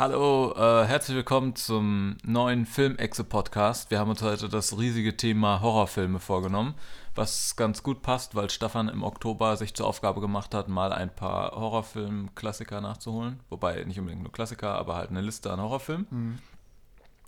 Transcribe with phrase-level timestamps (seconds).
[0.00, 3.90] Hallo, äh, herzlich willkommen zum neuen Film-Exe-Podcast.
[3.90, 6.74] Wir haben uns heute das riesige Thema Horrorfilme vorgenommen,
[7.14, 11.14] was ganz gut passt, weil Stefan im Oktober sich zur Aufgabe gemacht hat, mal ein
[11.14, 13.40] paar Horrorfilm-Klassiker nachzuholen.
[13.50, 16.38] Wobei nicht unbedingt nur Klassiker, aber halt eine Liste an Horrorfilmen, mhm.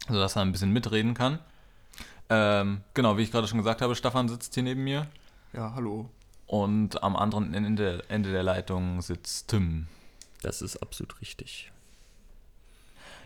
[0.08, 1.40] sodass er ein bisschen mitreden kann.
[2.30, 5.08] Ähm, genau, wie ich gerade schon gesagt habe, Stefan sitzt hier neben mir.
[5.52, 6.08] Ja, hallo.
[6.46, 9.88] Und am anderen Ende, Ende der Leitung sitzt Tim.
[10.40, 11.71] Das ist absolut richtig.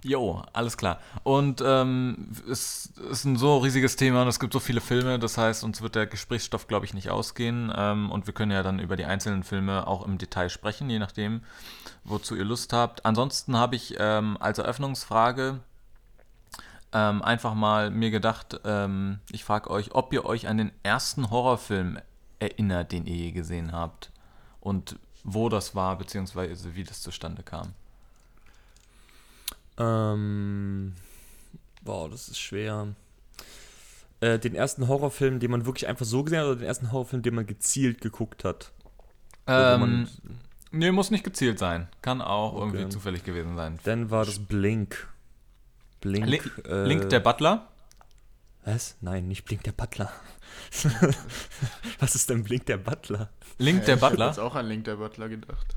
[0.08, 1.00] Jo, alles klar.
[1.24, 5.36] Und ähm, es ist ein so riesiges Thema und es gibt so viele Filme, das
[5.36, 7.72] heißt, uns wird der Gesprächsstoff, glaube ich, nicht ausgehen.
[7.76, 11.00] Ähm, und wir können ja dann über die einzelnen Filme auch im Detail sprechen, je
[11.00, 11.40] nachdem,
[12.04, 13.04] wozu ihr Lust habt.
[13.04, 15.58] Ansonsten habe ich ähm, als Eröffnungsfrage
[16.92, 21.30] ähm, einfach mal mir gedacht, ähm, ich frage euch, ob ihr euch an den ersten
[21.30, 21.98] Horrorfilm
[22.38, 24.12] erinnert, den ihr je gesehen habt.
[24.60, 27.74] Und wo das war, beziehungsweise wie das zustande kam.
[29.78, 30.94] Ähm,
[31.82, 32.94] boah, das ist schwer.
[34.20, 37.22] Äh, den ersten Horrorfilm, den man wirklich einfach so gesehen hat, oder den ersten Horrorfilm,
[37.22, 38.72] den man gezielt geguckt hat?
[39.46, 40.08] Ähm,
[40.70, 41.88] nee, muss nicht gezielt sein.
[42.02, 42.62] Kann auch okay.
[42.64, 43.78] irgendwie zufällig gewesen sein.
[43.84, 45.08] Dann war das Blink.
[46.00, 46.26] Blink.
[46.26, 47.68] Link, äh, Link der Butler?
[48.64, 48.96] Was?
[49.00, 50.10] Nein, nicht Blink der Butler.
[52.00, 53.30] Was ist denn Blink der Butler?
[53.58, 54.14] Link der Butler?
[54.14, 55.76] Ich habe jetzt auch an Link der Butler gedacht.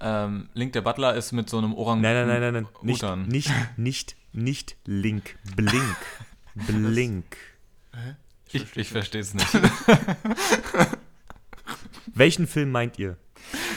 [0.00, 2.00] Ähm, Link der Butler ist mit so einem Orang.
[2.00, 2.66] Nein, nein, nein, nein, nein.
[2.82, 5.38] Nicht, nicht, nicht, nicht Link.
[5.56, 5.96] Blink.
[6.54, 7.36] Blink.
[7.92, 8.16] Hä?
[8.48, 9.48] Ich, ich, ich verstehe es nicht.
[12.14, 13.16] Welchen Film meint ihr?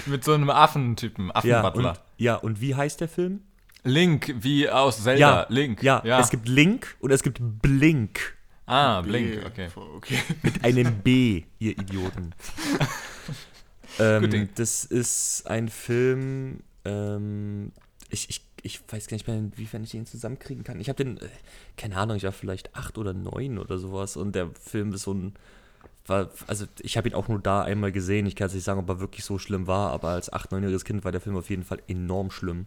[0.05, 1.83] Mit so einem Affentypen, Affenbutler.
[1.83, 3.41] Ja, und, ja, und wie heißt der Film?
[3.83, 5.19] Link, wie aus Zelda.
[5.19, 5.81] Ja, Link.
[5.81, 8.37] Ja, ja, es gibt Link und es gibt Blink.
[8.65, 9.69] Ah, Blink, okay.
[9.95, 10.19] okay.
[10.43, 12.35] Mit einem B, ihr Idioten.
[13.99, 17.71] ähm, das ist ein Film, ähm,
[18.09, 20.79] ich, ich, ich weiß gar nicht mehr, inwiefern ich den zusammenkriegen kann.
[20.79, 21.29] Ich habe den, äh,
[21.77, 25.13] keine Ahnung, ich war vielleicht acht oder neun oder sowas und der Film ist so
[25.13, 25.33] ein,
[26.05, 28.25] war, also ich habe ihn auch nur da einmal gesehen.
[28.25, 30.85] Ich kann jetzt nicht sagen, ob er wirklich so schlimm war, aber als acht, neunjähriges
[30.85, 32.65] Kind war der Film auf jeden Fall enorm schlimm.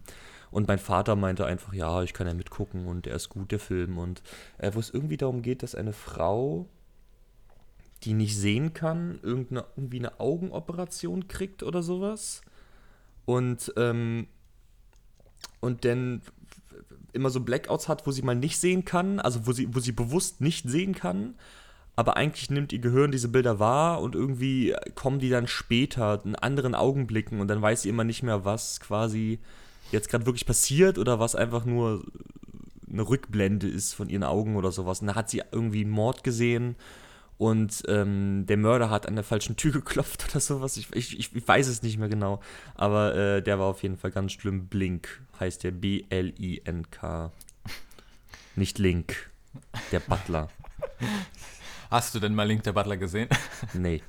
[0.51, 3.59] Und mein Vater meinte einfach, ja, ich kann ja mitgucken und er ist gut, der
[3.59, 3.97] Film.
[3.97, 4.21] Und
[4.57, 6.67] äh, wo es irgendwie darum geht, dass eine Frau,
[8.03, 12.41] die nicht sehen kann, irgendeine, irgendwie eine Augenoperation kriegt oder sowas.
[13.25, 14.27] Und, ähm,
[15.59, 16.21] und dann
[17.13, 19.91] immer so Blackouts hat, wo sie mal nicht sehen kann, also wo sie, wo sie
[19.91, 21.35] bewusst nicht sehen kann.
[21.95, 26.35] Aber eigentlich nimmt ihr Gehirn diese Bilder wahr und irgendwie kommen die dann später in
[26.35, 29.39] anderen Augenblicken und dann weiß sie immer nicht mehr, was quasi
[29.91, 32.03] jetzt gerade wirklich passiert oder was einfach nur
[32.89, 35.01] eine Rückblende ist von ihren Augen oder sowas.
[35.01, 36.75] Und da hat sie irgendwie einen Mord gesehen
[37.41, 40.77] und ähm, der Mörder hat an der falschen Tür geklopft oder sowas.
[40.77, 42.39] Ich, ich, ich weiß es nicht mehr genau.
[42.75, 44.67] Aber äh, der war auf jeden Fall ganz schlimm.
[44.67, 47.31] Blink heißt der B-L-I-N-K.
[48.55, 49.31] Nicht Link,
[49.91, 50.49] der Butler.
[51.89, 53.27] Hast du denn mal Link der Butler gesehen?
[53.73, 54.03] Nee.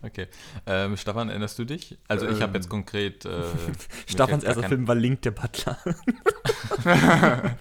[0.00, 0.28] Okay.
[0.64, 1.98] Ähm, Stefan, erinnerst du dich?
[2.08, 2.70] Also ich habe jetzt ähm.
[2.70, 3.26] konkret.
[3.26, 3.42] Äh,
[4.06, 5.78] Stefans erster Film war Link der Butler.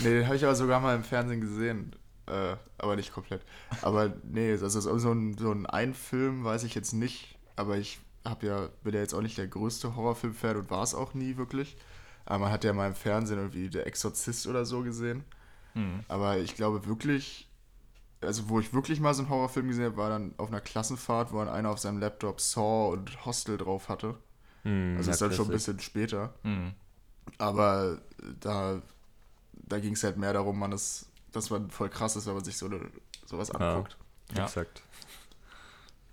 [0.00, 1.92] nee, den habe ich aber sogar mal im Fernsehen gesehen.
[2.26, 3.42] Äh, aber nicht komplett.
[3.82, 7.38] Aber nee, also so ein, so ein Ein-Film weiß ich jetzt nicht.
[7.56, 10.94] Aber ich hab ja, bin ja jetzt auch nicht der größte Horrorfilm-Fan und war es
[10.94, 11.76] auch nie wirklich.
[12.24, 15.24] Aber man hat ja mal im Fernsehen irgendwie Der Exorzist oder so gesehen.
[15.74, 16.00] Hm.
[16.08, 17.48] Aber ich glaube wirklich,
[18.20, 21.32] also wo ich wirklich mal so einen Horrorfilm gesehen habe, war dann auf einer Klassenfahrt,
[21.32, 24.14] wo dann einer auf seinem Laptop Saw und Hostel drauf hatte.
[24.64, 26.34] Mm, also ist dann schon ein bisschen später.
[26.42, 26.68] Mm.
[27.38, 28.00] Aber
[28.40, 28.80] da,
[29.54, 32.44] da ging es halt mehr darum, man ist, dass man voll krass ist, wenn man
[32.44, 32.80] sich so eine,
[33.26, 33.96] sowas anguckt.
[34.36, 34.82] Ja, exakt.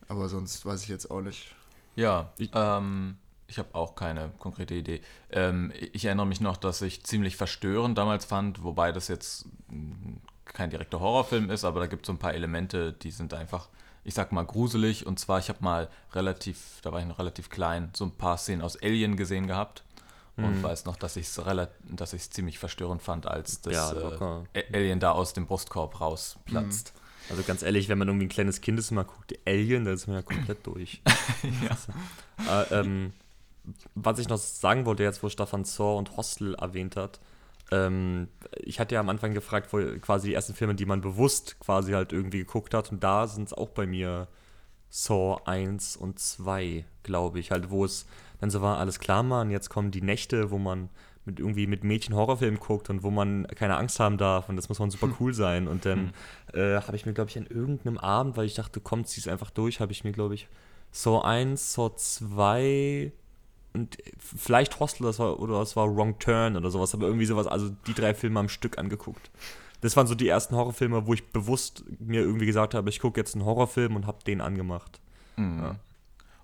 [0.08, 1.56] Aber sonst weiß ich jetzt auch nicht.
[1.96, 5.02] Ja, ich, ähm, ich habe auch keine konkrete Idee.
[5.32, 9.46] Ähm, ich erinnere mich noch, dass ich ziemlich verstörend damals fand, wobei das jetzt
[10.46, 13.70] kein direkter Horrorfilm ist, aber da gibt es so ein paar Elemente, die sind einfach,
[14.04, 15.06] ich sag mal, gruselig.
[15.06, 18.38] Und zwar, ich habe mal relativ, da war ich noch relativ klein, so ein paar
[18.38, 19.84] Szenen aus Alien gesehen gehabt.
[20.44, 20.64] Und mhm.
[20.64, 25.34] weiß noch, dass ich es ziemlich verstörend fand, als das ja, äh, Alien da aus
[25.34, 26.94] dem Brustkorb rausplatzt.
[26.94, 27.00] Mhm.
[27.32, 29.94] Also ganz ehrlich, wenn man irgendwie ein kleines Kind ist und mal guckt, Alien, dann
[29.94, 31.02] ist man ja komplett durch.
[31.64, 32.64] ja.
[32.64, 33.14] Äh, ähm,
[33.94, 37.20] was ich noch sagen wollte, jetzt wo Stefan Zor und Hostel erwähnt hat,
[37.72, 41.60] ähm, ich hatte ja am Anfang gefragt, wo quasi die ersten Filme, die man bewusst
[41.60, 42.92] quasi halt irgendwie geguckt hat.
[42.92, 44.28] Und da sind es auch bei mir
[44.90, 47.52] Saw 1 und 2, glaube ich.
[47.52, 48.08] Halt, wo es
[48.40, 50.90] dann so war, alles klar, Mann, jetzt kommen die Nächte, wo man
[51.26, 54.70] mit irgendwie mit Mädchen Horrorfilm guckt und wo man keine Angst haben darf und das
[54.70, 55.68] muss man super cool sein.
[55.68, 56.14] Und dann
[56.54, 56.60] hm.
[56.60, 59.28] äh, habe ich mir, glaube ich, an irgendeinem Abend, weil ich dachte, komm, zieh es
[59.28, 60.48] einfach durch, habe ich mir, glaube ich,
[60.92, 63.12] Saw 1, Saw 2
[63.74, 67.46] und vielleicht Hostel das war, oder das war Wrong Turn oder sowas, aber irgendwie sowas,
[67.46, 69.30] also die drei Filme am Stück angeguckt.
[69.82, 73.20] Das waren so die ersten Horrorfilme, wo ich bewusst mir irgendwie gesagt habe, ich gucke
[73.20, 75.00] jetzt einen Horrorfilm und habe den angemacht.
[75.38, 75.60] Mhm.
[75.62, 75.76] Ja.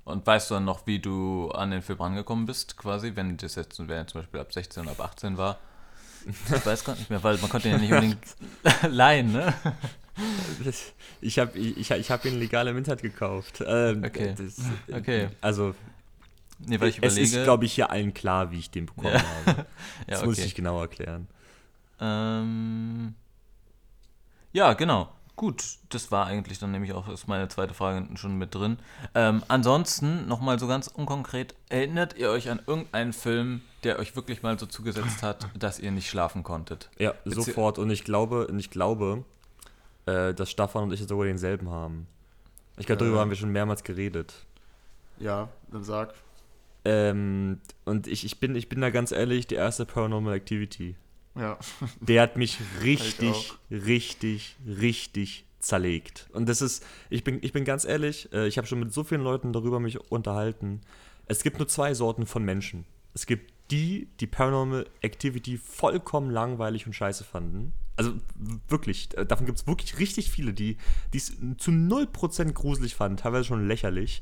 [0.06, 3.56] Und weißt du dann noch, wie du an den Film rangekommen bist, quasi, wenn das
[3.56, 5.58] jetzt wenn er zum Beispiel ab 16 oder ab 18 war?
[6.28, 8.36] Ich weiß gar nicht mehr, weil man konnte ihn ja nicht unbedingt
[8.94, 9.54] leihen, ne?
[11.22, 13.64] Ich habe ich, ich hab ihn legal im Internet gekauft.
[13.66, 14.34] Ähm, Okay.
[14.38, 14.56] Das,
[14.96, 15.30] Okay.
[15.42, 15.76] Also,
[16.60, 17.38] Nee, weil ich es überlege.
[17.40, 19.24] ist, glaube ich, hier allen klar, wie ich den bekommen Ja.
[19.46, 19.58] habe.
[19.58, 19.66] ja,
[20.08, 20.44] Das muss ich okay.
[20.46, 21.28] nicht genau erklären.
[22.00, 23.14] Ähm,
[24.54, 25.10] ja, genau.
[25.36, 28.78] Gut, das war eigentlich dann nämlich auch ist meine zweite Frage schon mit drin.
[29.14, 34.44] Ähm, ansonsten, nochmal so ganz unkonkret, erinnert ihr euch an irgendeinen Film, der euch wirklich
[34.44, 36.90] mal so zugesetzt hat, dass ihr nicht schlafen konntet?
[36.98, 37.80] Ja, Bezieh- sofort.
[37.80, 39.26] Und ich glaube, und ich glaube,
[40.06, 42.08] äh, dass Staffan und ich sogar denselben haben.
[42.78, 43.20] Ich glaube, darüber Äh.
[43.22, 44.34] haben wir schon mehrmals geredet.
[45.20, 46.14] Ja, dann sag.
[46.86, 50.96] Ähm, und ich, ich, bin, ich bin da ganz ehrlich, die erste Paranormal Activity.
[51.36, 51.58] Ja.
[52.00, 53.56] Der hat mich richtig, auch.
[53.70, 56.28] richtig, richtig zerlegt.
[56.32, 59.04] Und das ist, ich bin, ich bin ganz ehrlich, äh, ich habe schon mit so
[59.04, 60.82] vielen Leuten darüber mich unterhalten.
[61.26, 62.86] Es gibt nur zwei Sorten von Menschen.
[63.14, 67.74] Es gibt die, die Paranormal Activity vollkommen langweilig und scheiße fanden.
[67.98, 68.14] Also
[68.68, 70.78] wirklich, äh, davon gibt es wirklich richtig viele, die
[71.14, 74.22] die es zu 0% gruselig fanden, teilweise schon lächerlich.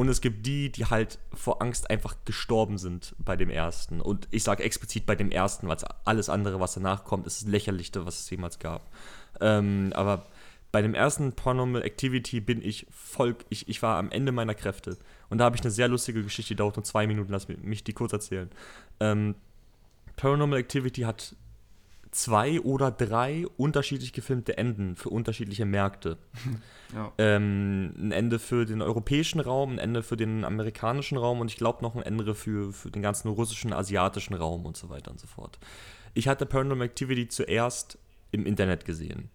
[0.00, 4.00] Und es gibt die, die halt vor Angst einfach gestorben sind bei dem ersten.
[4.00, 5.76] Und ich sage explizit bei dem ersten, weil
[6.06, 8.90] alles andere, was danach kommt, ist das lächerlichste, was es jemals gab.
[9.42, 10.24] Ähm, aber
[10.72, 14.96] bei dem ersten Paranormal Activity bin ich voll, ich, ich war am Ende meiner Kräfte.
[15.28, 17.84] Und da habe ich eine sehr lustige Geschichte, die dauert nur zwei Minuten, lass mich,
[17.84, 18.48] die kurz erzählen.
[19.00, 19.34] Ähm,
[20.16, 21.36] Paranormal Activity hat
[22.10, 26.18] zwei oder drei unterschiedlich gefilmte Enden für unterschiedliche Märkte.
[26.92, 27.12] Ja.
[27.18, 31.56] Ähm, ein Ende für den europäischen Raum, ein Ende für den amerikanischen Raum und ich
[31.56, 35.20] glaube noch ein Ende für, für den ganzen russischen, asiatischen Raum und so weiter und
[35.20, 35.60] so fort.
[36.14, 37.96] Ich hatte Paranormal Activity zuerst
[38.32, 39.30] im Internet gesehen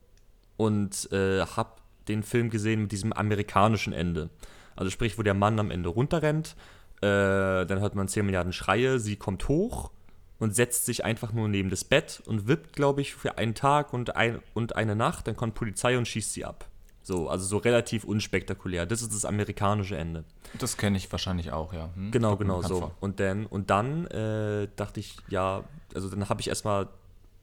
[0.58, 1.76] und äh, habe
[2.10, 4.32] den Film gesehen mit diesem amerikanischen Ende.
[4.76, 6.58] Also sprich, wo der Mann am Ende runterrennt,
[6.98, 9.92] äh, dann hört man 10 Milliarden Schreie, sie kommt hoch
[10.40, 13.94] und setzt sich einfach nur neben das Bett und wippt, glaube ich, für einen Tag
[13.94, 16.66] und, ein, und eine Nacht, dann kommt Polizei und schießt sie ab.
[17.04, 18.88] So, also so relativ unspektakulär.
[18.88, 20.24] Das ist das amerikanische Ende.
[20.58, 21.92] Das kenne ich wahrscheinlich auch, ja.
[21.94, 22.10] Hm?
[22.10, 22.80] Genau, genau so.
[22.80, 22.96] vor.
[23.00, 26.88] Und dann, und dann äh, dachte ich, ja, also dann habe ich erstmal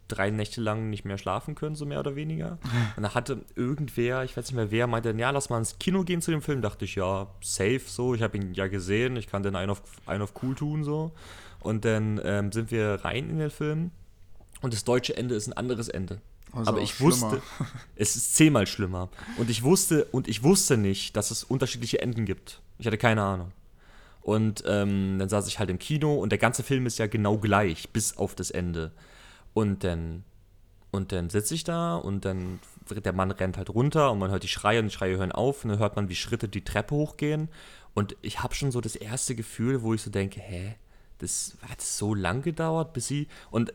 [0.09, 2.59] drei Nächte lang nicht mehr schlafen können, so mehr oder weniger.
[2.97, 6.03] Und da hatte irgendwer, ich weiß nicht mehr wer, meinte, ja, lass mal ins Kino
[6.03, 6.61] gehen zu dem Film.
[6.61, 8.15] Dachte ich, ja, safe so.
[8.15, 11.13] Ich habe ihn ja gesehen, ich kann den einen auf, einen auf cool tun so.
[11.63, 13.91] Und dann ähm, sind wir rein in den Film.
[14.61, 16.21] Und das deutsche Ende ist ein anderes Ende.
[16.53, 17.13] Also Aber ich schlimmer.
[17.13, 17.43] wusste,
[17.97, 19.09] es ist zehnmal schlimmer.
[19.39, 22.61] Und ich wusste, und ich wusste nicht, dass es unterschiedliche Enden gibt.
[22.79, 23.53] Ich hatte keine Ahnung.
[24.21, 27.39] Und ähm, dann saß ich halt im Kino und der ganze Film ist ja genau
[27.39, 28.93] gleich, bis auf das Ende.
[29.53, 30.25] Und dann,
[30.93, 32.61] und dann sitze ich da und dann
[32.91, 35.65] der Mann rennt halt runter und man hört die Schreie und die Schreie hören auf
[35.65, 37.49] und dann hört man, wie Schritte die Treppe hochgehen.
[37.95, 40.77] Und ich habe schon so das erste Gefühl, wo ich so denke, hä,
[41.23, 43.29] das hat so lang gedauert, bis sie.
[43.51, 43.73] Und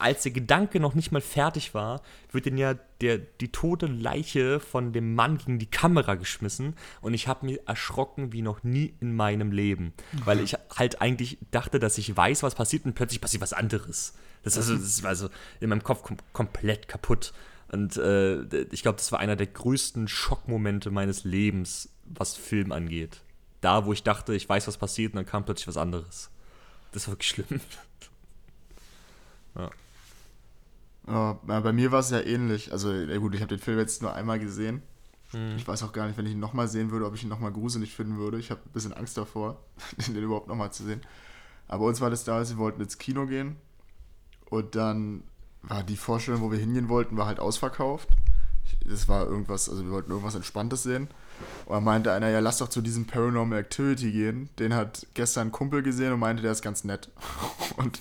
[0.00, 2.02] als der Gedanke noch nicht mal fertig war,
[2.32, 7.12] wird denn ja der, die tote Leiche von dem Mann gegen die Kamera geschmissen und
[7.12, 9.92] ich habe mich erschrocken wie noch nie in meinem Leben,
[10.24, 14.14] weil ich halt eigentlich dachte, dass ich weiß, was passiert und plötzlich passiert was anderes.
[14.42, 15.28] Das, also, das war also
[15.60, 17.34] in meinem Kopf kom komplett kaputt.
[17.70, 18.42] Und äh,
[18.72, 23.20] ich glaube, das war einer der größten Schockmomente meines Lebens, was Film angeht.
[23.60, 26.30] Da, wo ich dachte, ich weiß, was passiert, und dann kam plötzlich was anderes.
[26.92, 27.60] Das war wirklich schlimm.
[31.06, 32.72] Ja, na, bei mir war es ja ähnlich.
[32.72, 34.82] Also, ja gut, ich habe den Film jetzt nur einmal gesehen.
[35.56, 37.52] Ich weiß auch gar nicht, wenn ich ihn nochmal sehen würde, ob ich ihn nochmal
[37.52, 38.38] gruselig finden würde.
[38.38, 39.62] Ich habe ein bisschen Angst davor,
[40.08, 41.02] den überhaupt nochmal zu sehen.
[41.68, 43.56] Aber uns war das damals, wir wollten ins Kino gehen.
[44.46, 45.22] Und dann
[45.62, 48.08] war die Vorstellung, wo wir hingehen wollten, war halt ausverkauft.
[48.84, 51.08] Das war irgendwas, also wir wollten irgendwas Entspanntes sehen.
[51.66, 54.48] Und dann meinte einer, ja, lass doch zu diesem Paranormal Activity gehen.
[54.58, 57.10] Den hat gestern ein Kumpel gesehen und meinte, der ist ganz nett.
[57.76, 58.00] Und,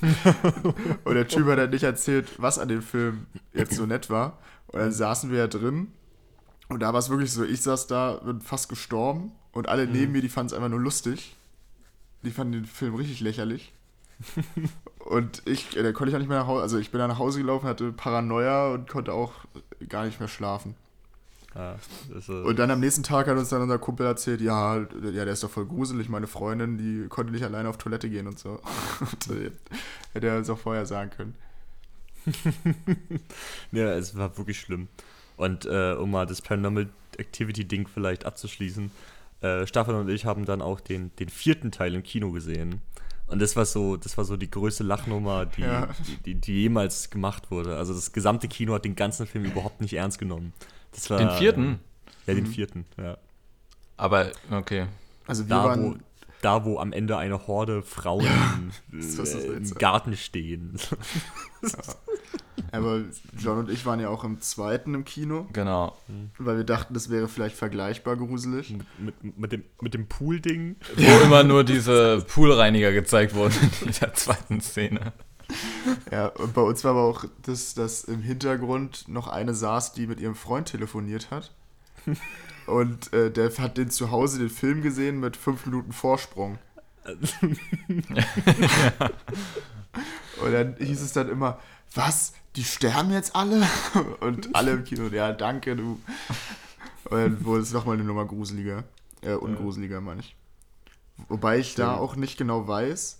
[1.03, 4.39] und der Typ hat halt nicht erzählt, was an dem Film jetzt so nett war.
[4.67, 5.93] Und dann saßen wir ja drin.
[6.69, 9.31] Und da war es wirklich so, ich saß da, bin fast gestorben.
[9.51, 11.36] Und alle neben mir, die fanden es einfach nur lustig.
[12.24, 13.72] Die fanden den Film richtig lächerlich.
[15.00, 17.08] und ich, äh, da konnte ich auch nicht mehr nach Hause, also ich bin da
[17.08, 19.34] nach Hause gelaufen, hatte Paranoia und konnte auch
[19.88, 20.75] gar nicht mehr schlafen.
[21.56, 21.75] Ja,
[22.13, 25.27] äh, Und dann am nächsten Tag hat uns dann unser Kumpel erzählt, ja, ja, der
[25.27, 28.60] ist doch voll gruselig, meine Freundin, die konnte nicht alleine auf Toilette gehen und so.
[29.00, 29.51] Und, äh,
[30.13, 31.36] hätte er uns auch vorher sagen können.
[33.72, 34.88] ja, es war wirklich schlimm.
[35.38, 38.91] Und äh, um mal das Paranormal Activity-Ding vielleicht abzuschließen,
[39.41, 42.82] äh, Stefan und ich haben dann auch den, den vierten Teil im Kino gesehen.
[43.27, 45.89] Und das war so, das war so die größte Lachnummer, die, Ja.
[46.08, 47.77] die, die, die jemals gemacht wurde.
[47.77, 50.53] Also das gesamte Kino hat den ganzen Film überhaupt nicht ernst genommen.
[50.91, 51.79] Das war, Den vierten?
[52.27, 53.17] Ja, den vierten, ja.
[53.98, 54.86] Aber, okay.
[55.27, 56.03] Also wir Da wo, waren,
[56.41, 59.74] da, wo am Ende eine Horde Frauen das äh, im.
[59.75, 60.79] Garten stehen.
[62.72, 63.01] aber
[63.38, 65.98] John und ich waren ja auch im zweiten im Kino, Genau.
[66.38, 68.75] weil wir dachten, das wäre vielleicht vergleichbar gruselig.
[68.98, 70.75] mit, mit, dem, mit dem Pool-Ding.
[70.96, 75.13] Wo immer nur diese Poolreiniger gezeigt wurden in dieser zweiten Szene.
[76.12, 80.08] Ja, und bei uns war aber auch, das, dass im Hintergrund noch eine saß, die
[80.08, 81.51] mit ihrem Freund telefoniert hat.
[82.65, 86.60] Und äh, der hat den zu Hause den Film gesehen mit fünf Minuten Vorsprung.
[90.41, 91.60] Und dann hieß es dann immer,
[91.94, 92.34] was?
[92.56, 93.68] Die sterben jetzt alle?
[94.20, 96.00] Und alle im Kino, ja, danke, du.
[97.06, 98.84] Und dann wurde es nochmal eine Nummer gruseliger.
[99.22, 100.36] Äh, ungruseliger, meine ich.
[101.27, 103.19] Wobei ich da auch nicht genau weiß,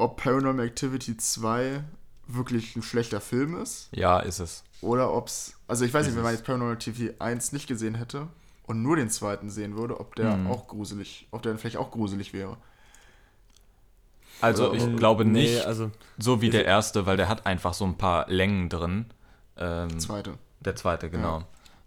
[0.00, 1.82] ob Paranormal Activity 2
[2.26, 3.88] wirklich ein schlechter Film ist.
[3.92, 4.64] Ja, ist es.
[4.80, 5.54] Oder ob es.
[5.68, 8.28] Also ich weiß nicht, Ist wenn man jetzt Paranormal Activity 1 nicht gesehen hätte
[8.66, 10.46] und nur den zweiten sehen würde, ob der Mhm.
[10.46, 12.56] auch gruselig, ob der vielleicht auch gruselig wäre.
[14.40, 17.74] Also Oder- ich glaube Nee, nicht also so wie der erste, weil der hat einfach
[17.74, 19.06] so ein paar Längen drin.
[19.58, 20.34] Ähm, Zweite.
[20.60, 21.42] der zweite, genau.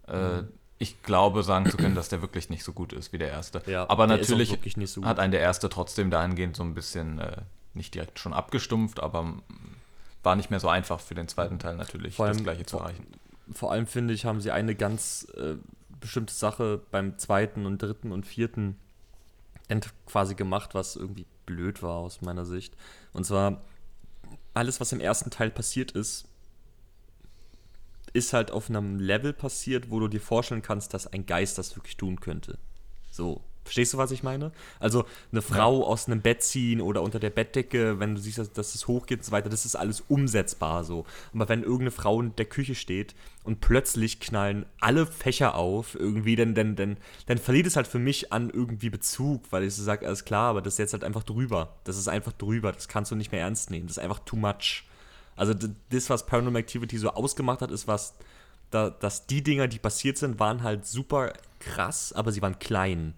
[0.06, 0.42] Äh,
[0.78, 3.62] ich glaube sagen zu können, dass der wirklich nicht so gut ist wie der erste.
[3.66, 7.18] Ja, Aber der natürlich nicht so hat einen der erste trotzdem dahingehend so ein bisschen
[7.18, 7.38] äh,
[7.74, 9.34] nicht direkt schon abgestumpft, aber
[10.22, 12.78] war nicht mehr so einfach für den zweiten Teil natürlich Vor das allem- gleiche zu
[12.78, 13.06] erreichen.
[13.52, 15.56] vor allem finde ich, haben sie eine ganz äh,
[16.00, 18.76] bestimmte Sache beim zweiten und dritten und vierten
[20.06, 22.74] quasi gemacht, was irgendwie blöd war aus meiner Sicht.
[23.12, 23.62] Und zwar,
[24.52, 26.26] alles, was im ersten Teil passiert ist,
[28.12, 31.74] ist halt auf einem Level passiert, wo du dir vorstellen kannst, dass ein Geist das
[31.76, 32.58] wirklich tun könnte.
[33.10, 33.42] So.
[33.64, 34.52] Verstehst du, was ich meine?
[34.78, 38.52] Also eine Frau aus einem Bett ziehen oder unter der Bettdecke, wenn du siehst, dass,
[38.52, 41.06] dass es hochgeht und so weiter, das ist alles umsetzbar so.
[41.32, 46.36] Aber wenn irgendeine Frau in der Küche steht und plötzlich knallen alle Fächer auf, irgendwie,
[46.36, 49.82] dann, dann, dann, dann verliert es halt für mich an irgendwie Bezug, weil ich so
[49.82, 51.74] sage, alles klar, aber das ist jetzt halt einfach drüber.
[51.84, 53.86] Das ist einfach drüber, das kannst du nicht mehr ernst nehmen.
[53.86, 54.84] Das ist einfach too much.
[55.36, 55.54] Also
[55.90, 58.14] das, was Paranormal Activity so ausgemacht hat, ist was,
[58.70, 63.14] da, dass die Dinger, die passiert sind, waren halt super krass, aber sie waren klein.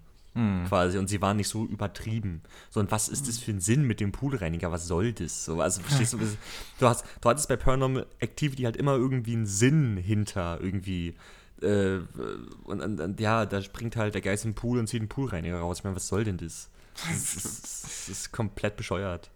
[0.68, 2.42] Quasi, und sie waren nicht so übertrieben.
[2.70, 4.70] So, und was ist das für ein Sinn mit dem Poolreiniger?
[4.70, 5.44] Was soll das?
[5.44, 9.46] So, also, verstehst du, du, hast, du hattest bei Paranormal Activity halt immer irgendwie einen
[9.46, 11.14] Sinn hinter, irgendwie.
[11.62, 12.00] Äh,
[12.64, 15.58] und, und, und ja, da springt halt der Geist im Pool und zieht einen Poolreiniger
[15.58, 15.78] raus.
[15.78, 16.68] Ich meine, was soll denn das?
[16.94, 19.30] Das ist, das ist komplett bescheuert.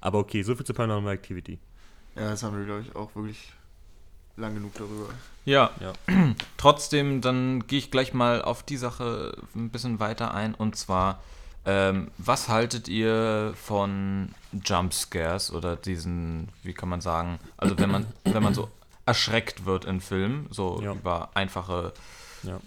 [0.00, 1.58] Aber okay, so viel zu Paranormal Activity.
[2.16, 3.52] Ja, das haben wir, glaube ich, auch wirklich
[4.36, 5.08] lang genug darüber.
[5.44, 5.92] Ja, Ja.
[6.56, 10.54] trotzdem, dann gehe ich gleich mal auf die Sache ein bisschen weiter ein.
[10.54, 11.20] Und zwar,
[11.66, 14.34] ähm, was haltet ihr von
[14.64, 18.68] Jumpscares oder diesen, wie kann man sagen, also wenn man, wenn man so
[19.06, 20.92] erschreckt wird in Filmen, so Ja.
[20.92, 21.92] über einfache
[22.44, 22.60] Ja.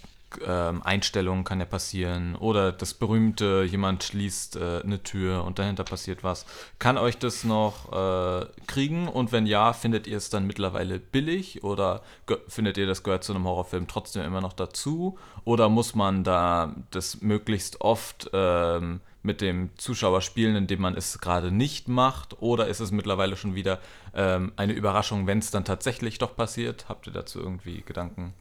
[0.46, 2.36] Ähm, Einstellungen kann ja passieren.
[2.36, 6.46] Oder das berühmte, jemand schließt äh, eine Tür und dahinter passiert was.
[6.80, 9.08] Kann euch das noch äh, kriegen?
[9.08, 11.64] Und wenn ja, findet ihr es dann mittlerweile billig?
[11.64, 12.02] Oder
[12.48, 15.18] findet ihr, das gehört zu einem Horrorfilm trotzdem immer noch dazu?
[15.44, 21.20] Oder muss man da das möglichst oft ähm, mit dem Zuschauer spielen, indem man es
[21.20, 22.42] gerade nicht macht?
[22.42, 23.80] Oder ist es mittlerweile schon wieder
[24.14, 26.86] ähm, eine Überraschung, wenn es dann tatsächlich doch passiert?
[26.88, 28.34] Habt ihr dazu irgendwie Gedanken?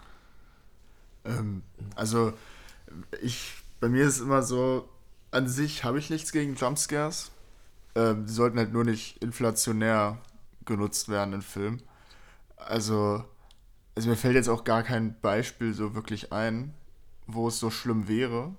[1.25, 1.63] Ähm,
[1.95, 2.33] also,
[3.23, 4.89] ich, bei mir ist es immer so,
[5.31, 7.31] an sich habe ich nichts gegen Jumpscares.
[7.95, 10.19] Ähm, die sollten halt nur nicht inflationär
[10.65, 11.83] genutzt werden in Filmen.
[12.57, 13.25] Also,
[13.95, 16.75] also mir fällt jetzt auch gar kein Beispiel so wirklich ein,
[17.27, 18.55] wo es so schlimm wäre.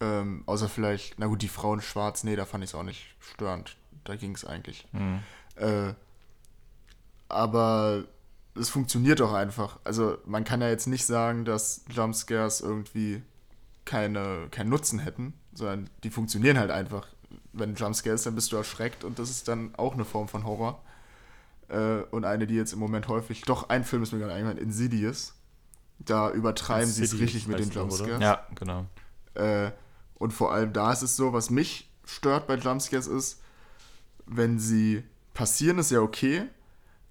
[0.00, 2.82] Ähm, außer vielleicht, na gut, die Frau in Schwarz, nee, da fand ich es auch
[2.82, 3.76] nicht störend.
[4.04, 4.86] Da ging es eigentlich.
[4.92, 5.20] Hm.
[5.56, 5.92] Äh,
[7.28, 8.04] aber
[8.54, 9.78] es funktioniert doch einfach.
[9.84, 13.22] Also man kann ja jetzt nicht sagen, dass Jumpscares irgendwie
[13.84, 17.06] keine, keinen Nutzen hätten, sondern die funktionieren halt einfach.
[17.52, 20.44] Wenn Jumpscare ist, dann bist du erschreckt und das ist dann auch eine Form von
[20.44, 20.82] Horror.
[21.68, 24.62] Äh, und eine, die jetzt im Moment häufig, doch ein Film ist mir gerade eingefallen,
[24.62, 25.34] Insidious.
[25.98, 27.70] Da übertreiben sie es richtig mit den?
[27.70, 28.20] Jumpscares.
[28.20, 28.86] Ja, genau.
[29.34, 29.70] Äh,
[30.14, 33.40] und vor allem da ist es so, was mich stört bei Jumpscares ist,
[34.26, 35.04] wenn sie
[35.34, 36.46] passieren, ist ja okay,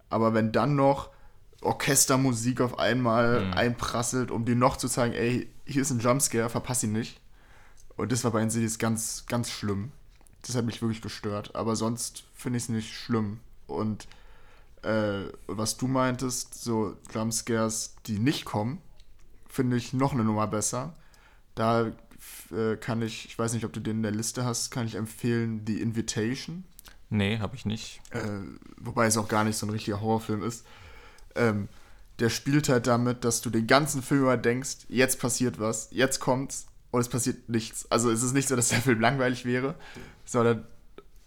[0.10, 1.10] aber wenn dann noch
[1.62, 3.54] Orchestermusik auf einmal Mhm.
[3.54, 7.20] einprasselt, um dir noch zu zeigen, ey, hier ist ein Jumpscare, verpass ihn nicht.
[7.98, 9.92] Und das war bei Insidious ganz, ganz schlimm.
[10.44, 11.54] Das hat mich wirklich gestört.
[11.56, 13.40] Aber sonst finde ich es nicht schlimm.
[13.68, 14.08] Und
[14.84, 18.82] äh, was du meintest, so Jumpscares, die nicht kommen,
[19.50, 20.94] finde ich noch eine Nummer besser.
[21.56, 21.92] Da
[22.52, 24.96] äh, kann ich, ich weiß nicht, ob du den in der Liste hast, kann ich
[24.96, 26.64] empfehlen The Invitation.
[27.10, 28.00] Nee, habe ich nicht.
[28.12, 28.22] Äh,
[28.78, 30.66] wobei es auch gar nicht so ein richtiger Horrorfilm ist.
[31.36, 31.68] Ähm,
[32.20, 36.20] der spielt halt damit, dass du den ganzen Film über denkst, jetzt passiert was, jetzt
[36.20, 37.90] kommt's und es passiert nichts.
[37.90, 39.76] Also es ist nicht so, dass der Film langweilig wäre,
[40.26, 40.66] sondern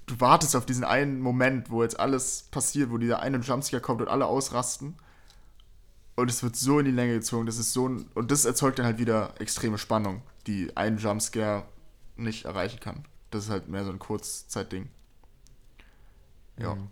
[0.06, 4.00] du wartest auf diesen einen Moment, wo jetzt alles passiert, wo dieser eine Jumpscare kommt
[4.02, 4.96] und alle ausrasten.
[6.14, 8.78] Und es wird so in die Länge gezogen, das ist so ein, und das erzeugt
[8.78, 11.64] dann halt wieder extreme Spannung, die ein Jumpscare
[12.16, 13.04] nicht erreichen kann.
[13.30, 14.90] Das ist halt mehr so ein Kurzzeitding.
[16.58, 16.74] Ja.
[16.74, 16.88] Mhm.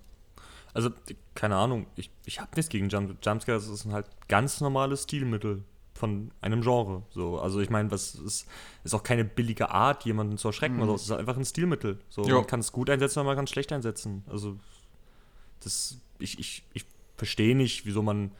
[0.74, 0.90] Also,
[1.34, 5.02] keine Ahnung, ich, ich habe nichts gegen Jump Jumpscares, das ist ein halt ganz normales
[5.04, 7.02] Stilmittel von einem Genre.
[7.10, 8.46] So, also ich meine, was ist,
[8.84, 10.82] ist auch keine billige Art, jemanden zu erschrecken Mhm.
[10.82, 10.96] oder so.
[10.96, 11.98] Es ist einfach ein Stilmittel.
[12.08, 12.36] So, Jo.
[12.36, 14.24] man kann es gut einsetzen, aber man kann es schlecht einsetzen.
[14.28, 14.56] Also
[15.62, 16.84] das, ich, ich, ich
[17.16, 18.30] verstehe nicht, wieso man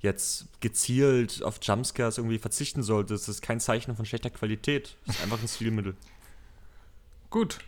[0.00, 3.14] jetzt gezielt auf Jumpscares irgendwie verzichten sollte.
[3.14, 4.96] Das ist kein Zeichen von schlechter Qualität.
[5.06, 5.96] Das ist einfach ein Stilmittel.
[7.30, 7.58] Gut.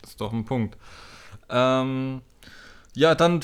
[0.00, 0.76] Das ist doch ein Punkt.
[1.48, 2.22] Ähm,
[2.94, 3.40] ja, dann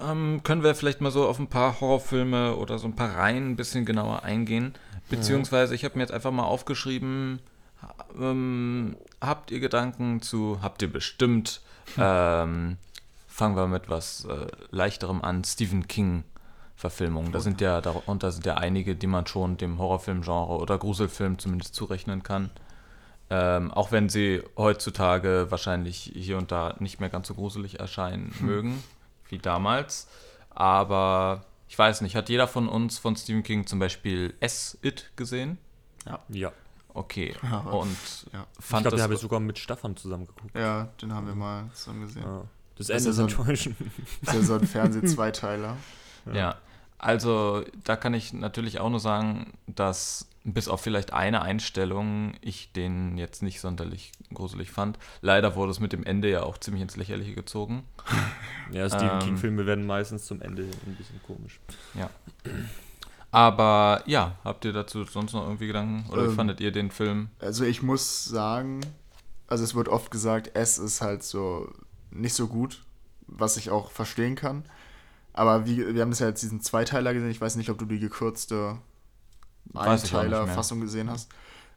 [0.00, 3.50] ähm, können wir vielleicht mal so auf ein paar Horrorfilme oder so ein paar Reihen
[3.50, 4.74] ein bisschen genauer eingehen.
[5.08, 7.40] Beziehungsweise, ich habe mir jetzt einfach mal aufgeschrieben,
[8.20, 11.60] ähm, habt ihr Gedanken zu, habt ihr bestimmt,
[11.96, 12.76] ähm,
[13.28, 16.24] fangen wir mit was äh, leichterem an, Stephen King.
[16.76, 17.32] Verfilmungen.
[17.32, 21.74] Da sind ja darunter sind ja einige, die man schon dem Horrorfilmgenre oder Gruselfilm zumindest
[21.74, 22.50] zurechnen kann.
[23.28, 28.34] Ähm, auch wenn sie heutzutage wahrscheinlich hier und da nicht mehr ganz so gruselig erscheinen
[28.40, 28.82] mögen
[29.28, 30.06] wie damals.
[30.50, 35.10] Aber ich weiß nicht, hat jeder von uns von Stephen King zum Beispiel S It
[35.16, 35.58] gesehen?
[36.28, 36.52] Ja.
[36.94, 37.34] Okay.
[37.42, 38.46] Ja, Und ja.
[38.58, 40.56] Ich fand glaube, den das habe ich sogar mit Stefan zusammen geguckt.
[40.56, 42.22] Ja, den haben wir mal zusammen gesehen.
[42.22, 42.44] Ja.
[42.78, 43.76] Das Das Ende ist so enttäuschend.
[44.22, 45.76] Das ist ja so ein Fernseh-Zweiteiler.
[46.32, 46.56] Ja,
[46.98, 52.72] also da kann ich natürlich auch nur sagen, dass bis auf vielleicht eine Einstellung ich
[52.72, 54.98] den jetzt nicht sonderlich gruselig fand.
[55.20, 57.84] Leider wurde es mit dem Ende ja auch ziemlich ins Lächerliche gezogen.
[58.72, 61.60] Ja, Stephen Ähm, King-Filme werden meistens zum Ende ein bisschen komisch.
[63.30, 66.10] Aber ja, habt ihr dazu sonst noch irgendwie Gedanken?
[66.10, 67.28] Oder wie Ähm, fandet ihr den Film?
[67.38, 68.80] Also ich muss sagen,
[69.46, 71.70] also es wird oft gesagt, S ist halt so
[72.10, 72.82] nicht so gut,
[73.26, 74.64] was ich auch verstehen kann.
[75.32, 77.30] Aber wie, wir haben das ja jetzt diesen Zweiteiler gesehen.
[77.30, 78.78] Ich weiß nicht, ob du die gekürzte
[79.74, 81.30] Einteiler-Fassung gesehen hast.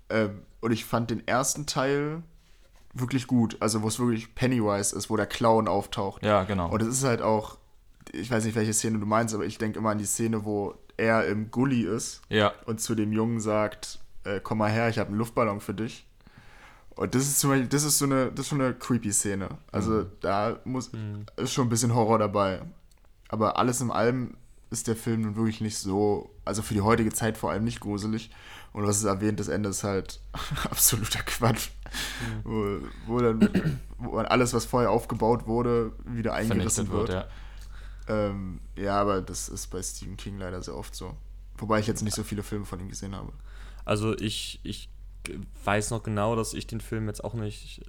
[0.10, 2.24] Ähm, und ich fand den ersten Teil
[2.94, 3.58] wirklich gut.
[3.60, 6.24] Also wo es wirklich Pennywise ist, wo der Clown auftaucht.
[6.24, 6.70] Ja, genau.
[6.70, 7.58] Und es ist halt auch,
[8.12, 10.76] ich weiß nicht, welche Szene du meinst, aber ich denke immer an die Szene, wo
[10.98, 15.00] er im Gully ist ja, und zu dem Jungen sagt, äh, komm mal her, ich
[15.00, 16.06] habe einen Luftballon für dich.
[16.96, 19.48] Und das ist zum Beispiel, das ist so eine, das ist schon eine creepy Szene.
[19.72, 20.92] Also da muss,
[21.38, 22.62] ist schon ein bisschen Horror dabei.
[23.30, 24.36] Aber alles in allem
[24.72, 27.80] ist der Film nun wirklich nicht so, also für die heutige Zeit vor allem nicht
[27.80, 28.30] gruselig.
[28.72, 30.22] Und was ist erwähnt, das Ende ist halt
[30.70, 31.70] absoluter Quatsch.
[32.44, 37.10] Wo, wo dann, wo alles, was vorher aufgebaut wurde, wieder eingerissen wird.
[37.10, 37.28] wird, ja.
[38.10, 41.16] Ähm, ja, aber das ist bei Stephen King leider sehr oft so.
[41.58, 43.34] Wobei ich jetzt nicht so viele Filme von ihm gesehen habe.
[43.86, 44.90] Also ich, ich
[45.64, 47.82] weiß noch genau, dass ich den Film jetzt auch nicht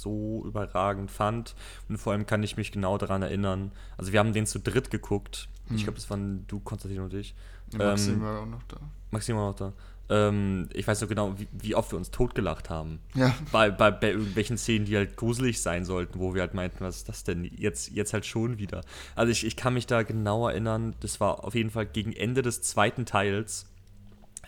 [0.00, 1.54] so überragend fand.
[1.88, 3.72] Und vor allem kann ich mich genau daran erinnern.
[3.96, 5.48] Also wir haben den zu dritt geguckt.
[5.72, 7.34] Ich glaube, das waren du, Konstantin und ich.
[7.72, 8.78] Maxim Ähm, war auch noch da.
[9.12, 9.72] Maxim war noch da.
[10.08, 12.98] Ähm, ich weiß noch genau, wie, wie oft wir uns totgelacht haben.
[13.14, 13.32] Ja.
[13.52, 16.96] Bei, bei, bei irgendwelchen Szenen, die halt gruselig sein sollten, wo wir halt meinten, was
[16.96, 17.44] ist das denn?
[17.44, 18.80] Jetzt, jetzt halt schon wieder.
[19.14, 22.42] Also ich, ich kann mich da genau erinnern, das war auf jeden Fall gegen Ende
[22.42, 23.66] des zweiten Teils,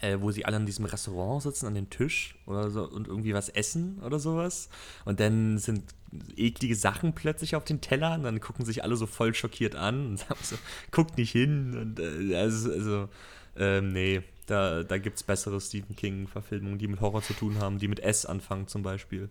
[0.03, 3.35] äh, wo sie alle an diesem Restaurant sitzen, an dem Tisch oder so und irgendwie
[3.35, 4.69] was essen oder sowas.
[5.05, 5.95] Und dann sind
[6.37, 10.07] eklige Sachen plötzlich auf den Tellern, und dann gucken sich alle so voll schockiert an
[10.07, 10.57] und sagen so,
[10.91, 11.77] guckt nicht hin.
[11.77, 13.09] Und äh, also, also
[13.57, 17.79] ähm, nee, da, da gibt es bessere Stephen King-Verfilmungen, die mit Horror zu tun haben,
[17.79, 19.31] die mit S anfangen zum Beispiel.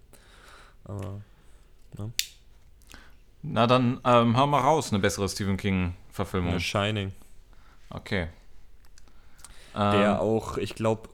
[0.86, 1.22] Aber,
[1.98, 2.12] ne?
[3.44, 6.60] Na dann, ähm, hau mal raus, eine bessere Stephen King-Verfilmung.
[6.60, 7.12] Shining.
[7.90, 8.30] Okay.
[9.74, 11.10] Der Ähm, auch, ich glaube,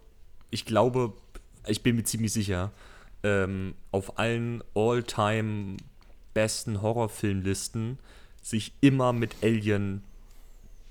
[0.50, 1.14] ich glaube,
[1.66, 2.72] ich bin mir ziemlich sicher,
[3.24, 5.78] ähm, auf allen all-time
[6.34, 8.00] besten Horrorfilmlisten
[8.42, 10.04] sich immer mit Alien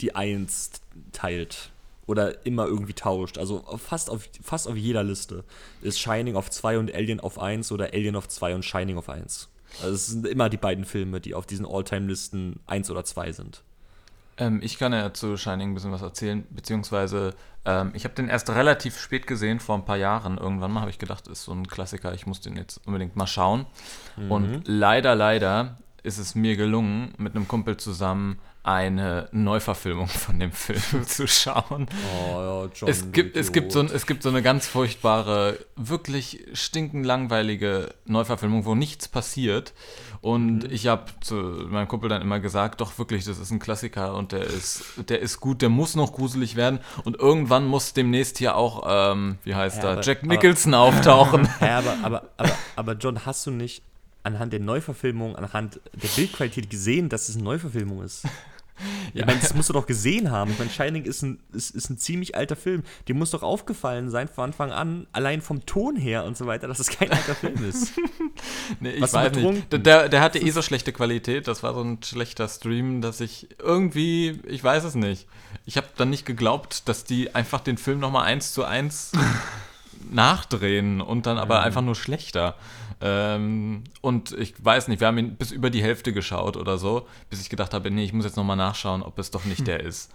[0.00, 0.72] die Eins
[1.12, 1.70] teilt.
[2.06, 3.36] Oder immer irgendwie tauscht.
[3.36, 5.42] Also fast auf, fast auf jeder Liste
[5.82, 9.08] ist Shining auf 2 und Alien auf 1 oder Alien auf 2 und Shining auf
[9.08, 9.48] 1.
[9.82, 13.64] Also es sind immer die beiden Filme, die auf diesen All-Time-Listen 1 oder 2 sind.
[14.36, 17.34] Ähm, ich kann ja zu Shining ein bisschen was erzählen, beziehungsweise
[17.66, 20.38] ähm, ich habe den erst relativ spät gesehen, vor ein paar Jahren.
[20.38, 23.26] Irgendwann mal habe ich gedacht, ist so ein Klassiker, ich muss den jetzt unbedingt mal
[23.26, 23.66] schauen.
[24.30, 30.50] Und leider, leider ist es mir gelungen, mit einem Kumpel zusammen eine Neuverfilmung von dem
[30.50, 31.86] Film zu schauen.
[32.34, 37.06] Oh, ja, Es gibt, es, gibt so, es gibt so eine ganz furchtbare, wirklich stinkend
[37.06, 39.72] langweilige Neuverfilmung, wo nichts passiert.
[40.20, 40.70] Und Mhm.
[40.70, 44.32] ich habe zu meinem Kumpel dann immer gesagt, doch wirklich, das ist ein Klassiker und
[44.32, 46.80] der ist, der ist gut, der muss noch gruselig werden.
[47.04, 50.74] Und irgendwann muss demnächst hier auch, ähm, wie heißt Ja, er, aber- Jack aber- Nicholson
[50.74, 51.48] auftauchen.
[51.60, 53.82] Ja, aber, aber, aber, aber John, hast du nicht
[54.24, 58.24] anhand der Neuverfilmung, anhand der Bildqualität gesehen, dass es eine Neuverfilmung ist?
[59.14, 60.50] Ich meine, das musst du doch gesehen haben.
[60.50, 62.82] Ich meine, Shining ist ein, ist, ist ein ziemlich alter Film.
[63.08, 66.68] Dir muss doch aufgefallen sein von Anfang an, allein vom Ton her und so weiter,
[66.68, 67.92] dass es kein alter Film ist.
[68.80, 69.86] Nee, ich du weiß nicht.
[69.86, 71.48] Der, der hatte eh so schlechte Qualität.
[71.48, 75.26] Das war so ein schlechter Stream, dass ich irgendwie, ich weiß es nicht.
[75.64, 79.12] Ich habe dann nicht geglaubt, dass die einfach den Film nochmal eins zu eins
[80.10, 82.56] nachdrehen und dann aber einfach nur schlechter.
[83.00, 87.06] Ähm, und ich weiß nicht, wir haben ihn bis über die Hälfte geschaut oder so,
[87.28, 89.80] bis ich gedacht habe, nee, ich muss jetzt nochmal nachschauen, ob es doch nicht der
[89.80, 90.12] ist.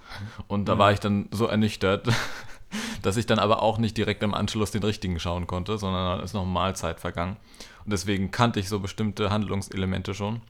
[0.48, 2.08] Und da war ich dann so ernüchtert,
[3.02, 6.26] dass ich dann aber auch nicht direkt im Anschluss den richtigen schauen konnte, sondern dann
[6.26, 7.38] ist noch Mahlzeit vergangen.
[7.86, 10.42] Und deswegen kannte ich so bestimmte Handlungselemente schon.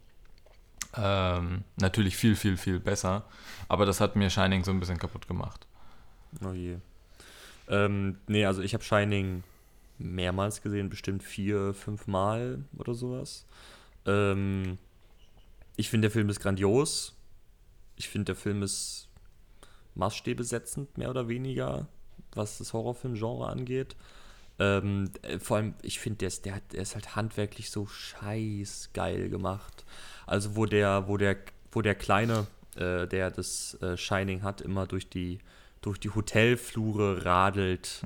[0.96, 3.24] Ähm, natürlich viel, viel, viel besser.
[3.68, 5.66] Aber das hat mir Shining so ein bisschen kaputt gemacht.
[6.46, 6.78] Oh je.
[7.70, 9.44] Ähm, nee, also ich habe Shining
[10.04, 13.46] mehrmals gesehen, bestimmt vier, fünf Mal oder sowas.
[14.06, 14.78] Ähm,
[15.76, 17.16] ich finde, der Film ist grandios.
[17.96, 19.10] Ich finde, der Film ist
[19.96, 21.88] Maßstäbe setzend, mehr oder weniger,
[22.34, 23.96] was das Horrorfilm-Genre angeht.
[24.60, 28.92] Ähm, äh, vor allem, ich finde, der ist, der, der ist halt handwerklich so scheiß
[28.94, 29.86] geil gemacht.
[30.28, 31.38] Also, wo der, wo der,
[31.72, 35.40] wo der Kleine, äh, der das äh, Shining hat, immer durch die,
[35.82, 38.02] durch die Hotelflure radelt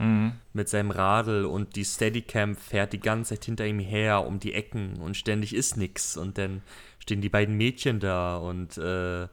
[0.53, 4.53] mit seinem Radl und die Steadicam fährt die ganze Zeit hinter ihm her um die
[4.53, 6.15] Ecken und ständig ist nix.
[6.15, 6.61] Und dann
[6.99, 9.27] stehen die beiden Mädchen da und äh,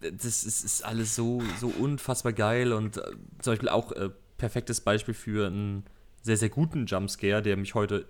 [0.00, 2.72] das ist, ist alles so, so unfassbar geil.
[2.72, 3.02] Und äh,
[3.40, 5.84] zum Beispiel auch äh, perfektes Beispiel für einen
[6.22, 8.06] sehr, sehr guten Jumpscare, der mich heute,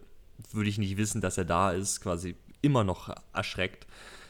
[0.53, 3.89] würde ich nicht wissen, dass er da ist, quasi immer noch erschreckt,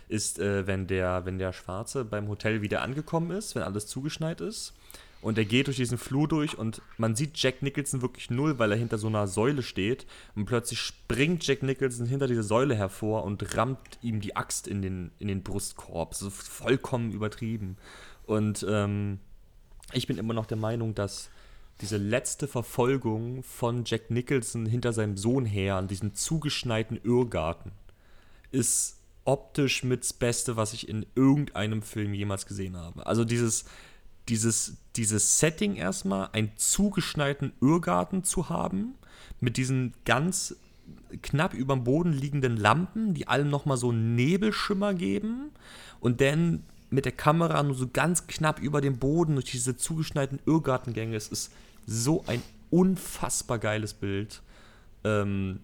[0.09, 4.41] ist, äh, wenn, der, wenn der Schwarze beim Hotel wieder angekommen ist, wenn alles zugeschneit
[4.41, 4.73] ist
[5.25, 8.71] und er geht durch diesen Flur durch und man sieht Jack Nicholson wirklich null, weil
[8.73, 10.07] er hinter so einer Säule steht.
[10.37, 14.83] Und plötzlich springt Jack Nicholson hinter dieser Säule hervor und rammt ihm die Axt in
[14.83, 16.15] den, in den Brustkorb.
[16.15, 17.79] So vollkommen übertrieben.
[18.27, 19.19] Und ähm,
[19.95, 21.31] ich bin immer noch der Meinung, dass
[21.81, 27.73] diese letzte Verfolgung von Jack Nicholson hinter seinem Sohn her an diesem zugeschneiten Irrgarten
[28.51, 33.07] ist optisch mit das Beste, was ich in irgendeinem Film jemals gesehen habe.
[33.07, 33.65] Also dieses,
[34.29, 38.95] dieses, dieses Setting erstmal, einen zugeschneiten Irrgarten zu haben,
[39.41, 40.57] mit diesen ganz
[41.23, 45.51] knapp über dem Boden liegenden Lampen, die allem nochmal so einen Nebelschimmer geben
[46.01, 50.39] und dann mit der Kamera nur so ganz knapp über dem Boden durch diese zugeschneiten
[50.47, 51.17] Irrgartengänge.
[51.17, 51.53] Es ist
[51.87, 54.43] so ein unfassbar geiles Bild.
[55.03, 55.61] Ähm,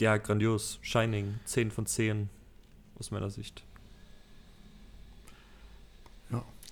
[0.00, 0.78] ja, grandios.
[0.82, 2.28] Shining, 10 von 10
[2.98, 3.65] aus meiner Sicht.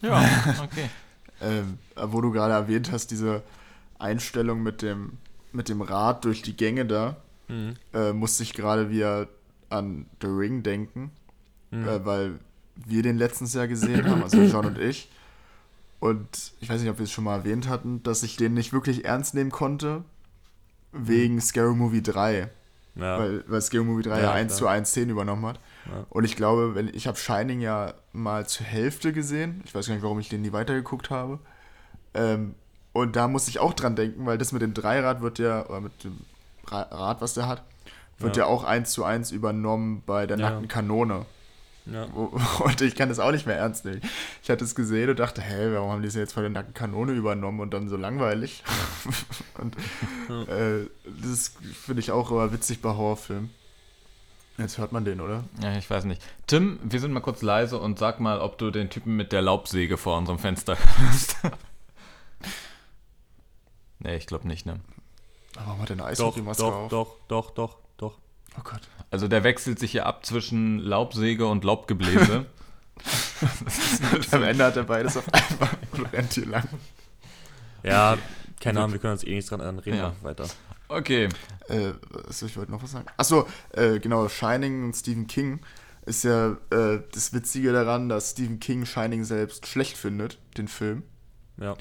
[0.04, 0.24] Ja,
[0.62, 0.88] okay.
[1.40, 3.42] Ähm, wo du gerade erwähnt hast, diese
[3.98, 5.18] Einstellung mit dem,
[5.52, 7.16] mit dem Rad durch die Gänge da,
[7.92, 9.28] äh, musste ich gerade wieder
[9.68, 11.10] an The Ring denken,
[11.84, 12.38] äh, weil
[12.76, 15.10] wir den letztens ja gesehen haben, also John und ich.
[15.98, 18.72] Und ich weiß nicht, ob wir es schon mal erwähnt hatten, dass ich den nicht
[18.72, 20.04] wirklich ernst nehmen konnte,
[20.92, 22.48] wegen Scary Movie 3.
[22.96, 23.18] Ja.
[23.18, 24.58] Weil, weil Scary Movie 3 ja, Ja, 1 klar.
[24.58, 25.58] zu 1 Szenen übernommen hat.
[25.86, 26.06] Ja.
[26.10, 29.62] Und ich glaube, wenn ich habe Shining ja mal zur Hälfte gesehen.
[29.64, 31.38] Ich weiß gar nicht, warum ich den nie weitergeguckt habe.
[32.14, 32.54] Ähm,
[32.92, 35.80] und da musste ich auch dran denken, weil das mit dem Dreirad wird ja, oder
[35.80, 36.18] mit dem
[36.68, 37.64] Ra Rad, was der hat,
[38.18, 38.48] wird ja, Ja.
[38.48, 41.26] auch 1 zu 1 übernommen bei der nackten Kanone.
[41.86, 42.04] ja.
[42.60, 44.00] Und ich kann das auch nicht mehr ernst nehmen.
[44.42, 46.72] Ich hatte es gesehen und dachte, hä, warum haben die es jetzt von der nackten
[46.74, 48.62] Kanone übernommen und dann so langweilig?
[49.58, 49.76] und
[50.48, 50.86] äh,
[51.22, 51.52] das
[51.84, 53.50] finde ich auch immer witzig bei Horrorfilmen.
[54.56, 55.44] Jetzt hört man den, oder?
[55.60, 56.22] Ja, ich weiß nicht.
[56.46, 59.42] Tim, wir sind mal kurz leise und sag mal, ob du den Typen mit der
[59.42, 61.36] Laubsäge vor unserem Fenster hörst.
[63.98, 64.80] nee, ich glaube nicht, ne?
[65.56, 66.88] Aber warum hat der eine Doch, Eishockeymaske doch, auf?
[66.88, 68.18] doch, doch, doch, doch.
[68.56, 68.82] Oh Gott.
[69.10, 72.46] Also der wechselt sich hier ab zwischen Laubsäge und Laubgebläse.
[74.30, 76.68] Am Ende hat er beides auf einmal und rennt hier lang.
[77.82, 78.16] Ja,
[78.60, 79.98] keine Ahnung, wir können uns eh nicht dran erinnern.
[79.98, 80.14] Ja.
[80.22, 80.46] weiter.
[80.88, 81.28] Okay.
[81.68, 81.92] Äh,
[82.26, 83.06] also ich wollte noch was sagen.
[83.16, 85.60] Achso, äh, genau, Shining und Stephen King
[86.06, 91.02] ist ja äh, das Witzige daran, dass Stephen King Shining selbst schlecht findet, den Film.
[91.56, 91.76] Ja.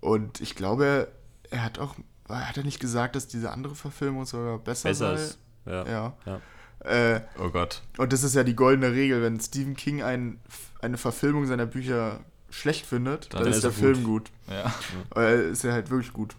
[0.00, 1.08] Und ich glaube,
[1.50, 1.96] er hat auch,
[2.28, 5.22] hat er nicht gesagt, dass diese andere Verfilmung sogar besser, Besser sei?
[5.22, 5.38] ist.
[5.66, 5.86] Ja.
[5.86, 6.16] Ja.
[6.26, 6.40] Ja.
[6.88, 7.82] Äh, Oh Gott.
[7.96, 10.38] und das ist ja die goldene Regel, wenn Stephen King ein,
[10.82, 12.20] eine Verfilmung seiner Bücher
[12.54, 14.30] schlecht findet, Dann dann, ist ist der er Film gut.
[14.48, 14.72] Ja.
[15.20, 16.36] Äh, ist er halt wirklich gut.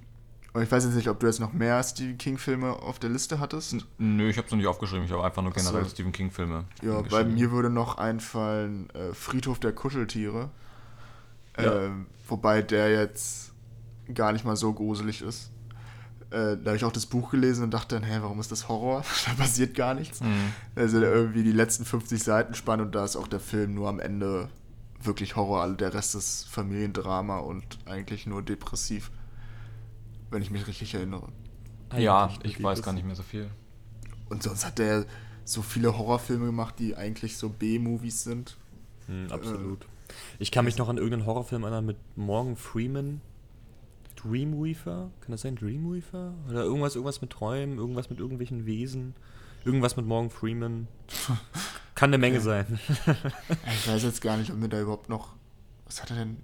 [0.53, 3.41] Und ich weiß jetzt nicht, ob du jetzt noch mehr Stephen King-Filme auf der Liste
[3.41, 3.75] hattest.
[3.97, 5.03] Nö, ich hab's noch nicht aufgeschrieben.
[5.05, 5.71] Ich habe einfach nur Ach so.
[5.71, 6.63] generell Stephen King-Filme.
[6.81, 10.49] Ja, bei mir würde noch einfallen äh, Friedhof der Kuscheltiere.
[11.57, 11.83] Ja.
[11.83, 13.51] Ähm, wobei der jetzt
[14.13, 15.51] gar nicht mal so gruselig ist.
[16.29, 18.69] Äh, da habe ich auch das Buch gelesen und dachte dann, hä, warum ist das
[18.69, 19.03] Horror?
[19.25, 20.21] da passiert gar nichts.
[20.21, 20.53] Mhm.
[20.75, 23.99] Also irgendwie die letzten 50 Seiten spannend und da ist auch der Film nur am
[23.99, 24.47] Ende
[25.05, 25.61] wirklich Horror.
[25.61, 29.11] Also der Rest ist Familiendrama und eigentlich nur depressiv.
[30.31, 31.29] Wenn ich mich richtig erinnere.
[31.97, 33.49] Ja, ich weiß gar nicht mehr so viel.
[34.29, 35.05] Und sonst hat der
[35.43, 38.57] so viele Horrorfilme gemacht, die eigentlich so B-Movies sind.
[39.05, 39.85] Hm, absolut.
[40.39, 43.21] Ich kann mich noch an irgendeinen Horrorfilm erinnern mit Morgan Freeman.
[44.15, 45.11] Dreamweaver?
[45.21, 45.55] Kann das sein?
[45.55, 46.33] Dreamweaver?
[46.49, 49.13] Oder irgendwas, irgendwas mit Träumen, irgendwas mit irgendwelchen Wesen,
[49.63, 50.87] irgendwas mit Morgan Freeman.
[51.95, 52.79] Kann eine Menge sein.
[53.67, 55.29] Ich weiß jetzt gar nicht, ob mir da überhaupt noch.
[55.85, 56.37] Was hat er denn.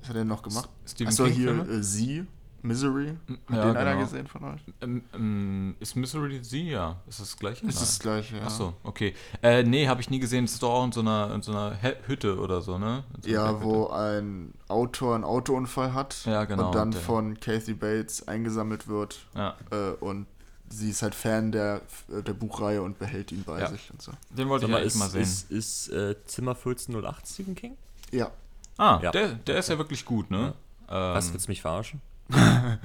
[0.00, 0.68] Was hat er denn noch gemacht?
[0.86, 2.24] Stephen Achso, King hier äh, Sie,
[2.62, 3.08] Misery.
[3.48, 4.04] Hat ja, den einer genau.
[4.04, 4.60] gesehen von euch?
[4.80, 7.00] Ähm, ähm, ist Misery Sie ja?
[7.08, 7.66] Ist das gleiche?
[7.66, 8.42] Ist das gleiche, ja.
[8.46, 9.14] Ach so, okay.
[9.42, 10.44] Äh, nee, habe ich nie gesehen.
[10.44, 13.04] Das ist doch auch in so einer, in so einer Hütte oder so, ne?
[13.22, 17.40] So einer Ja, wo ein Autor einen Autounfall hat Ja, genau, und dann der- von
[17.40, 20.26] Kathy Bates eingesammelt wird Ja, äh, und
[20.70, 23.68] sie ist halt Fan der, der Buchreihe und behält ihn bei Ja.
[23.68, 24.12] sich und so.
[24.30, 25.22] den wollte Sag ich mal, ist, mal sehen.
[25.22, 27.76] ist, ist äh, Zimmer 1408 Stephen King?
[28.12, 28.30] Ja.
[28.78, 29.10] ah, Ja.
[29.10, 30.54] der, der ist ja wirklich gut, ne?
[30.88, 32.00] Ähm, Was, willst du mich verarschen?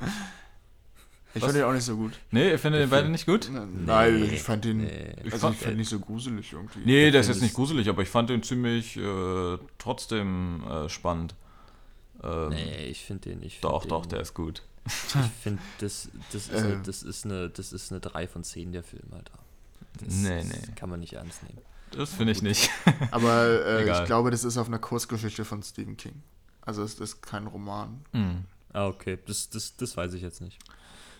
[1.33, 2.13] Ich fand den auch nicht so gut.
[2.31, 3.51] nee, ihr findet den beide nicht gut?
[3.51, 4.77] Nein, ich fand den.
[4.77, 5.15] Nee.
[5.25, 6.79] Ich Also fand- ich fand ihn nicht so gruselig irgendwie.
[6.85, 11.35] Nee, der ist jetzt nicht gruselig, aber ich fand den ziemlich äh, trotzdem äh, spannend.
[12.23, 13.43] Ähm, Nee, ich finde den.
[13.43, 14.61] Ich find Doch, den, doch, der ist gut.
[14.85, 16.57] Ich finde, das, das, ist Äh.
[16.57, 19.39] eine, das, ist eine, das ist eine 3 von 10 der Film, Alter.
[19.99, 20.73] Das, Nee, das nee.
[20.75, 21.59] kann man nicht ernst nehmen.
[21.91, 22.69] Das finde ich nicht.
[23.11, 26.21] Aber äh, ich glaube, das ist auf einer Kurzgeschichte von Stephen King.
[26.61, 28.03] Also es ist kein Roman.
[28.11, 28.45] Hm.
[28.73, 29.17] Ah, okay.
[29.25, 30.59] Das, das, das weiß ich jetzt nicht.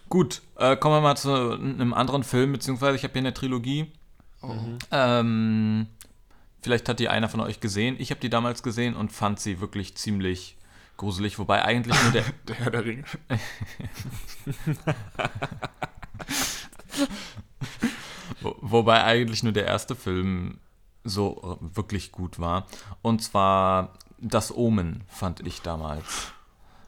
[0.09, 3.91] Gut, äh, kommen wir mal zu einem anderen Film, beziehungsweise ich habe hier eine Trilogie.
[4.41, 4.53] Oh.
[4.91, 5.87] Ähm,
[6.61, 7.95] vielleicht hat die einer von euch gesehen.
[7.97, 10.57] Ich habe die damals gesehen und fand sie wirklich ziemlich
[10.97, 13.03] gruselig, wobei eigentlich nur der, Der Herr der Ringe.
[18.41, 20.59] Wo, wobei eigentlich nur der erste Film
[21.03, 22.65] so äh, wirklich gut war.
[23.01, 26.33] Und zwar Das Omen fand ich damals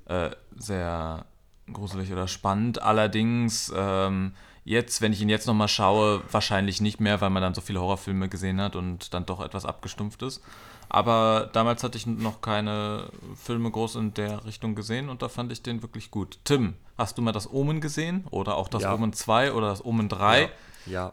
[0.05, 1.25] äh, sehr
[1.71, 2.81] gruselig oder spannend.
[2.81, 7.53] Allerdings ähm, jetzt, wenn ich ihn jetzt nochmal schaue, wahrscheinlich nicht mehr, weil man dann
[7.53, 10.41] so viele Horrorfilme gesehen hat und dann doch etwas abgestumpft ist.
[10.89, 15.51] Aber damals hatte ich noch keine Filme groß in der Richtung gesehen und da fand
[15.51, 16.39] ich den wirklich gut.
[16.43, 18.25] Tim, hast du mal das Omen gesehen?
[18.31, 18.93] Oder auch das Ja.
[18.93, 20.49] Omen 2 oder das Omen 3?
[20.85, 21.11] Ja.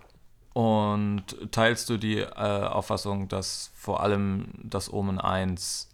[0.53, 5.91] Und teilst du die äh, Auffassung, dass vor allem das Omen 1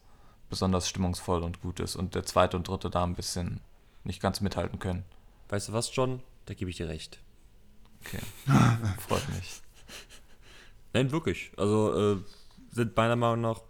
[0.50, 3.60] besonders stimmungsvoll und gut ist und der zweite und dritte da ein bisschen
[4.04, 5.04] nicht ganz mithalten können?
[5.48, 6.20] Weißt du was, John?
[6.44, 7.20] Da gebe ich dir recht.
[8.04, 8.20] Okay.
[8.98, 9.62] Freut mich.
[10.92, 11.52] Nein, wirklich.
[11.56, 12.24] Also äh,
[12.70, 13.60] sind meiner Meinung nach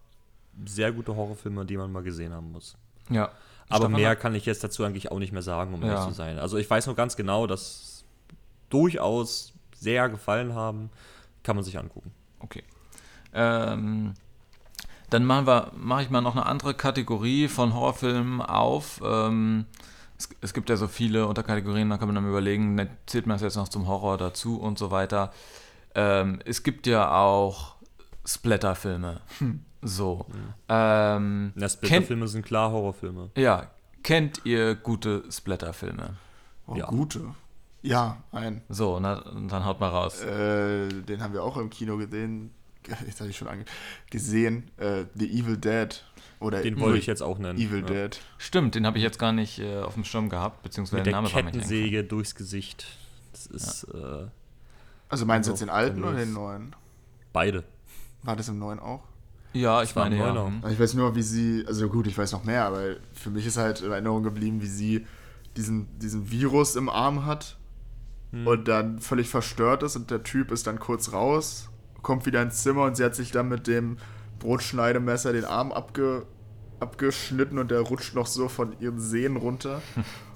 [0.66, 2.76] sehr gute Horrorfilme, die man mal gesehen haben muss.
[3.08, 3.30] Ja.
[3.68, 5.88] Aber Stefan, mehr kann ich jetzt dazu eigentlich auch nicht mehr sagen, um Ja.
[5.88, 6.38] ehrlich zu sein.
[6.38, 8.04] Also ich weiß noch ganz genau, dass
[8.68, 10.90] durchaus sehr gefallen haben.
[11.42, 12.12] Kann man sich angucken.
[12.40, 12.62] Okay.
[13.32, 14.14] Ähm,
[15.08, 19.00] dann machen wir, mache ich mal noch eine andere Kategorie von Horrorfilmen auf.
[19.04, 19.66] Ähm,
[20.18, 23.42] es, es gibt ja so viele Unterkategorien, da kann man dann überlegen, zählt man das
[23.42, 25.32] jetzt noch zum Horror dazu und so weiter.
[25.94, 27.76] Ähm, es gibt ja auch
[28.26, 29.20] Splatterfilme.
[29.82, 30.26] So.
[30.68, 33.30] Ähm, Ja, Splatter-Filme sind klar Horrorfilme.
[33.36, 33.70] ja,
[34.02, 36.16] kennt ihr gute Splatterfilme?
[36.66, 36.86] Oh, Ja.
[36.86, 37.34] gute.
[37.82, 38.60] Ja, ein.
[38.68, 40.22] So, na, dann haut mal raus.
[40.22, 42.50] Äh, den haben wir auch im Kino gesehen.
[43.06, 43.64] Jetzt habe ich schon ange
[44.10, 44.70] gesehen.
[44.76, 46.04] Äh, The Evil Dead.
[46.40, 47.58] Oder Den wollte ich jetzt auch nennen.
[47.58, 47.86] Evil ja.
[48.08, 48.20] Dead.
[48.38, 51.12] Stimmt, den habe ich jetzt gar nicht äh, auf dem Schirm gehabt, beziehungsweise Mit der
[51.12, 52.86] Name war mir nicht durchs Gesicht.
[53.32, 54.26] Das ist äh,
[55.10, 56.74] Also meinst du jetzt den alten oder den neuen?
[57.34, 57.64] beide.
[58.22, 59.02] War das im neuen auch?
[59.52, 60.46] Ja, ich meine ein ja.
[60.46, 60.62] Hm.
[60.70, 63.56] Ich weiß nur, wie sie, also gut, ich weiß noch mehr, aber für mich ist
[63.56, 65.06] halt in Erinnerung geblieben, wie sie
[65.56, 67.56] diesen, diesen Virus im Arm hat
[68.32, 71.68] und dann völlig verstört ist und der Typ ist dann kurz raus,
[72.02, 73.96] kommt wieder ins Zimmer und sie hat sich dann mit dem
[74.38, 76.26] Brotschneidemesser den Arm abge,
[76.78, 79.82] abgeschnitten und der rutscht noch so von ihren Sehnen runter.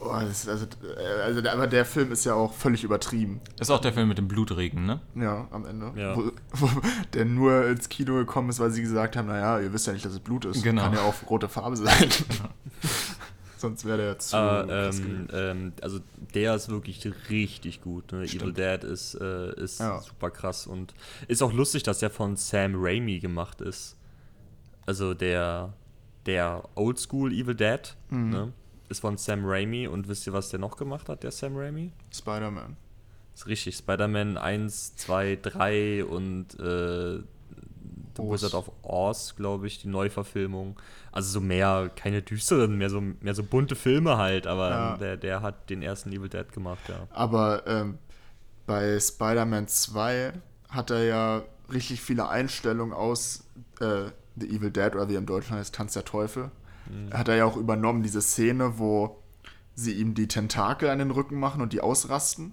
[0.00, 3.40] Oh, das ist also, äh, also, der- aber der Film ist ja auch völlig übertrieben.
[3.58, 5.00] Ist auch der Film mit dem Blutregen, ne?
[5.16, 5.92] Ja, am Ende.
[5.96, 6.16] Ja.
[6.16, 6.70] Wo, wo,
[7.14, 10.04] der nur ins Kino gekommen ist, weil sie gesagt haben, naja, ihr wisst ja nicht,
[10.04, 10.62] dass es Blut ist.
[10.62, 10.82] Genau.
[10.82, 12.08] Kann ja auch rote Farbe sein.
[13.58, 15.28] Sonst wäre der zu krass ähm, gewesen.
[15.32, 15.98] ähm, also
[16.32, 18.12] der ist wirklich richtig gut.
[18.12, 18.22] Ne?
[18.22, 20.00] Evil Dead ist, äh, ist Ja.
[20.00, 20.94] super krass und
[21.26, 23.96] ist auch lustig, dass der von Sam Raimi gemacht ist.
[24.86, 25.72] Also der,
[26.26, 28.30] der Oldschool Evil Dead Mhm.
[28.30, 28.52] ne?
[28.88, 31.92] Ist von Sam Raimi und wisst ihr, was der noch gemacht hat, der Sam Raimi?
[32.12, 32.76] Spider-Man.
[33.34, 37.18] Ist richtig, Spider-Man 1, 2, 3 und äh,
[38.16, 38.30] The Oz.
[38.42, 40.80] Wizard of Oz, glaube ich, die Neuverfilmung.
[41.12, 44.96] Also so mehr, keine düsteren, mehr so, mehr so bunte Filme halt, aber Ja.
[44.96, 47.06] der, der hat den ersten Evil Dead gemacht, ja.
[47.10, 47.98] Aber ähm,
[48.66, 50.32] bei Spider-Man 2
[50.68, 53.44] hat er ja richtig viele Einstellungen aus
[53.80, 56.50] äh, The Evil Dead oder wie im Deutschen heißt, Tanz der Teufel.
[57.12, 59.18] Hat er ja auch übernommen, diese Szene, wo
[59.74, 62.52] sie ihm die Tentakel an den Rücken machen und die ausrasten.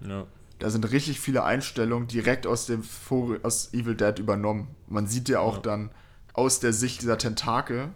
[0.00, 0.26] ja.
[0.58, 4.68] Da sind richtig viele Einstellungen direkt aus dem Vogel, aus Evil Dead übernommen.
[4.88, 5.62] Man sieht ja auch Ja.
[5.62, 5.90] dann
[6.34, 7.88] aus der Sicht dieser Tentakel.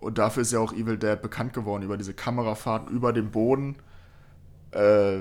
[0.00, 3.76] Und dafür ist ja auch Evil Dead bekannt geworden, über diese Kamerafahrten über dem Boden,
[4.72, 5.20] äh,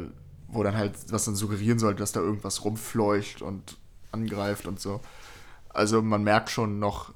[0.50, 3.78] wo dann halt, was dann suggerieren sollte, dass da irgendwas rumfleucht und
[4.12, 5.00] angreift und so.
[5.70, 7.14] Also man merkt schon noch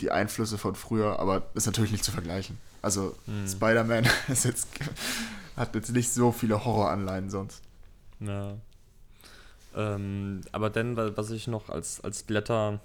[0.00, 2.58] die Einflüsse von früher, aber ist natürlich nicht zu vergleichen.
[2.82, 3.16] Also
[3.48, 4.68] Spider-Man ist jetzt,
[5.56, 7.62] hat jetzt nicht so viele Horroranleihen sonst.
[8.20, 8.56] Ja.
[9.76, 12.80] Ähm, aber dann, wa- was ich noch als, als Blätter.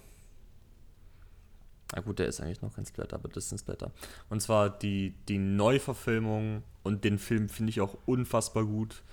[1.95, 3.91] Na gut, der ist eigentlich noch kein Splatter, aber das ist ein Splatter.
[4.29, 9.03] Und zwar die, die Neuverfilmung und den Film finde ich auch unfassbar gut.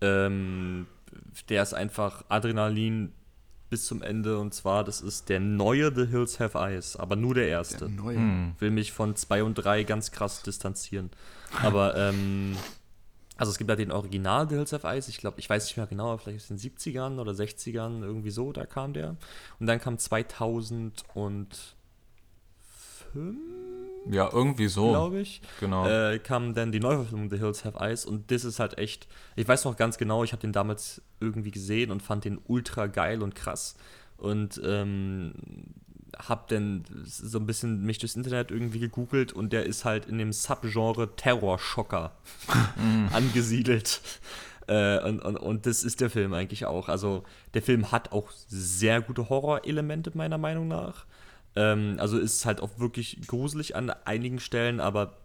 [0.00, 0.86] Ähm,
[1.48, 3.12] der ist einfach Adrenalin
[3.70, 7.34] bis zum Ende und zwar, das ist der neue The Hills Have Eyes, aber nur
[7.34, 8.16] der erste Der neue.
[8.16, 8.54] Hm.
[8.58, 11.10] will mich von 2 und 3 ganz krass distanzieren.
[11.62, 12.56] Aber, ähm,
[13.36, 15.76] also es gibt ja den Original The Hills Have Eyes, ich glaube, ich weiß nicht
[15.76, 19.16] mehr genau, vielleicht aus den 70ern oder 60ern, irgendwie so, da kam der.
[19.58, 21.74] Und dann kam 2005,
[24.08, 24.90] Ja, irgendwie so.
[24.90, 25.86] glaube ich, Genau.
[25.86, 29.46] äh, kam dann die Neuverfilmung The Hills Have Eyes und das ist halt echt, ich
[29.46, 33.22] weiß noch ganz genau, ich habe den damals irgendwie gesehen und fand den ultra geil
[33.22, 33.76] und krass
[34.16, 35.32] und ähm,
[36.18, 40.18] hab dann so ein bisschen mich durchs Internet irgendwie gegoogelt und der ist halt in
[40.18, 42.12] dem Subgenre Terrorschocker
[43.12, 44.00] angesiedelt.
[44.66, 46.88] Äh, und, und, und das ist der Film eigentlich auch.
[46.88, 51.06] Also der Film hat auch sehr gute Horrorelemente meiner Meinung nach.
[51.56, 55.16] Ähm, also ist halt auch wirklich gruselig an einigen Stellen, aber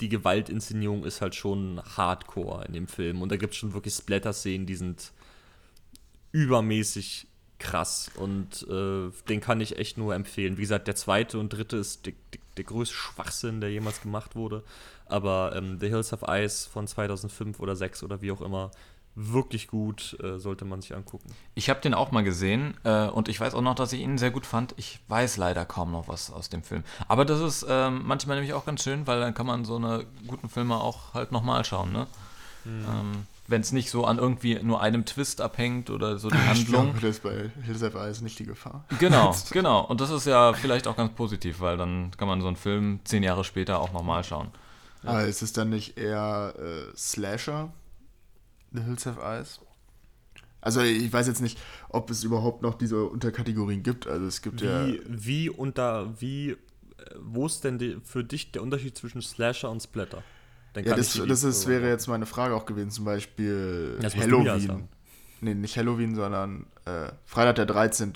[0.00, 3.22] die Gewaltinszenierung ist halt schon hardcore in dem Film.
[3.22, 5.12] Und da gibt es schon wirklich Splatter-Szenen, die sind
[6.32, 7.26] übermäßig
[7.58, 8.10] krass.
[8.16, 10.56] Und äh, den kann ich echt nur empfehlen.
[10.56, 12.14] Wie gesagt, der zweite und dritte ist der,
[12.56, 14.64] der, größte Schwachsinn, der jemals gemacht wurde.
[15.06, 18.70] Aber ähm, The Hills of Ice von 2005 oder 6 oder wie auch immer,
[19.14, 21.28] wirklich gut, äh, sollte man sich angucken.
[21.54, 24.18] Ich habe den auch mal gesehen äh, und ich weiß auch noch, dass ich ihn
[24.18, 24.74] sehr gut fand.
[24.76, 26.84] Ich weiß leider kaum noch was aus dem Film.
[27.08, 30.06] Aber das ist ähm, manchmal nämlich auch ganz schön, weil dann kann man so eine
[30.26, 32.06] guten Filme auch halt nochmal schauen, ne?
[32.66, 36.46] Ähm, Wenn es nicht so an irgendwie nur einem Twist abhängt oder so die Ich
[36.46, 36.92] Handlung.
[36.92, 38.84] glaube, das ist bei Hills Have Eyes nicht die Gefahr.
[38.98, 39.80] Genau, genau.
[39.86, 43.00] Und das ist ja vielleicht auch ganz positiv, weil dann kann man so einen Film
[43.04, 44.48] zehn Jahre später auch nochmal schauen.
[45.02, 47.70] Aber ist es dann nicht eher äh, Slasher?
[48.72, 49.60] The Hills Have Eyes?
[50.60, 54.06] Also ich weiß jetzt nicht, ob es überhaupt noch diese Unterkategorien gibt.
[54.06, 54.86] Also es gibt ja.
[54.86, 56.56] Wie, wie unter, wie, äh,
[57.18, 60.22] wo ist denn die, für dich der Unterschied zwischen Slasher und Splatter?
[60.74, 62.90] Dann Ja, das, das ist, wäre jetzt meine Frage auch gewesen.
[62.90, 64.88] Zum Beispiel Das Halloween.
[65.40, 68.12] Nee, nicht Halloween, sondern äh, Freitag der 13.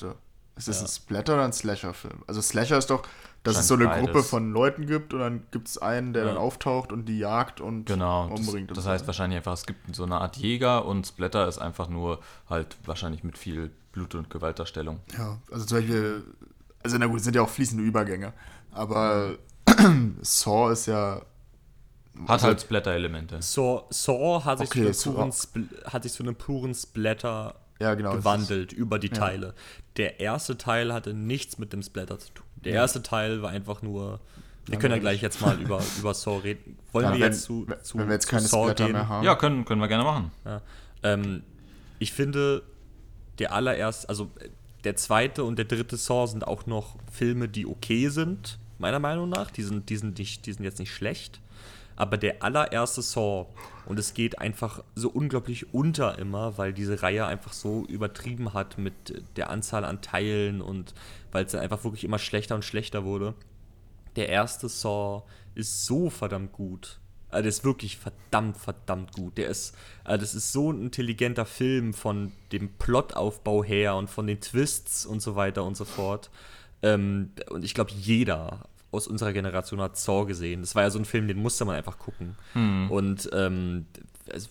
[0.56, 0.84] Ist das Ja.
[0.84, 2.22] ein Splatter oder ein Slasher-Film?
[2.26, 3.08] Also Slasher ist doch,
[3.44, 4.06] dass es so eine beides.
[4.06, 6.28] Gruppe von Leuten gibt und dann gibt es einen, der Ja.
[6.30, 8.70] dann auftaucht und die jagt und Genau, umbringt.
[8.70, 11.88] das, das heißt wahrscheinlich einfach, es gibt so eine Art Jäger und Splatter ist einfach
[11.88, 15.00] nur halt wahrscheinlich mit viel Blut- und Gewaltdarstellung.
[15.16, 16.24] Ja, also zum Beispiel,
[16.82, 18.32] also na gut, es sind ja auch fließende Übergänge,
[18.72, 19.36] aber
[20.22, 21.22] Saw ist ja.
[22.28, 23.42] Hat halt Splatter-Elemente.
[23.42, 27.94] Saw, Saw hat sich, Okay, zu einem puren hat sich zu einem puren Splatter Ja,
[27.94, 28.12] genau.
[28.14, 29.52] gewandelt über die Teile.
[29.96, 32.43] Der erste Teil hatte nichts mit dem Splatter zu tun.
[32.64, 34.20] Der erste Teil war einfach nur.
[34.66, 36.78] Wir können ja gleich jetzt mal über, über Saw reden.
[36.92, 38.92] Wollen Ja, wir wenn, jetzt zu, wenn zu, wir jetzt keine Saw Splatter gehen?
[38.94, 39.24] mehr haben.
[39.24, 40.30] Ja, können, können wir gerne machen.
[40.44, 40.62] Ja.
[41.02, 41.42] Ähm,
[41.98, 42.62] ich finde,
[43.38, 44.30] der allererste, also
[44.84, 49.28] der zweite und der dritte Saw sind auch noch Filme, die okay sind, meiner Meinung
[49.28, 49.50] nach.
[49.50, 51.40] Die sind, die sind, nicht, die sind jetzt nicht schlecht.
[51.96, 53.46] Aber der allererste Saw,
[53.86, 58.78] und es geht einfach so unglaublich unter immer, weil diese Reihe einfach so übertrieben hat
[58.78, 60.92] mit der Anzahl an Teilen und
[61.34, 63.34] weil es dann einfach wirklich immer schlechter und schlechter wurde.
[64.14, 65.24] Der erste Saw
[65.56, 67.00] ist so verdammt gut.
[67.28, 69.36] Also der ist wirklich verdammt, verdammt gut.
[69.36, 69.74] Der ist,
[70.04, 75.04] also das ist so ein intelligenter Film von dem Plotaufbau her und von den Twists
[75.04, 76.30] und so weiter und so fort.
[76.82, 80.60] Ähm, und ich glaube, jeder aus unserer Generation hat Saw gesehen.
[80.60, 82.36] Das war ja so ein Film, den musste man einfach gucken.
[82.52, 82.92] Hm.
[82.92, 83.86] Und ähm,
[84.32, 84.50] also,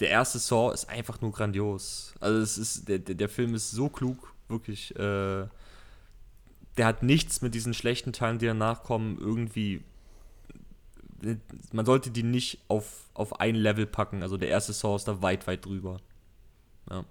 [0.00, 2.12] der erste Saw ist einfach nur grandios.
[2.18, 4.98] Also es ist, der, der der Film ist so klug, wirklich.
[4.98, 5.46] Äh,
[6.76, 9.82] der hat nichts mit diesen schlechten Teilen, die danach kommen, irgendwie.
[11.72, 14.22] Man sollte die nicht auf, auf ein Level packen.
[14.22, 15.98] Also der erste Saw ist da weit, weit drüber.
[16.90, 17.04] Ja.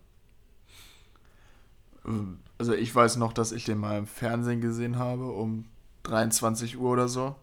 [2.57, 5.66] Also ich weiß noch, dass ich den mal im Fernsehen gesehen habe, um
[6.03, 7.36] 23 Uhr oder so.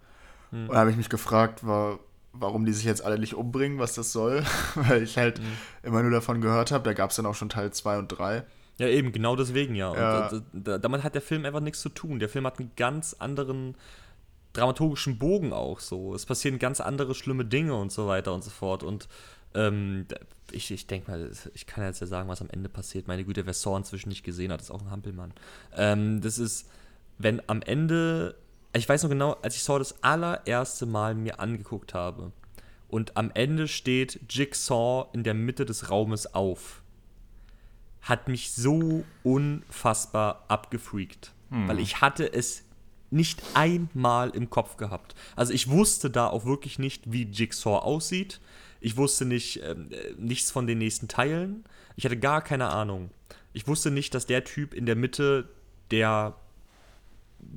[0.50, 0.68] Hm.
[0.68, 1.98] Und da habe ich mich gefragt, war,
[2.32, 4.44] warum die sich jetzt alle nicht umbringen, was das soll.
[4.74, 5.44] Weil ich halt Hm.
[5.82, 6.84] immer nur davon gehört habe.
[6.84, 8.44] Da gab es dann auch schon Teil 2 und 3.
[8.80, 9.90] Ja, eben, genau deswegen ja.
[9.90, 12.18] Und da, da, damit hat der Film einfach nichts zu tun.
[12.18, 13.74] Der Film hat einen ganz anderen
[14.54, 16.14] dramaturgischen Bogen auch so.
[16.14, 18.82] Es passieren ganz andere schlimme Dinge und so weiter und so fort.
[18.82, 19.06] Und
[19.52, 20.06] ähm,
[20.50, 23.06] ich, ich denke mal, ich kann jetzt ja sagen, was am Ende passiert.
[23.06, 25.34] Meine Güte, wer Saw inzwischen nicht gesehen hat, ist auch ein Hampelmann.
[25.76, 26.66] Ähm, das ist,
[27.18, 28.34] wenn am Ende,
[28.72, 32.32] ich weiß noch genau, als ich Saw das allererste Mal mir angeguckt habe
[32.88, 36.80] und am Ende steht Jigsaw in der Mitte des Raumes auf
[38.02, 41.32] hat mich so unfassbar abgefreakt.
[41.68, 42.64] Weil ich hatte es
[43.10, 45.14] nicht einmal im Kopf gehabt.
[45.36, 48.40] Also ich wusste da auch wirklich nicht, wie Jigsaw aussieht.
[48.80, 51.64] Ich wusste nicht, ähm, äh, nichts von den nächsten Teilen.
[51.96, 53.10] Ich hatte gar keine Ahnung.
[53.52, 55.48] Ich wusste nicht, dass der Typ in der Mitte
[55.90, 56.36] der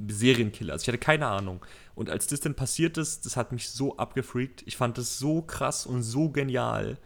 [0.07, 0.83] Serienkiller ist.
[0.83, 1.63] Ich hatte keine Ahnung.
[1.95, 4.63] Und als das dann passiert ist, das hat mich so abgefreakt.
[4.65, 6.97] Ich fand das so krass und so genial.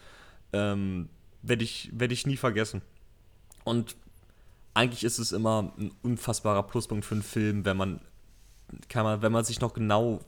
[0.54, 1.10] Ähm,
[1.42, 2.82] werde ich, werd ich nie vergessen.
[3.68, 3.96] Und
[4.74, 8.00] eigentlich ist es immer ein unfassbarer Pluspunkt für einen Film, wenn man,
[8.90, 10.22] kann man, wenn man sich noch genau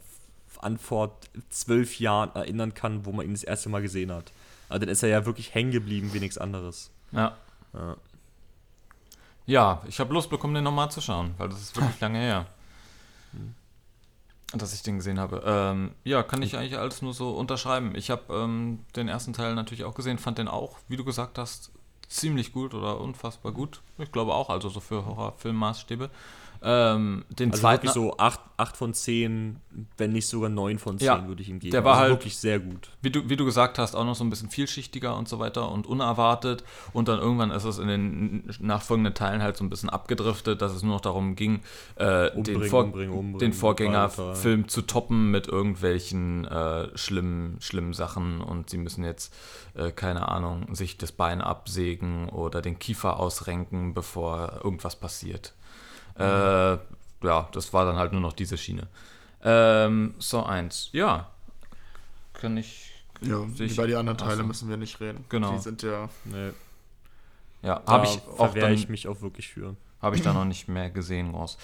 [0.61, 1.17] an vor
[1.49, 4.31] zwölf Jahren erinnern kann, wo man ihn das erste Mal gesehen hat.
[4.67, 6.91] Also dann ist er ja wirklich hängen geblieben wie nichts anderes.
[7.11, 7.37] Ja.
[7.73, 7.97] Ja.
[9.45, 12.45] Ja, ich habe Lust bekommen, den nochmal zu schauen, weil das ist wirklich lange her.
[14.53, 15.43] Dass ich den gesehen habe.
[15.45, 17.93] Ähm, ja, kann ich eigentlich alles nur so unterschreiben.
[17.95, 21.37] Ich habe ähm, den ersten Teil natürlich auch gesehen, fand den auch, wie du gesagt
[21.37, 21.71] hast,
[22.09, 23.81] ziemlich gut oder unfassbar gut.
[23.97, 26.09] Ich glaube auch, also so für Horrorfilmmaßstäbe.
[26.61, 29.61] Ähm, den Also zweiten so 8, acht von 10,
[29.97, 31.71] wenn nicht sogar 9 von 10 Ja, würde ich ihm geben.
[31.71, 32.89] der war also halt- wirklich sehr gut.
[33.01, 35.71] wie du, wie du gesagt hast, auch noch so ein bisschen vielschichtiger und so weiter
[35.71, 36.65] und unerwartet.
[36.91, 40.73] Und dann irgendwann ist es in den nachfolgenden Teilen halt so ein bisschen abgedriftet, dass
[40.73, 41.61] es nur noch darum ging,
[41.95, 43.53] äh, Umbringen, den, Vor umbringen, umbringen, den.
[43.53, 48.41] Vorgängerfilm zu toppen mit irgendwelchen äh, schlimmen, schlimmen Sachen.
[48.41, 49.33] Und sie müssen jetzt,
[49.75, 55.53] äh, keine Ahnung, sich das Bein absägen oder den Kiefer ausrenken, bevor irgendwas passiert.
[56.19, 56.77] Äh,
[57.25, 58.87] ja, das war dann halt nur noch diese Schiene.
[59.43, 61.29] Ähm, so eins, ja.
[62.33, 62.85] Kann ich
[63.21, 64.43] Ja, Sich- über die anderen Teile so.
[64.43, 65.25] müssen wir nicht reden.
[65.29, 65.51] Genau.
[65.53, 66.07] Die sind ja.
[66.25, 66.51] Nee,
[67.61, 69.75] Ja, da habe ich auch dann, ich mich auch wirklich für.
[70.01, 71.57] habe ich da noch nicht mehr gesehen, groß.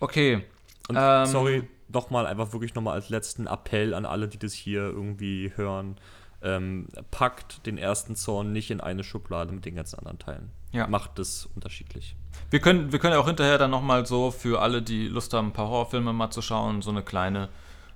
[0.00, 0.44] Okay.
[0.88, 4.80] Und Ähm, sorry, nochmal, einfach wirklich nochmal als letzten Appell an alle, die das hier
[4.82, 5.96] irgendwie hören.
[6.44, 10.50] Ähm, packt den ersten Zorn nicht in eine Schublade mit den ganzen anderen Teilen.
[10.72, 10.86] Ja.
[10.86, 12.16] Macht es unterschiedlich.
[12.50, 15.48] Wir können, wir können ja auch hinterher dann nochmal so für alle, die Lust haben,
[15.48, 17.48] ein paar Horrorfilme mal zu schauen, so eine kleine,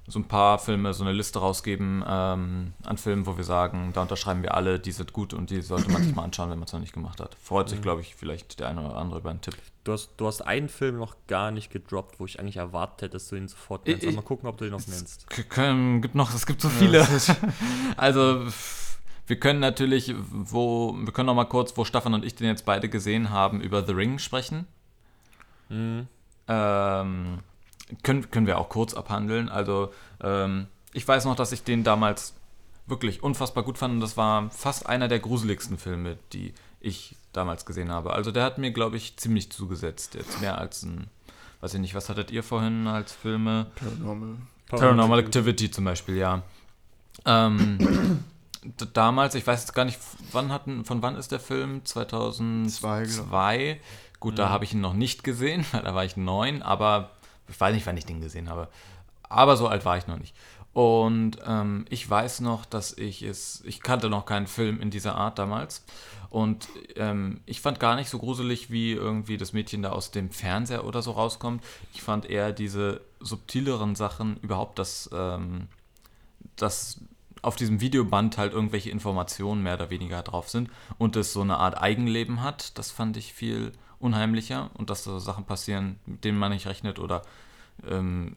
[0.09, 4.03] so ein paar Filme, so eine Liste rausgeben ähm, an Filmen, wo wir sagen, da
[4.03, 6.67] unterschreiben wir alle, die sind gut und die sollte man sich mal anschauen, wenn man
[6.67, 7.37] es noch nicht gemacht hat.
[7.43, 9.57] Freut sich, glaube ich, vielleicht der eine oder andere über einen Tipp.
[9.83, 13.13] Du hast, du hast einen Film noch gar nicht gedroppt, wo ich eigentlich erwartet hätte,
[13.15, 14.05] dass du ihn sofort nennst.
[14.05, 15.29] Ich- mal gucken, ob du ihn noch nennst.
[15.49, 17.07] Können, gibt noch, es gibt so viele.
[17.97, 18.47] also
[19.27, 22.65] wir können natürlich, wo, wir können noch mal kurz, wo Stefan und ich den jetzt
[22.65, 24.67] beide gesehen haben, über The Ring sprechen.
[25.69, 26.07] Mhm.
[26.49, 27.39] Ähm,
[28.03, 29.49] können, können wir auch kurz abhandeln.
[29.49, 32.35] Also, ähm, ich weiß noch, dass ich den damals
[32.87, 37.67] wirklich unfassbar gut fand und das war fast einer der gruseligsten Filme, die ich damals
[37.67, 38.13] gesehen habe.
[38.13, 40.15] Also, der hat mir, glaube ich, ziemlich zugesetzt.
[40.15, 41.09] Jetzt mehr als ein,
[41.61, 43.67] weiß ich nicht, was hattet ihr vorhin als Filme?
[43.77, 44.37] Paranormal.
[44.69, 46.43] Paranormal Activity zum Beispiel, ja.
[47.25, 48.25] Ähm,
[48.93, 49.99] damals, ich weiß jetzt gar nicht,
[50.33, 51.85] wann hatten, von wann ist der Film?
[51.85, 53.05] 2002.
[53.07, 53.81] Zwei,
[54.19, 57.11] Gut, da habe ich ihn noch nicht gesehen, weil da war ich neun, aber
[57.49, 58.69] ich weiß nicht, wann ich den gesehen habe.
[59.29, 60.35] Aber so alt war ich noch nicht.
[60.73, 65.15] Und ähm, ich weiß noch, dass ich es, ich kannte noch keinen Film in dieser
[65.15, 65.85] Art damals.
[66.29, 70.31] Und ähm, ich fand gar nicht so gruselig, wie irgendwie das Mädchen da aus dem
[70.31, 71.65] Fernseher oder so rauskommt.
[71.95, 75.69] Ich fand eher diese subtileren Sachen, überhaupt das, ähm,
[76.57, 77.01] dass
[77.41, 80.69] auf diesem Videoband halt irgendwelche Informationen mehr oder weniger drauf sind
[80.99, 82.77] und es so eine Art Eigenleben hat.
[82.77, 86.99] Das fand ich viel unheimlicher und dass so Sachen passieren, mit denen man nicht rechnet
[86.99, 87.23] oder
[87.87, 88.37] ähm,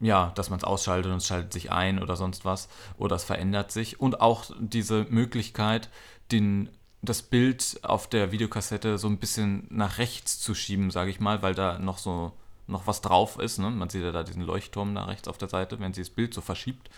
[0.00, 3.24] ja, dass man es ausschaltet und es schaltet sich ein oder sonst was oder es
[3.24, 5.88] verändert sich und auch diese Möglichkeit,
[6.32, 6.68] den,
[7.02, 11.42] das Bild auf der Videokassette so ein bisschen nach rechts zu schieben, sage ich mal,
[11.42, 12.32] weil da noch so
[12.70, 13.58] noch was drauf ist.
[13.58, 13.68] Ne?
[13.70, 16.32] Man sieht ja da diesen Leuchtturm da rechts auf der Seite, wenn sie das Bild
[16.32, 16.88] so verschiebt.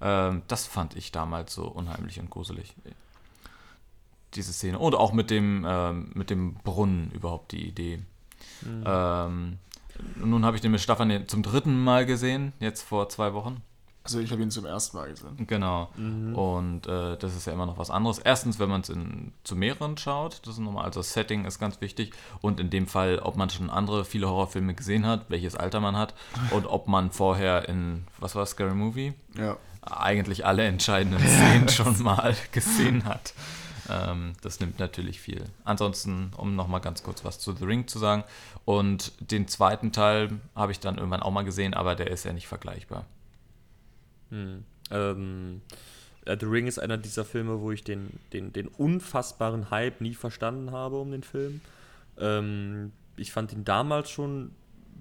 [0.00, 2.74] Ähm, das fand ich damals so unheimlich und gruselig.
[4.34, 4.78] Diese Szene.
[4.78, 8.00] Und auch mit dem, ähm, mit dem Brunnen überhaupt die Idee.
[8.62, 8.84] Mhm.
[8.86, 9.58] Ähm,
[10.16, 13.62] nun habe ich den mit Staffan zum dritten Mal gesehen, jetzt vor zwei Wochen.
[14.04, 15.46] Also ich habe ihn zum ersten Mal gesehen.
[15.46, 15.88] Genau.
[15.96, 16.34] Mhm.
[16.34, 18.18] Und äh, das ist ja immer noch was anderes.
[18.18, 18.92] Erstens, wenn man es
[19.44, 22.12] zu mehreren schaut, das ist nochmal, also das Setting ist ganz wichtig.
[22.40, 25.96] Und in dem Fall, ob man schon andere, viele Horrorfilme gesehen hat, welches Alter man
[25.96, 26.14] hat
[26.50, 29.14] und ob man vorher in, was war Scary Movie?
[29.36, 29.56] Ja.
[29.82, 33.34] Eigentlich alle entscheidenden Szenen schon mal gesehen hat.
[33.88, 35.44] Ähm, das nimmt natürlich viel.
[35.64, 38.24] Ansonsten, um nochmal ganz kurz was zu The Ring zu sagen.
[38.64, 42.32] Und den zweiten Teil habe ich dann irgendwann auch mal gesehen, aber der ist ja
[42.32, 43.04] nicht vergleichbar.
[44.30, 44.64] Hm.
[44.90, 45.62] Ähm,
[46.26, 50.70] The Ring ist einer dieser Filme, wo ich den, den, den unfassbaren Hype nie verstanden
[50.70, 51.60] habe um den Film.
[52.18, 54.52] Ähm, ich fand ihn damals schon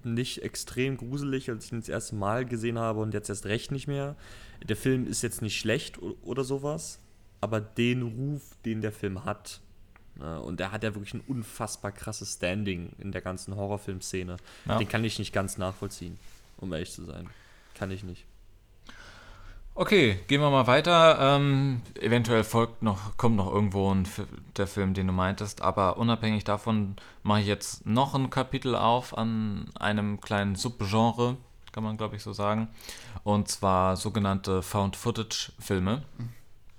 [0.04, 3.72] nicht extrem gruselig, als ich ihn das erste Mal gesehen habe und jetzt erst recht
[3.72, 4.16] nicht mehr.
[4.64, 7.00] Der Film ist jetzt nicht schlecht oder sowas,
[7.42, 9.60] aber den Ruf, den der Film hat,
[10.16, 14.38] ne, und der hat ja wirklich ein unfassbar krasses Standing in der ganzen Horrorfilmszene,
[14.68, 14.78] ja.
[14.78, 16.18] den kann ich nicht ganz nachvollziehen,
[16.58, 17.30] um ehrlich zu sein.
[17.74, 18.26] Kann ich nicht.
[19.74, 21.18] Okay, gehen wir mal weiter.
[21.20, 24.06] Ähm, eventuell folgt noch, kommt noch irgendwo ein,
[24.58, 29.18] der Film, den du meintest, aber unabhängig davon mache ich jetzt noch ein Kapitel auf
[29.18, 31.38] an einem kleinen Subgenre,
[31.72, 32.68] kann man glaube ich so sagen.
[33.24, 36.04] Und zwar sogenannte Found-Footage-Filme.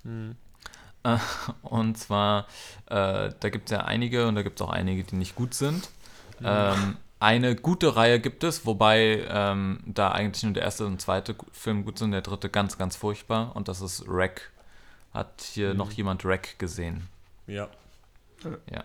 [0.04, 0.36] Mhm.
[1.04, 1.18] Äh,
[1.62, 2.46] und zwar,
[2.86, 5.54] äh, da gibt es ja einige und da gibt es auch einige, die nicht gut
[5.54, 5.90] sind.
[6.40, 6.46] Mhm.
[6.46, 11.36] Ähm, eine gute Reihe gibt es, wobei ähm, da eigentlich nur der erste und zweite
[11.52, 13.54] Film gut sind, der dritte ganz, ganz furchtbar.
[13.54, 14.50] Und das ist Wreck.
[15.14, 15.76] Hat hier mhm.
[15.76, 17.08] noch jemand Wreck gesehen?
[17.46, 17.68] Ja.
[18.72, 18.84] Ja.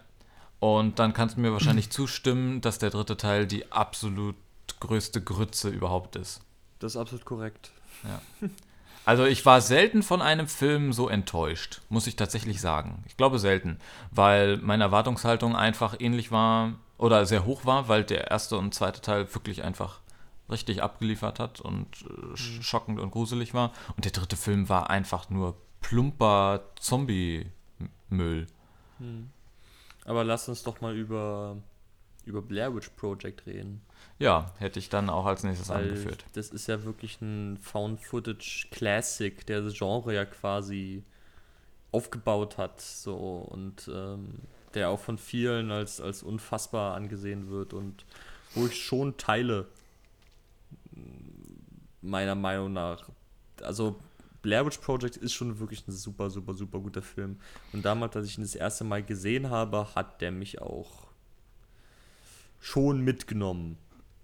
[0.60, 4.36] Und dann kannst du mir wahrscheinlich zustimmen, dass der dritte Teil die absolut
[4.80, 6.42] größte Grütze überhaupt ist.
[6.80, 7.72] Das ist absolut korrekt.
[8.04, 8.22] Ja.
[9.08, 13.06] Also ich war selten von einem Film so enttäuscht, muss ich tatsächlich sagen.
[13.06, 13.80] Ich glaube selten,
[14.12, 19.00] weil meine Erwartungshaltung einfach ähnlich war oder sehr hoch war, weil der erste und zweite
[19.00, 20.02] Teil wirklich einfach
[20.50, 22.62] richtig abgeliefert hat und äh, mhm.
[22.62, 23.72] schockend und gruselig war.
[23.96, 28.48] Und der dritte Film war einfach nur plumper Zombie-Müll.
[29.00, 29.30] Mhm.
[30.04, 31.56] Aber lass uns doch mal über,
[32.26, 33.82] über Blair Witch Project reden.
[34.20, 36.26] Ja, hätte ich dann auch als nächstes Weil angeführt.
[36.34, 41.04] Das ist ja wirklich ein Found-Footage-Classic, der das Genre ja quasi
[41.92, 42.82] aufgebaut hat.
[42.82, 44.40] So und ähm,
[44.74, 48.06] der auch von vielen als, als unfassbar angesehen wird und
[48.54, 49.68] wo ich schon teile,
[52.02, 53.10] meiner Meinung nach.
[53.62, 54.00] Also
[54.42, 57.40] Blair Witch Project ist schon wirklich ein super, super, super guter Film.
[57.74, 61.08] Und damals, als ich ihn das erste Mal gesehen habe, hat der mich auch
[62.60, 63.78] schon mitgenommen,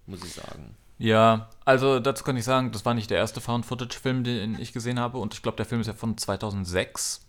[0.05, 0.75] muss ich sagen.
[0.97, 4.99] Ja, also dazu kann ich sagen, das war nicht der erste Found-Footage-Film, den ich gesehen
[4.99, 5.17] habe.
[5.17, 7.27] Und ich glaube, der Film ist ja von 2006.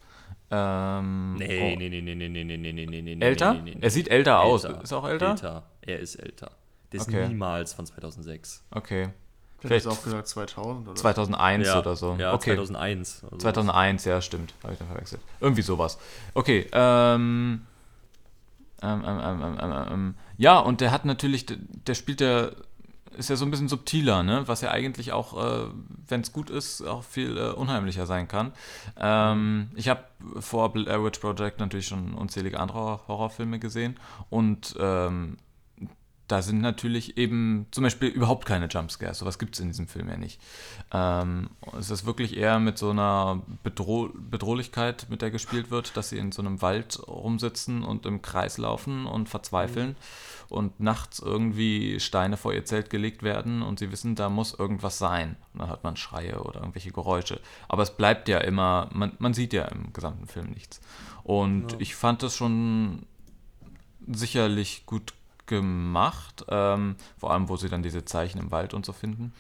[0.51, 1.79] Ähm, nee, oh.
[1.79, 3.55] nee, nee, nee, nee, nee, nee, nee, nee, nee, Älter?
[3.55, 4.65] Nee, nee, nee, er sieht älter, älter aus.
[4.65, 5.31] Ist er auch älter?
[5.31, 5.63] Älter.
[5.81, 6.53] Er ist älter.
[6.93, 7.27] Der ist okay.
[7.27, 8.63] niemals von 2006.
[8.71, 9.09] Okay.
[9.59, 11.79] Vielleicht auch gesagt 2000 oder 2001 ja.
[11.79, 12.17] oder so.
[12.19, 12.55] Ja, okay.
[12.55, 13.25] 2001.
[13.25, 14.55] Also 2001, ja, stimmt.
[14.63, 15.23] Habe ich dann verwechselt.
[15.41, 15.99] Irgendwie sowas.
[16.35, 17.67] Okay, ähm,
[18.83, 19.59] ähm, ähm,
[19.91, 22.51] ähm, ja, und der hat natürlich, der spielt ja
[23.17, 24.43] ist ja so ein bisschen subtiler, ne?
[24.47, 25.69] was ja eigentlich auch, äh,
[26.09, 28.53] wenn es gut ist, auch viel äh, unheimlicher sein kann.
[28.99, 30.05] Ähm, ich habe
[30.41, 33.97] vor Blair Witch Project natürlich schon unzählige andere Horrorfilme gesehen
[34.31, 35.37] und ähm,
[36.27, 39.19] da sind natürlich eben zum Beispiel überhaupt keine Jumpscares.
[39.19, 40.41] Sowas gibt es in diesem Film ja nicht.
[40.91, 46.09] Ähm, es ist wirklich eher mit so einer Bedroh Bedrohlichkeit, mit der gespielt wird, dass
[46.09, 49.97] sie in so einem Wald rumsitzen und im Kreis laufen und verzweifeln mhm.
[50.49, 54.97] und nachts irgendwie Steine vor ihr Zelt gelegt werden und sie wissen, da muss irgendwas
[54.97, 55.37] sein.
[55.53, 57.41] Und dann hat man Schreie oder irgendwelche Geräusche.
[57.69, 60.81] Aber es bleibt ja immer, man, man sieht ja im gesamten Film nichts.
[61.23, 61.79] Und ja.
[61.81, 63.07] ich fand es schon
[64.07, 65.13] sicherlich gut
[65.47, 69.33] gemacht, ähm, vor allem wo sie dann diese Zeichen im Wald und so finden.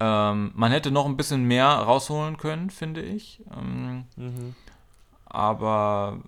[0.00, 3.40] Ähm, man hätte noch ein bisschen mehr rausholen können, finde ich.
[3.56, 4.54] Ähm, mhm.
[5.26, 6.18] Aber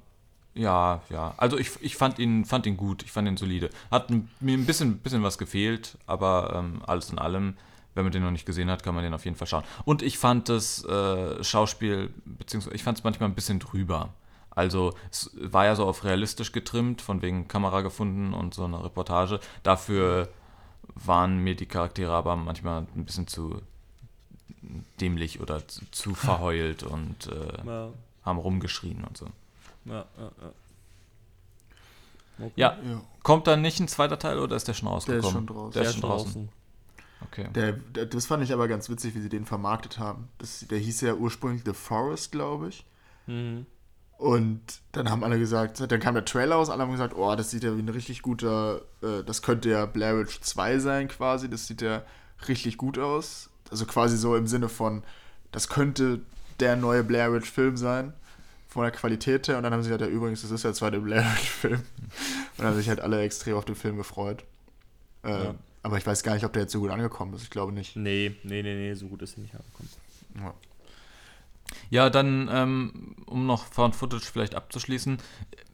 [0.55, 1.35] ja, ja.
[1.37, 3.71] Also ich, ich fand ihn, fand ihn gut, ich fand ihn solide.
[3.91, 7.57] Hat mir ein bisschen, bisschen was gefehlt, aber ähm, alles in allem,
[7.95, 9.65] wenn man den noch nicht gesehen hat, kann man den auf jeden Fall schauen.
[9.85, 14.15] Und ich fand das äh, Schauspiel, beziehungsweise ich fand es manchmal ein bisschen drüber.
[14.57, 18.83] Also es war ja so auf realistisch getrimmt, von wegen Kamera gefunden und so eine
[18.83, 19.39] Reportage.
[19.63, 20.31] Dafür
[20.95, 23.61] waren mir die Charaktere aber manchmal ein bisschen zu
[24.99, 27.91] dämlich oder zu, zu verheult und äh, ja.
[28.23, 29.27] haben rumgeschrien und so.
[29.85, 30.53] Ja, ja, ja.
[32.39, 32.53] Okay.
[32.57, 32.79] ja,
[33.23, 35.23] kommt dann nicht ein zweiter Teil oder ist der schon rausgekommen?
[35.23, 35.73] Der ist schon draußen.
[35.73, 36.49] Der ist schon draußen.
[37.27, 37.49] Okay.
[37.55, 40.29] Der, der, das fand ich aber ganz witzig, wie sie den vermarktet haben.
[40.39, 42.85] Das, der hieß ja ursprünglich The Forest, glaube ich.
[43.27, 43.67] Mhm.
[44.19, 44.61] Und
[44.93, 47.65] dann haben alle gesagt, dann kam der Trailer raus, alle haben gesagt, oh, das sieht
[47.65, 51.67] ja wie ein richtig guter, äh, das könnte ja Blair Witch 2 sein quasi, das
[51.67, 52.03] sieht ja
[52.49, 53.51] richtig gut aus.
[53.71, 55.03] Also quasi so im Sinne von,
[55.53, 56.21] das könnte
[56.61, 58.15] der neue Blair Witch Film sein,
[58.69, 59.59] von der Qualität her.
[59.59, 61.75] Und dann haben sie gesagt, ja übrigens, das ist der Blair Witch Film.
[61.75, 64.45] Und dann haben sich halt alle extrem auf den Film gefreut.
[65.25, 65.55] Äh, Ja.
[65.83, 67.95] Aber ich weiß gar nicht, ob der jetzt so gut angekommen ist, ich glaube nicht.
[67.95, 69.89] Nee, nee, nee, nee, so gut ist er nicht angekommen.
[70.41, 70.55] Ja.
[71.91, 75.19] Ja, dann, ähm, um noch Found Footage vielleicht abzuschließen,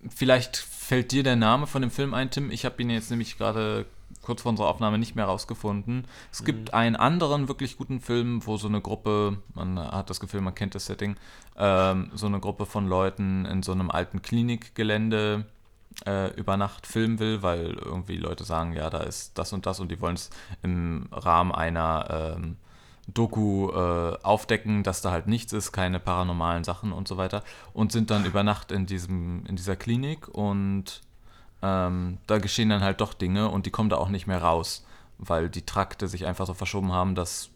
[0.09, 2.51] vielleicht fällt dir der Name von dem Film ein, Tim.
[2.51, 3.87] Ich habe ihn jetzt nämlich gerade
[4.21, 6.07] kurz vor unserer Aufnahme nicht mehr rausgefunden.
[6.31, 10.43] Es gibt einen anderen wirklich guten Film, wo so eine Gruppe, man hat das Gefühl,
[10.43, 11.17] man kennt das Setting,
[11.57, 15.47] ähm, so eine Gruppe von Leuten in so einem alten Klinikgelände
[16.07, 19.81] äh, über Nacht filmen will, weil irgendwie Leute sagen, ja, da ist das und das
[19.81, 20.31] und die wollen es
[20.63, 22.57] im Rahmen einer ähm,
[23.15, 27.43] Doku äh, aufdecken, dass da halt nichts ist, keine paranormalen Sachen und so weiter.
[27.73, 31.01] Und sind dann über Nacht in diesem in dieser Klinik und
[31.63, 34.85] ähm, da geschehen dann halt doch Dinge und die kommen da auch nicht mehr raus,
[35.19, 37.52] weil die Trakte sich einfach so verschoben haben, dass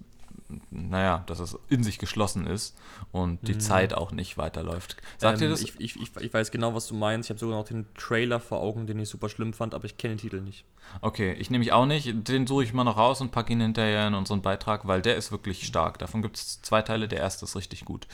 [0.70, 2.76] naja, dass es in sich geschlossen ist
[3.12, 4.97] und die Zeit auch nicht weiterläuft.
[5.18, 5.62] Sagt ihr Ähm, das?
[5.62, 7.26] Ich, ich, ich, ich weiß genau, was du meinst.
[7.26, 9.97] Ich habe sogar noch den Trailer vor Augen, den ich super schlimm fand, aber ich
[9.97, 10.64] kenne den Titel nicht.
[11.01, 12.28] Okay, ich nehme mich auch nicht.
[12.28, 15.16] Den suche ich mal noch raus und packe ihn hinterher in unseren Beitrag, weil der
[15.16, 15.99] ist wirklich stark.
[15.99, 17.09] Davon gibt es zwei Teile.
[17.09, 18.07] Der erste ist richtig gut.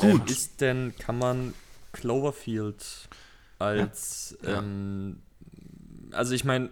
[0.00, 1.54] Ähm, ist denn, kann man
[1.92, 3.08] Cloverfield
[3.58, 4.58] als, Ja.
[4.58, 5.22] ähm,
[6.12, 6.70] also ich meine,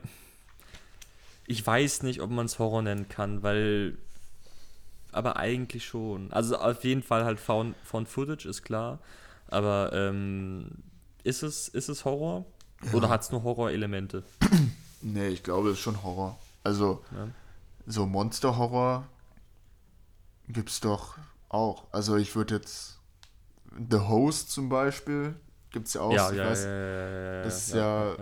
[1.46, 3.98] ich weiß nicht, ob man es Horror nennen kann, weil,
[5.12, 6.32] aber eigentlich schon.
[6.32, 8.98] Also auf jeden Fall halt Found, Found Footage ist klar,
[9.48, 10.70] aber ähm,
[11.22, 12.44] ist es, ist es Horror?
[12.92, 14.22] Oder hat es nur Horror-Elemente?
[15.04, 16.38] Nee, ich glaube, es ist schon Horror.
[16.62, 17.26] Also, Ja.
[17.86, 19.04] so Monster-Horror
[20.48, 21.16] gibt's doch
[21.48, 21.84] auch.
[21.90, 23.00] Also, ich würde jetzt
[23.90, 25.34] The Host zum Beispiel
[25.70, 26.12] gibt's ja auch.
[26.12, 28.16] ja, ich ja, weiß, ja, ja, ja, ja, das ist ja-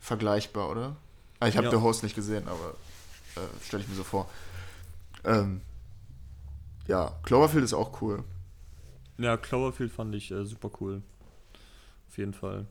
[0.00, 0.96] vergleichbar, oder?
[1.38, 1.70] Ah, Ich habe Ja.
[1.70, 2.74] The Host nicht gesehen, aber
[3.36, 4.28] äh, stelle ich mir so vor.
[5.24, 5.60] Ähm,
[6.86, 8.24] ja, Cloverfield ist auch cool.
[9.18, 11.02] Ja, Cloverfield fand ich äh, super cool.
[12.08, 12.66] Auf jeden Fall.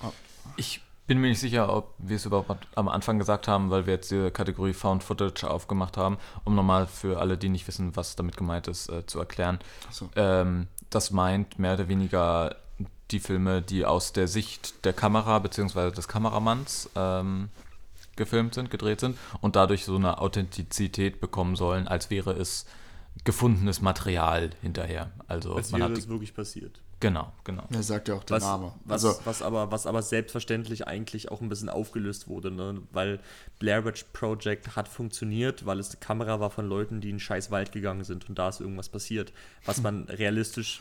[0.00, 0.10] Ah,
[0.56, 3.94] Ich bin mir nicht sicher, ob wir es überhaupt am Anfang gesagt haben, weil wir
[3.94, 8.16] jetzt die Kategorie Found Footage aufgemacht haben, um nochmal für alle, die nicht wissen, was
[8.16, 9.58] damit gemeint ist, äh, zu erklären.
[9.88, 10.10] Achso.
[10.16, 12.56] Ähm, das meint mehr oder weniger
[13.10, 15.90] die Filme, die aus der Sicht der Kamera bzw.
[15.92, 17.48] des Kameramanns ähm,
[18.16, 22.66] gefilmt sind, gedreht sind und dadurch so eine Authentizität bekommen sollen, als wäre es
[23.24, 25.12] gefundenes Material hinterher.
[25.26, 26.80] Also Als man wäre hat das die, wirklich passiert.
[27.00, 27.64] genau, genau.
[27.70, 28.72] Er sagt ja auch der Was, Name.
[28.84, 32.80] was, Also, was, aber, was aber selbstverständlich eigentlich auch ein bisschen aufgelöst wurde, ne?
[32.92, 33.20] weil
[33.58, 37.20] Blair Witch Project hat funktioniert, weil es eine Kamera war von Leuten, die in den
[37.20, 39.32] scheiß Wald gegangen sind und da ist irgendwas passiert,
[39.64, 40.80] was man realistisch,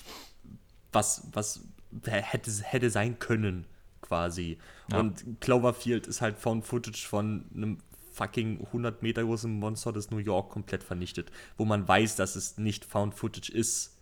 [0.93, 1.61] was, was
[2.05, 3.65] hätte, hätte sein können,
[4.01, 4.57] quasi.
[4.91, 4.99] Ja.
[4.99, 7.77] Und Cloverfield ist halt Found Footage von einem
[8.17, 12.57] fucking 100 Meter großen Monster, das New York komplett vernichtet, wo man weiß, dass es
[12.57, 13.95] nicht Found Footage ist.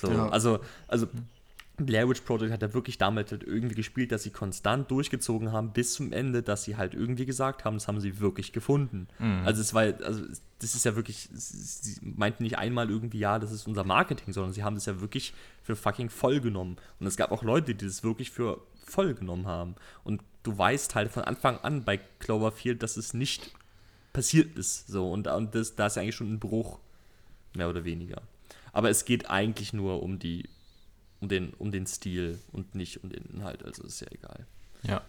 [0.00, 0.28] So, Ja.
[0.28, 0.58] also,
[0.88, 1.06] also
[1.78, 5.72] Blair Witch Project hat ja wirklich damit halt irgendwie gespielt, dass sie konstant durchgezogen haben
[5.72, 9.08] bis zum Ende, dass sie halt irgendwie gesagt haben, das haben sie wirklich gefunden.
[9.44, 10.22] Also es war, also
[10.58, 14.52] das ist ja wirklich, sie meinten nicht einmal irgendwie, ja, das ist unser Marketing, sondern
[14.52, 15.32] sie haben das ja wirklich
[15.62, 16.76] für fucking voll genommen.
[17.00, 19.74] Und es gab auch Leute, die das wirklich für voll genommen haben.
[20.04, 23.52] Und du weißt halt von Anfang an bei Cloverfield, dass es nicht
[24.12, 24.88] passiert ist.
[24.88, 26.78] So, und, und das, da ist ja eigentlich schon ein Bruch,
[27.54, 28.22] mehr oder weniger.
[28.72, 30.48] Aber es geht eigentlich nur um die,
[31.20, 34.46] um den, um den Stil und nicht um den Inhalt, also ist ja egal.
[34.82, 35.00] Ja.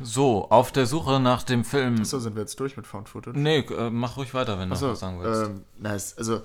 [0.00, 2.00] So, auf der Suche nach dem Film.
[2.00, 3.38] Achso, sind wir jetzt durch mit Found Footage?
[3.38, 5.50] Nee, äh, mach ruhig weiter, wenn du Achso, was sagen willst.
[5.50, 6.16] ähm, nice.
[6.16, 6.42] Also,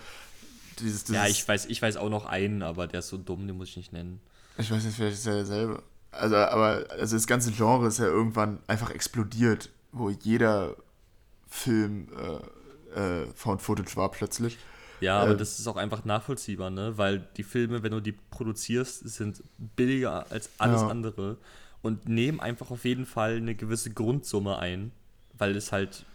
[0.80, 3.48] dieses, dieses, ja, ich weiß, ich weiß auch noch einen, aber der ist so dumm,
[3.48, 4.20] den muss ich nicht nennen.
[4.58, 5.82] Ich weiß nicht, vielleicht ist ja derselbe.
[6.12, 10.76] Also, aber also das ganze Genre ist ja irgendwann einfach explodiert, wo jeder
[11.50, 12.10] Film
[12.96, 14.60] äh, äh, Found Footage war plötzlich.
[15.00, 16.98] Ja, aber Äh, das ist auch einfach nachvollziehbar, ne?
[16.98, 20.90] Weil die Filme, wenn du die produzierst, sind billiger als alles Ja.
[20.90, 21.38] andere
[21.82, 24.92] und nehmen einfach auf jeden Fall eine gewisse Grundsumme ein,
[25.38, 26.06] weil es halt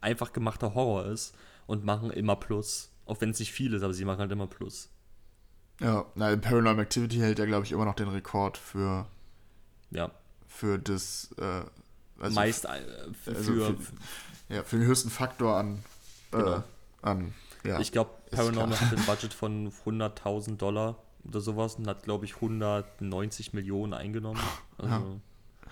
[0.00, 1.34] einfach gemachter Horror ist
[1.66, 2.90] und machen immer Plus.
[3.06, 4.90] Auch wenn es nicht viel ist, aber sie machen halt immer Plus.
[5.80, 9.06] Ja, na, Paranormal Activity hält ja, glaube ich, immer noch den Rekord für,
[9.90, 10.10] Ja.
[10.48, 11.30] für das.
[11.38, 11.62] Äh,
[12.18, 12.80] also Meist äh,
[13.24, 13.76] für, also für-
[14.54, 15.82] Ja, für den höchsten Faktor an.
[16.32, 16.62] Äh, Genau.
[17.02, 17.34] an
[17.64, 17.78] ja.
[17.80, 22.36] Ich glaube, Paranormal hat ein Budget von 100.000 Dollar oder sowas und hat, glaube ich,
[22.36, 24.40] 190 Millionen eingenommen.
[24.78, 25.70] Also Ja.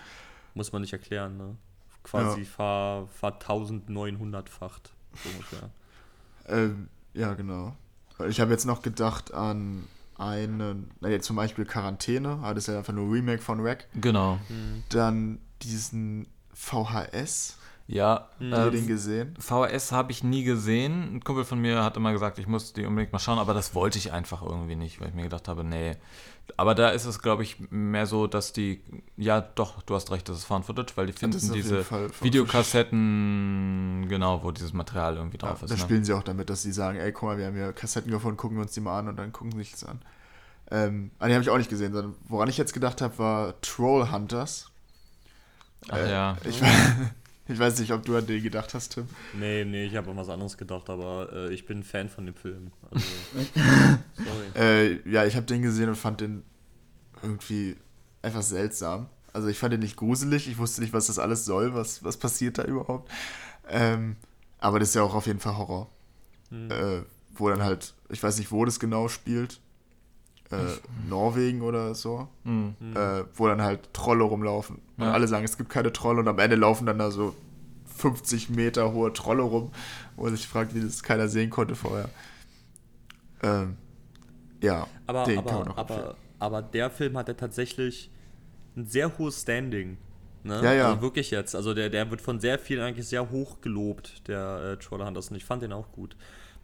[0.55, 1.57] muss man nicht erklären, ne?
[2.03, 4.93] Quasi fahr, fahr 1900-facht.
[5.23, 5.71] so ungefähr.
[6.47, 7.75] Ähm, ja, genau.
[8.29, 9.87] Ich habe jetzt noch gedacht an
[10.17, 13.89] einen, na jetzt zum Beispiel Quarantäne, ah, das ist ja einfach nur Remake von Rack.
[13.95, 14.39] Genau.
[14.91, 19.35] Dann diesen VHS, Ja, ihr äh, den gesehen?
[19.39, 21.17] VHS habe ich nie gesehen.
[21.17, 23.75] Ein Kumpel von mir hat immer gesagt, ich muss die unbedingt mal schauen, aber das
[23.75, 25.97] wollte ich einfach irgendwie nicht, weil ich mir gedacht habe, nee.
[26.57, 28.81] Aber da ist es, glaube ich, mehr so, dass die,
[29.17, 31.85] ja doch, du hast recht, das ist Found Footage, weil die finden diese
[32.21, 35.73] Videokassetten, genau, wo dieses Material irgendwie Ja, drauf da ist.
[35.73, 35.79] Ne?
[35.79, 38.37] spielen sie auch damit, dass sie sagen, ey, guck mal, wir haben hier Kassetten gefunden,
[38.37, 40.01] gucken wir uns die mal an und dann gucken sie sich das an.
[40.71, 43.61] Ähm, ah, die habe ich auch nicht gesehen, sondern woran ich jetzt gedacht habe, war
[43.61, 44.71] Troll Hunters.
[45.91, 46.37] Ach Äh, ja.
[46.45, 46.63] Ich,
[47.47, 49.07] ich weiß nicht, ob du an den gedacht hast, Tim.
[49.35, 52.35] Nee, nee, ich habe an was anderes gedacht, aber äh, ich bin Fan von dem
[52.35, 52.71] Film.
[52.91, 53.07] Also,
[54.17, 54.47] sorry.
[54.57, 56.43] Äh, ja, ich habe den gesehen und fand den
[57.23, 57.77] irgendwie
[58.23, 59.09] einfach seltsam.
[59.33, 62.17] Also ich fand den nicht gruselig, ich wusste nicht, was das alles soll, was, was
[62.17, 63.11] passiert da überhaupt.
[63.69, 64.17] Ähm,
[64.59, 65.91] aber das ist ja auch auf jeden Fall Horror.
[66.51, 66.71] Hm.
[66.71, 67.03] Äh,
[67.35, 69.61] wo dann halt, ich weiß nicht, wo das genau spielt.
[70.51, 70.57] Äh,
[71.09, 72.29] Norwegen oder so.
[72.45, 72.75] Hm.
[72.95, 74.77] Äh, wo dann halt Trolle rumlaufen.
[74.97, 75.13] Und Ja.
[75.13, 77.35] alle sagen, es gibt keine Trolle und am Ende laufen dann da so
[77.97, 79.71] 50 Meter hohe Trolle rum,
[80.17, 82.09] wo man sich fragt, wie das keiner sehen konnte vorher.
[83.43, 83.77] Ähm,
[84.63, 88.11] ja, Aber, den kann man aber, noch aber, aber der Film hat ja tatsächlich
[88.77, 89.99] ein sehr hohes Standing.
[90.43, 90.61] Ne?
[90.63, 90.89] Ja, ja.
[90.91, 91.55] Also wirklich jetzt.
[91.55, 95.31] Also der, der wird von sehr vielen eigentlich sehr hoch gelobt, der äh, Troller Hunters.
[95.31, 96.17] Und ich fand den auch gut.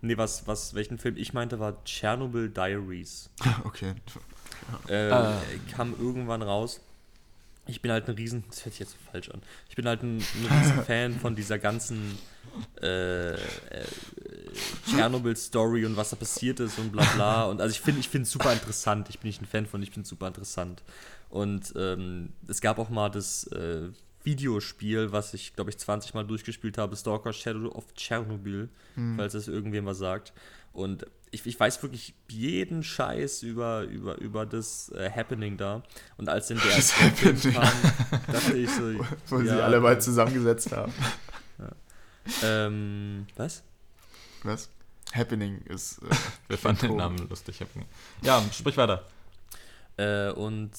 [0.03, 3.31] Nee, was, was, welchen Film ich meinte, war Chernobyl Diaries.
[3.65, 3.95] Okay.
[4.89, 5.41] Äh, Ah.
[5.73, 6.81] Kam irgendwann raus.
[7.67, 9.43] Ich bin halt ein riesen, das hört sich jetzt so falsch an.
[9.69, 12.19] Ich bin halt ein, ein riesen Fan von dieser ganzen
[12.83, 13.37] äh, äh,
[14.89, 17.45] Tschernobyl-Story und was da passiert ist und bla bla.
[17.45, 19.09] Und also ich finde ich finde es super interessant.
[19.11, 20.83] Ich bin nicht ein Fan von, ich finde es super interessant.
[21.29, 23.89] Und ähm, es gab auch mal das äh,
[24.25, 28.69] Videospiel, was ich, glaube ich, 20 Mal durchgespielt habe, Stalker Shadow of Chernobyl,
[29.17, 30.33] falls es irgendwem was sagt.
[30.73, 35.83] Und ich, ich weiß wirklich jeden Scheiß über, über, über das äh, Happening da.
[36.17, 37.55] Und als dann der Das Happening.
[37.55, 37.73] kam,
[38.33, 38.83] dachte ich so,
[39.29, 40.93] Wo sie ja, alle mal äh, zusammengesetzt haben.
[42.45, 43.63] Ähm, was?
[44.43, 44.69] Was?
[45.13, 45.99] Happening ist.
[46.03, 46.15] Äh,
[46.49, 46.97] Wir fanden den.
[46.97, 47.59] Namen lustig.
[48.23, 49.05] Ja, sprich weiter.
[49.97, 50.71] Äh, und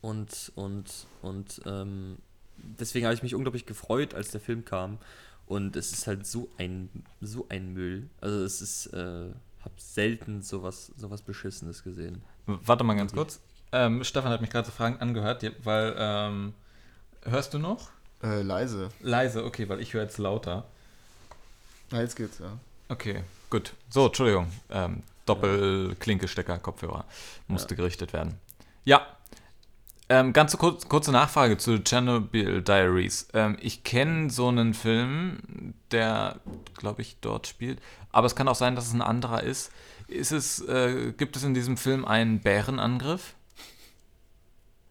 [0.00, 2.16] und und und ähm,
[2.62, 4.98] deswegen habe ich mich unglaublich gefreut, als der Film kam.
[5.46, 6.88] Und es ist halt so ein
[7.20, 8.08] so ein Müll.
[8.20, 9.30] Also es ist, äh,
[9.64, 12.22] hab selten sowas sowas beschissenes gesehen.
[12.46, 13.40] Warte mal ganz kurz.
[13.72, 16.54] Ähm, Stefan hat mich gerade so Fragen angehört, weil, ähm,
[17.24, 17.90] hörst du noch?
[18.22, 18.90] äh, leise.
[19.00, 20.64] Leise, okay, weil ich höre jetzt lauter.
[21.90, 22.58] Na, jetzt geht's, ja.
[22.88, 23.72] Okay, gut.
[23.88, 24.52] So, Entschuldigung.
[24.70, 27.04] Ähm, Doppelklinke-Stecker, Kopfhörer.
[27.46, 28.34] Musste gerichtet werden.
[28.84, 29.06] Ja.
[30.10, 33.28] Ähm, ganz kurz, kurze Nachfrage zu Chernobyl Diaries.
[33.32, 36.40] Ähm, ich kenne so einen Film, der,
[36.74, 37.80] glaube ich, dort spielt.
[38.10, 39.70] Aber es kann auch sein, dass es ein anderer ist.
[40.08, 43.34] Ist es, äh, gibt es in diesem Film einen Bärenangriff?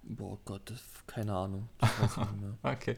[0.04, 1.68] Boah Gott, das, keine Ahnung.
[1.82, 2.58] Ich weiß nicht mehr.
[2.64, 2.98] Okay.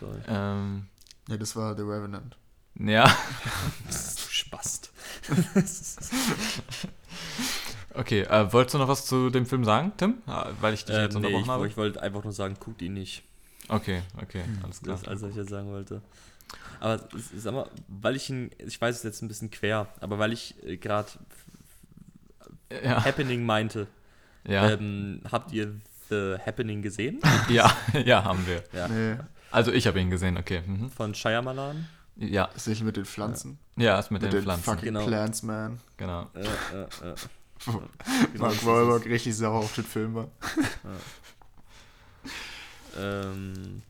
[0.00, 0.18] Sorry.
[0.28, 0.86] Ähm,
[1.28, 2.38] Ja, das war The Revenant.
[2.76, 3.04] ja.
[3.86, 3.92] Du
[4.30, 4.92] Spast.
[7.94, 10.18] Okay, äh, wolltest du noch was zu dem Film sagen, Tim?
[10.26, 11.68] Ah, Weil ich dich Ähm, jetzt nee, unterbrochen ich, habe.
[11.68, 13.22] ich wollte einfach nur sagen, guckt ihn nicht.
[13.68, 14.94] Okay, okay, alles klar.
[14.94, 16.00] Das ist alles, was ich jetzt sagen wollte.
[16.80, 17.00] Aber
[17.36, 20.54] sag mal, weil ich ihn, ich weiß es jetzt ein bisschen quer, aber weil ich
[20.64, 21.08] äh, gerade
[22.84, 23.86] Ja, Happening meinte,
[24.46, 25.74] ja, ähm, habt ihr
[26.08, 27.20] The Happening gesehen?
[27.48, 27.72] ja,
[28.04, 28.62] ja, haben wir.
[28.72, 28.88] Ja.
[28.88, 29.16] Nee,
[29.50, 30.62] Also ich habe ihn gesehen, okay.
[30.66, 30.90] Mhm.
[30.90, 31.88] Von Shyamalan?
[32.16, 33.58] Ja, ist nicht mit den Pflanzen.
[33.76, 34.64] ja, ist mit, mit den den Pflanzen.
[34.64, 35.06] fucking Genau.
[35.06, 35.80] Plants, man.
[35.96, 36.26] Genau.
[36.34, 37.14] Äh, äh, äh.
[38.32, 40.28] Genau, Mark Wahlberg richtig sauer auf den Film war.
[42.94, 42.98] es.
[42.98, 43.82] Ähm,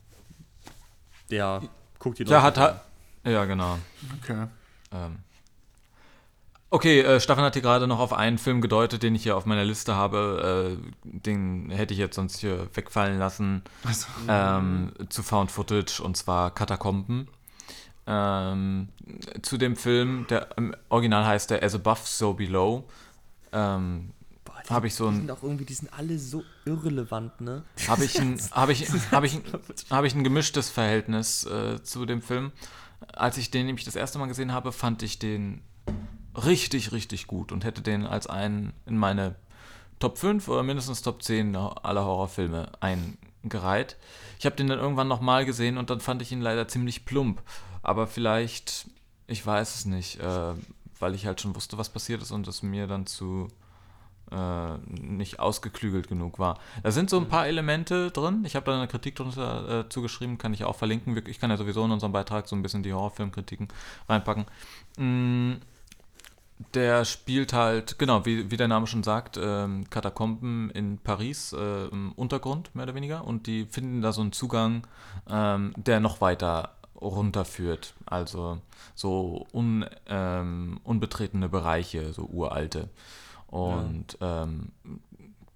[1.29, 1.63] ja,
[1.99, 2.81] guckt ihn Ja, euch hat an.
[3.25, 3.79] Ja, genau.
[4.23, 4.47] Okay.
[4.93, 5.19] Ähm.
[6.73, 9.45] Okay, äh, Stefan hat hier gerade noch auf einen Film gedeutet, den ich hier auf
[9.45, 10.79] meiner Liste habe.
[10.79, 13.63] Äh, den hätte ich jetzt sonst hier wegfallen lassen.
[13.85, 17.29] Also, ähm, zu Found Footage und zwar Katakomben.
[18.07, 18.89] Ähm,
[19.43, 22.85] zu dem Film, der im Original heißt der As Above, So Below.
[23.53, 24.11] Ähm,
[24.45, 27.41] Boah, die, hab ich so die ein- sind auch irgendwie, die sind alle so irrelevant,
[27.41, 27.63] ne?
[27.89, 29.41] habe ich ein, habe ich, habe ich,
[29.91, 32.53] habe ich ein gemischtes Verhältnis äh, zu dem Film.
[33.13, 35.63] Als ich den nämlich das erste Mal gesehen habe, fand ich den
[36.37, 39.35] richtig, richtig gut und hätte den als einen in meine
[39.99, 43.97] Top 5 oder mindestens Top 10 aller Horrorfilme eingereiht.
[44.39, 47.43] Ich habe den dann irgendwann nochmal gesehen und dann fand ich ihn leider ziemlich plump.
[47.83, 48.87] Aber vielleicht,
[49.27, 50.53] ich weiß es nicht, äh,
[51.01, 53.49] weil ich halt schon wusste, was passiert ist und es mir dann zu
[54.31, 56.59] äh, nicht ausgeklügelt genug war.
[56.83, 58.45] Da sind so ein paar Elemente drin.
[58.45, 61.21] Ich habe da eine Kritik drunter äh, zugeschrieben, kann ich auch verlinken.
[61.27, 63.69] Ich kann ja sowieso in unserem Beitrag so ein bisschen die Horrorfilmkritiken
[64.09, 64.47] reinpacken.
[64.99, 65.55] Mm,
[66.75, 71.87] der spielt halt, genau, wie, wie der Name schon sagt, ähm, Katakomben in Paris äh,
[71.87, 73.25] im Untergrund, mehr oder weniger.
[73.25, 74.87] Und die finden da so einen Zugang,
[75.29, 77.95] ähm, der noch weiter runterführt.
[78.07, 78.59] Also
[78.95, 82.89] so un, ähm, unbetretene Bereiche, so uralte
[83.49, 84.43] und ja.
[84.43, 84.73] ähm,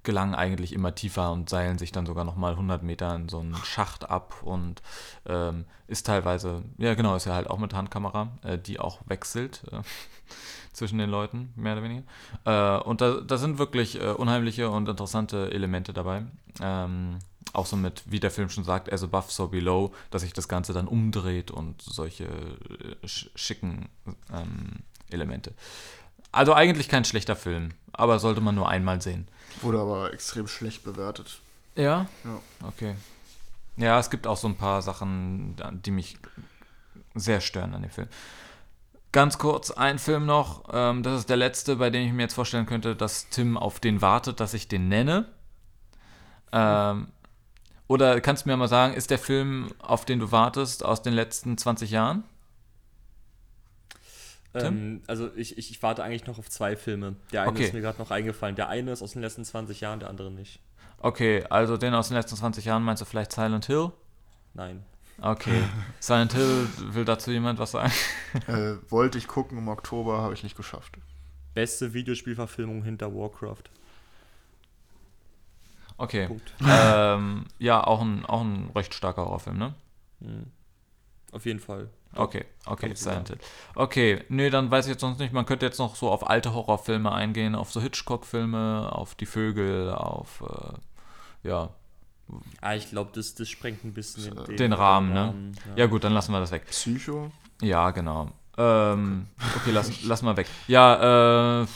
[0.05, 3.57] gelangen eigentlich immer tiefer und seilen sich dann sogar nochmal 100 Meter in so einen
[3.57, 4.82] Schacht ab und
[5.26, 9.62] ähm, ist teilweise, ja genau, ist ja halt auch mit Handkamera, äh, die auch wechselt
[9.72, 9.80] äh,
[10.72, 12.03] zwischen den Leuten, mehr oder weniger.
[12.45, 16.24] Äh, und da, da sind wirklich äh, unheimliche und interessante Elemente dabei.
[16.61, 17.18] Ähm,
[17.53, 20.49] auch so mit, wie der Film schon sagt, as above, so below, dass sich das
[20.49, 23.88] Ganze dann umdreht und solche äh, schicken
[24.32, 24.80] ähm,
[25.11, 25.53] Elemente.
[26.32, 29.28] Also eigentlich kein schlechter Film, aber sollte man nur einmal sehen.
[29.62, 31.38] Wurde aber extrem schlecht bewertet.
[31.76, 32.07] Ja?
[32.24, 32.40] Ja.
[32.66, 32.97] Okay.
[33.76, 36.18] Ja, es gibt auch so ein paar Sachen, die mich
[37.14, 38.09] sehr stören an dem Film.
[39.12, 40.64] Ganz kurz, ein Film noch.
[40.72, 43.78] Ähm, das ist der letzte, bei dem ich mir jetzt vorstellen könnte, dass Tim auf
[43.78, 45.26] den wartet, dass ich den nenne.
[46.51, 47.09] Ähm,
[47.87, 51.12] oder kannst du mir mal sagen, ist der Film, auf den du wartest, aus den
[51.12, 52.24] letzten 20 Jahren?
[54.55, 57.16] Ähm, also ich, ich, ich, warte eigentlich noch auf zwei Filme.
[57.32, 57.64] Der eine okay.
[57.64, 58.55] ist mir gerade noch eingefallen.
[58.55, 60.61] Der eine ist aus den letzten 20 Jahren, der andere nicht.
[60.99, 63.91] Okay, also den aus den letzten 20 Jahren meinst du vielleicht Silent Hill?
[64.55, 64.85] Nein.
[65.20, 65.62] Okay.
[66.01, 67.93] Silent Hill, will dazu jemand was sagen?
[68.49, 70.97] Äh, wollte ich gucken im Oktober, habe ich nicht geschafft.
[71.55, 73.62] Beste Videospielverfilmung hinter Warcraft.
[75.97, 76.28] Okay.
[76.66, 79.74] Ähm, ja, auch ein, auch ein recht starker Horrorfilm, ne?
[80.20, 80.51] Mhm.
[81.32, 81.90] Auf jeden Fall.
[82.16, 83.38] Okay, okay, Silent Hill.
[83.74, 85.32] Okay, nee, dann weiß ich jetzt sonst nicht.
[85.32, 89.90] Man könnte jetzt noch so auf alte Horrorfilme eingehen, auf so Hitchcock-Filme, auf Die Vögel,
[89.92, 91.70] auf, äh, ja.
[92.61, 95.20] Ah, ich glaube, das, das sprengt ein bisschen den, den Rahmen, ne?
[95.26, 95.82] Rahmen, ja.
[95.82, 95.86] ja.
[95.86, 96.66] gut, dann lassen wir das weg.
[96.66, 97.32] Psycho?
[97.61, 98.30] Ja, genau.
[98.57, 99.26] Ähm,
[99.57, 100.47] okay, lass, lass mal weg.
[100.68, 101.66] Ja, äh,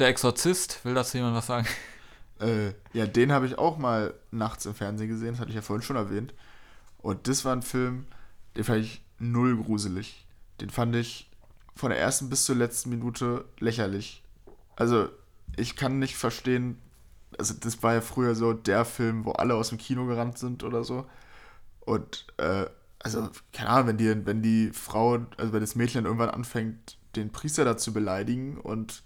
[0.00, 1.66] Der Exorzist, will das jemand was sagen?
[2.40, 5.62] Äh, ja, den habe ich auch mal nachts im Fernsehen gesehen, das hatte ich ja
[5.62, 6.34] vorhin schon erwähnt.
[6.98, 8.06] Und das war ein Film,
[8.56, 10.26] den fand ich null gruselig.
[10.60, 11.30] Den fand ich
[11.74, 14.22] von der ersten bis zur letzten Minute lächerlich.
[14.76, 15.08] Also,
[15.56, 16.78] ich kann nicht verstehen,
[17.38, 20.64] also das war ja früher so der Film, wo alle aus dem Kino gerannt sind
[20.64, 21.06] oder so.
[21.80, 22.66] Und, äh,
[22.98, 27.30] also, keine Ahnung, wenn die, wenn die Frau, also wenn das Mädchen irgendwann anfängt, den
[27.32, 29.02] Priester da zu beleidigen und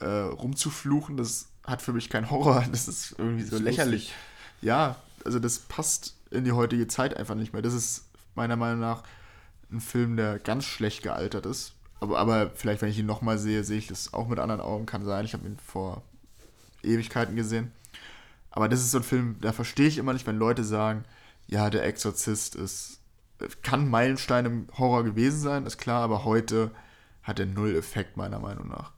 [0.00, 2.64] äh, rumzufluchen, das hat für mich keinen Horror.
[2.70, 4.08] Das ist irgendwie so lächerlich.
[4.08, 4.16] Lustig.
[4.62, 7.62] Ja, also das passt in die heutige Zeit einfach nicht mehr.
[7.62, 9.02] Das ist meiner Meinung nach
[9.70, 11.74] ein Film, der ganz schlecht gealtert ist.
[12.00, 14.86] Aber, aber vielleicht, wenn ich ihn nochmal sehe, sehe ich das auch mit anderen Augen.
[14.86, 15.24] Kann sein.
[15.24, 16.02] Ich habe ihn vor
[16.82, 17.72] Ewigkeiten gesehen.
[18.50, 21.04] Aber das ist so ein Film, da verstehe ich immer nicht, wenn Leute sagen,
[21.46, 22.98] ja, der Exorzist ist,
[23.62, 26.70] kann Meilenstein im Horror gewesen sein, ist klar, aber heute
[27.22, 28.92] hat er null Effekt, meiner Meinung nach.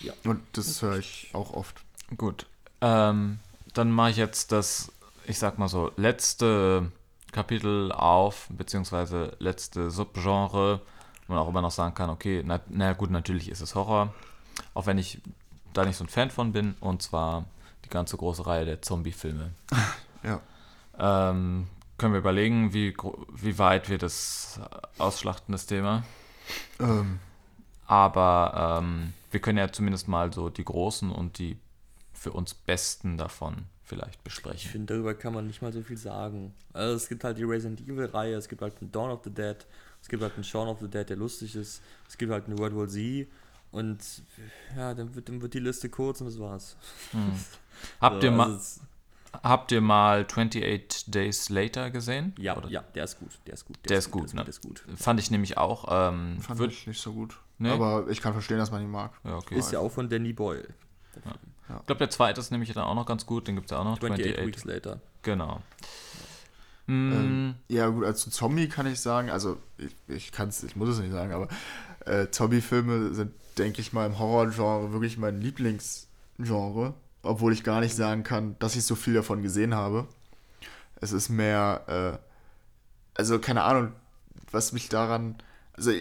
[0.00, 0.12] Ja.
[0.24, 1.82] Und das höre ich auch oft.
[2.16, 2.46] Gut.
[2.80, 3.38] Ähm,
[3.74, 4.92] dann mache ich jetzt das,
[5.26, 6.90] ich sag mal so, letzte
[7.32, 10.80] Kapitel auf, beziehungsweise letzte Subgenre,
[11.26, 14.12] wo man auch immer noch sagen kann, okay, na, na gut, natürlich ist es Horror,
[14.74, 15.20] auch wenn ich
[15.72, 17.44] da nicht so ein Fan von bin, und zwar
[17.84, 19.52] die ganze große Reihe der Zombie-Filme.
[20.22, 20.40] ja.
[20.98, 22.96] Ähm, können wir überlegen, wie,
[23.34, 24.58] wie weit wir das
[24.98, 26.02] ausschlachten, das Thema?
[26.80, 27.20] Ähm.
[27.86, 31.58] Aber ähm, wir können ja zumindest mal so die großen und die
[32.12, 34.58] für uns besten davon vielleicht besprechen.
[34.58, 36.54] Ich finde, darüber kann man nicht mal so viel sagen.
[36.72, 39.56] Also es gibt halt die Resident Evil-Reihe, es gibt halt einen Dawn of the Dead,
[40.00, 42.58] es gibt halt einen Shaun of the Dead, der lustig ist, es gibt halt einen
[42.58, 43.26] World War Z
[43.72, 43.98] und
[44.76, 46.76] ja, dann wird, dann wird die Liste kurz und das war's.
[47.12, 47.32] Hm.
[48.00, 48.80] Habt, so, ihr mal, also
[49.42, 52.34] habt ihr mal 28 Days Later gesehen?
[52.38, 52.68] Ja, Oder?
[52.68, 53.76] ja, der ist gut, der ist gut.
[53.84, 54.42] Der, der ist, gut, gut, ne?
[54.42, 54.84] Der ist gut.
[54.96, 55.86] Fand ich nämlich auch.
[55.88, 57.38] Ähm, Fand ich nicht so gut.
[57.60, 57.70] Nee?
[57.70, 59.12] Aber ich kann verstehen, dass man ihn mag.
[59.22, 59.56] Ja, okay.
[59.58, 60.66] Ist ja auch von Danny Boyle.
[61.24, 61.32] Ja.
[61.68, 61.76] Ja.
[61.80, 63.78] Ich glaube, der zweite ist nämlich dann auch noch ganz gut, den gibt es ja
[63.78, 63.92] auch noch.
[63.92, 65.00] 28, 28 Weeks Later.
[65.22, 65.62] Genau.
[66.88, 70.88] Ähm, ja, gut, also Zombie kann ich sagen, also ich, ich kann es, ich muss
[70.88, 71.46] es nicht sagen, aber
[72.04, 77.94] äh, Zombie-Filme sind, denke ich mal, im Horror-Genre wirklich mein Lieblingsgenre, obwohl ich gar nicht
[77.94, 80.08] sagen kann, dass ich so viel davon gesehen habe.
[80.96, 83.92] Es ist mehr, äh, also keine Ahnung,
[84.50, 85.36] was mich daran,
[85.74, 85.92] also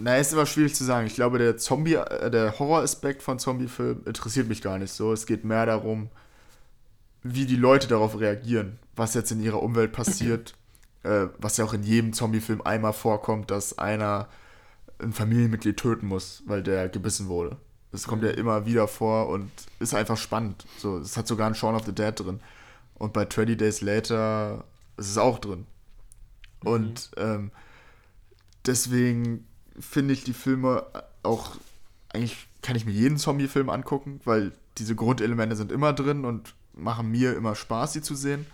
[0.00, 1.06] na, ist immer schwierig zu sagen.
[1.06, 5.12] Ich glaube, der Zombie, äh, der Horroraspekt von Zombie-Filmen interessiert mich gar nicht so.
[5.12, 6.08] Es geht mehr darum,
[7.22, 10.54] wie die Leute darauf reagieren, was jetzt in ihrer Umwelt passiert,
[11.02, 14.28] äh, was ja auch in jedem Zombie-Film einmal vorkommt, dass einer
[15.00, 17.56] ein Familienmitglied töten muss, weil der gebissen wurde.
[17.92, 20.66] Es kommt ja immer wieder vor und ist einfach spannend.
[20.76, 22.40] So, es hat sogar einen Shaun of the Dead drin.
[22.94, 24.64] Und bei 20 Days Later
[24.96, 25.66] ist es auch drin.
[26.64, 27.50] Und ähm,
[28.66, 29.46] deswegen
[29.80, 30.86] finde ich die Filme
[31.22, 31.56] auch,
[32.10, 37.10] eigentlich kann ich mir jeden Zombie-Film angucken, weil diese Grundelemente sind immer drin und machen
[37.10, 38.46] mir immer Spaß, sie zu sehen.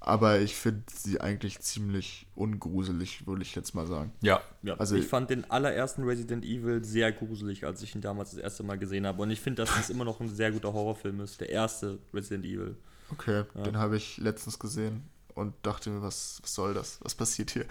[0.00, 4.10] Aber ich finde sie eigentlich ziemlich ungruselig, würde ich jetzt mal sagen.
[4.20, 4.40] Ja.
[4.62, 8.40] Ja, Also- ich fand den allerersten Resident Evil sehr gruselig, als ich ihn damals das
[8.40, 9.22] erste Mal gesehen habe.
[9.22, 11.40] Und ich finde, dass es immer noch ein sehr guter Horrorfilm ist.
[11.40, 12.76] Der erste Resident Evil.
[13.12, 15.04] Okay, den habe ich letztens gesehen
[15.34, 16.98] und dachte mir, was, was soll das?
[17.02, 17.66] Was passiert hier?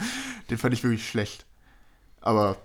[0.50, 1.46] Den fand ich wirklich schlecht.
[2.22, 2.56] Aber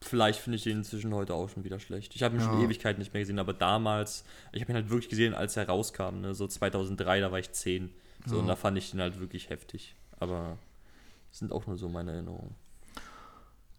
[0.00, 2.14] Vielleicht finde ich den inzwischen heute auch schon wieder schlecht.
[2.14, 2.64] Ich habe ihn schon Ja.
[2.64, 6.20] Ewigkeit nicht mehr gesehen, aber damals, ich habe ihn halt wirklich gesehen, als er rauskam,
[6.20, 6.34] ne?
[6.34, 7.90] so 2003, da war ich 10.
[8.26, 9.94] So, und da fand ich den halt wirklich heftig.
[10.20, 10.58] Aber
[11.30, 12.54] das sind auch nur so meine Erinnerungen.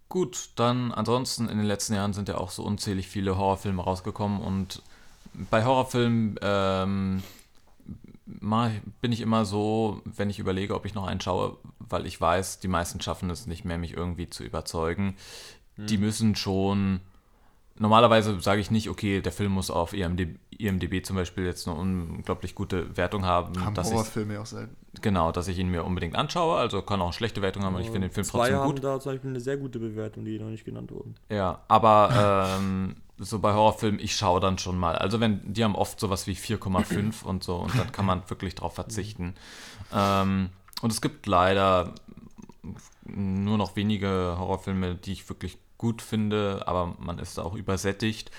[0.08, 4.40] Gut, dann ansonsten in den letzten Jahren sind ja auch so unzählig viele Horrorfilme rausgekommen
[4.40, 4.82] und
[5.34, 7.22] bei Horrorfilmen ähm,
[9.00, 12.58] bin ich immer so, wenn ich überlege, ob ich noch einen schaue, weil ich weiß,
[12.58, 15.16] die meisten schaffen es nicht mehr, mich irgendwie zu überzeugen.
[15.86, 17.00] Die müssen schon.
[17.78, 21.78] Normalerweise sage ich nicht, okay, der Film muss auf IMDb, IMDb zum Beispiel jetzt eine
[21.78, 24.76] unglaublich gute Wertung haben, haben dass ich Horrorfilme auch selten.
[25.00, 26.56] genau, dass ich ihn mir unbedingt anschaue.
[26.56, 28.74] Also kann auch eine schlechte Wertung haben, aber ich finde den Film Zwei trotzdem haben
[28.74, 28.84] gut.
[28.84, 31.14] da zum Beispiel eine sehr gute Bewertung, die noch nicht genannt wurden.
[31.30, 34.96] Ja, aber ähm, so bei Horrorfilmen, ich schaue dann schon mal.
[34.96, 38.54] Also wenn, die haben oft sowas wie 4,5 und so und dann kann man wirklich
[38.54, 39.34] drauf verzichten.
[39.94, 40.50] Ähm,
[40.82, 41.94] und es gibt leider
[43.04, 48.30] nur noch wenige Horrorfilme, die ich wirklich gut finde, aber man ist auch übersättigt.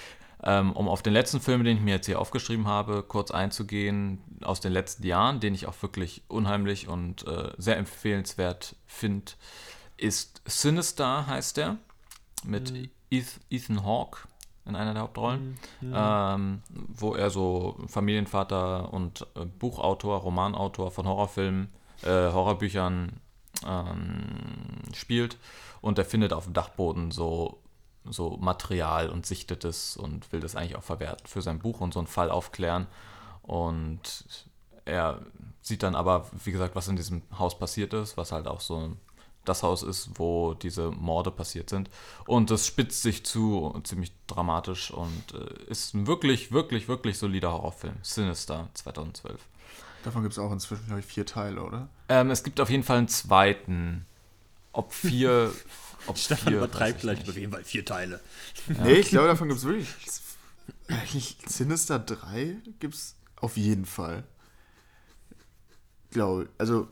[0.44, 4.20] Ähm, um auf den letzten Film, den ich mir jetzt hier aufgeschrieben habe, kurz einzugehen,
[4.44, 9.32] aus den letzten Jahren, den ich auch wirklich unheimlich und äh, sehr empfehlenswert finde,
[9.98, 11.78] ist Sinister, heißt der,
[12.44, 12.72] mit
[13.12, 14.28] Eth- Ethan Hawke
[14.66, 21.70] in einer der Hauptrollen, ähm, wo er so Familienvater und äh, Buchautor, Romanautor von Horrorfilmen,
[22.04, 23.14] äh, Horrorbüchern
[23.66, 25.38] ähm, spielt
[25.82, 27.59] und er findet auf dem Dachboden so,
[28.05, 31.93] so Material und sichtet es und will das eigentlich auch verwerten für sein Buch und
[31.93, 32.88] so einen Fall aufklären.
[33.43, 34.26] Und
[34.86, 35.20] er
[35.62, 38.95] sieht dann aber, wie gesagt, was in diesem Haus passiert ist, was halt auch so
[39.45, 41.89] das Haus ist, wo diese Morde passiert sind.
[42.26, 47.51] Und das spitzt sich zu, ziemlich dramatisch und äh, ist ein wirklich, wirklich, wirklich solider
[47.51, 47.95] Horrorfilm.
[48.03, 49.39] Sinister 2012.
[50.04, 51.89] Davon gibt es auch inzwischen, glaube ich, vier Teile, oder?
[52.10, 54.06] Ähm, es gibt auf jeden Fall einen zweiten.
[54.74, 55.52] Ob vier.
[56.08, 58.20] Ob Stefan vier, übertreibt ich gleich auf jeden Fall vier Teile.
[58.68, 59.88] Nee, ich glaube, davon gibt es wirklich.
[60.88, 64.24] Eigentlich Sinister 3 gibt es auf jeden Fall.
[66.10, 66.88] Glaube Also.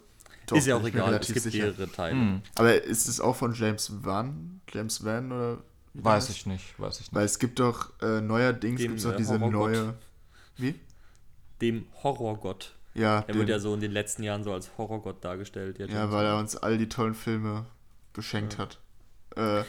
[0.45, 1.65] doch, ist ja auch egal, es gibt sicher.
[1.65, 2.11] mehrere Teile.
[2.15, 4.61] Hm, Aber ist es auch von James Van?
[4.71, 5.57] James Van oder?
[5.95, 7.13] weiß ich nicht, weiß ich nicht.
[7.15, 9.71] Weil es gibt doch äh, neuerdings Dem, gibt's doch äh, diese Horrorgott.
[9.71, 9.93] neue.
[10.57, 10.75] Wie?
[11.61, 12.75] Dem Horrorgott.
[12.95, 15.77] Ja, Er wird ja so in den letzten Jahren so als Horrorgott dargestellt.
[15.79, 15.91] jetzt.
[15.93, 17.65] ja, weil er uns all die tollen Filme
[18.13, 18.79] geschenkt hat.
[19.35, 19.61] Äh,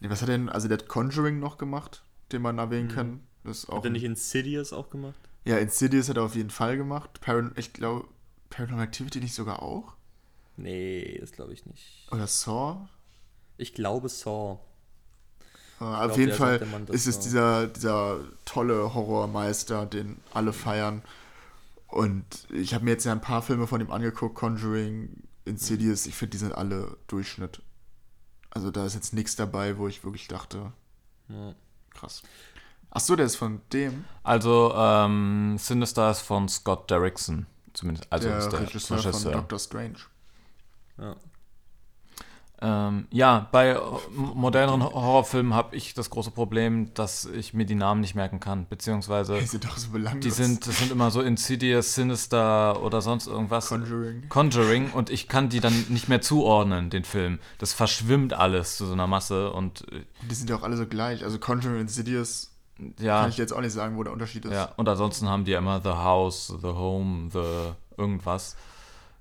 [0.00, 0.48] nee, was hat er denn?
[0.48, 2.02] Also der hat Conjuring noch gemacht,
[2.32, 2.92] den man erwähnen Mhm.
[2.94, 3.20] kann.
[3.44, 5.18] Das auch Hat er nicht Insidious auch gemacht?
[5.44, 7.20] Ja, Insidious hat er auf jeden Fall gemacht.
[7.20, 8.08] Paran ich glaube,
[8.48, 9.92] Paranormal Activity nicht sogar auch?
[10.56, 12.08] Nee, das glaube ich nicht.
[12.10, 12.88] Oder Saw?
[13.58, 14.58] Ich glaube Saw.
[15.80, 21.02] Äh, auf glaub, jeden Fall ist es dieser, dieser tolle Horrormeister, den alle feiern.
[21.94, 26.06] Und ich habe mir jetzt ja ein paar Filme von ihm angeguckt, Conjuring, Insidious.
[26.06, 27.62] Ich finde, die sind alle Durchschnitt.
[28.50, 30.72] Also da ist jetzt nichts dabei, wo ich wirklich dachte,
[31.28, 31.54] Ja.
[31.90, 32.22] krass.
[32.90, 37.46] Ach so, der ist von dem, Also, ähm, Sinister ist von Scott Derrickson.
[37.74, 39.20] Zumindest, also der ist der Regisseur, Regisseur.
[39.22, 39.98] von Doctor Strange.
[40.98, 41.16] Ja.
[42.66, 47.74] Ähm, ja, bei ho- moderneren Horrorfilmen habe ich das große Problem, dass ich mir die
[47.74, 48.66] Namen nicht merken kann.
[48.68, 49.88] Beziehungsweise Die sind doch so
[50.20, 53.68] die sind, das sind immer so Insidious, Sinister oder sonst irgendwas.
[53.68, 54.28] Conjuring.
[54.30, 57.38] Conjuring und ich kann die dann nicht mehr zuordnen, den Film.
[57.58, 60.86] Das verschwimmt alles zu so einer Masse und äh, Die sind ja auch alle so
[60.86, 61.22] gleich.
[61.22, 62.50] Also Conjuring Insidious
[62.98, 64.52] ja, kann ich jetzt auch nicht sagen, wo der Unterschied ist.
[64.52, 64.72] ja.
[64.76, 68.56] Und ansonsten haben die ja immer The House, The Home, The irgendwas.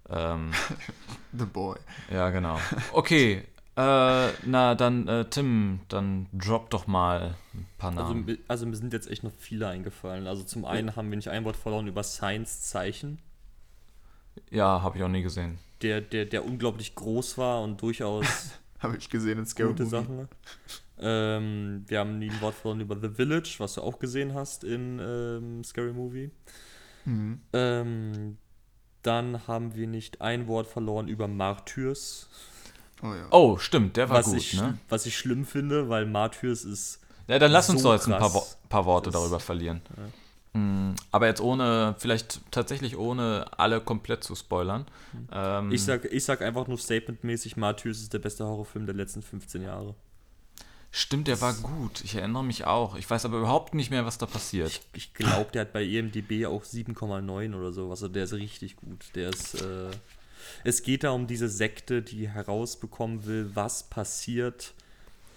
[0.09, 0.51] Ähm,
[1.31, 1.77] The Boy.
[2.11, 2.59] ja, genau.
[2.91, 3.43] Okay,
[3.75, 8.25] äh, na dann äh, Tim, dann drop doch mal ein paar Also, Namen.
[8.25, 10.27] mi- also mir sind jetzt echt noch viele eingefallen.
[10.27, 13.19] Also zum einen haben wir nicht ein Wort verloren über Science-Zeichen,
[14.49, 15.57] ja, habe ich auch nie gesehen.
[15.81, 18.25] der, der, der unglaublich groß war und durchaus
[18.79, 19.95] Habe ich gesehen in Scary gute Movie.
[19.95, 20.27] Sachen.
[20.99, 24.63] Ähm, wir haben nie ein Wort verloren über The Village, was du auch gesehen hast
[24.65, 26.31] in ähm, Scary Movie.
[27.05, 27.39] Mhm.
[27.53, 28.37] Ähm,
[29.03, 32.27] dann haben wir nicht ein Wort verloren über Martyrs,
[33.03, 33.27] Oh ja.
[33.31, 34.77] Oh, stimmt, der war was, gut, ich, ne?
[34.87, 38.17] was ich schlimm finde, weil Martyrs ist Ja, dann lass uns so doch jetzt ein
[38.17, 39.81] paar, Wo paar Worte darüber verlieren.
[40.53, 44.85] Mm, Aber jetzt ohne, vielleicht tatsächlich ohne alle komplett zu spoilern.
[45.33, 49.21] Ähm, Ich sag, ich sag einfach nur statementmäßig, Matthäus ist der beste Horrorfilm der letzten
[49.21, 49.95] 15 Jahre.
[50.93, 52.01] Stimmt, der war gut.
[52.03, 52.95] Ich erinnere mich auch.
[52.95, 54.69] Ich weiß aber überhaupt nicht mehr, was da passiert.
[54.69, 57.89] Ich, ich glaube, der hat bei E IMDb auch 7,9 oder so.
[57.89, 59.05] Also der ist richtig gut.
[59.15, 59.61] Der ist.
[59.61, 59.91] Äh,
[60.63, 64.73] es geht da um diese Sekte, die herausbekommen will, was passiert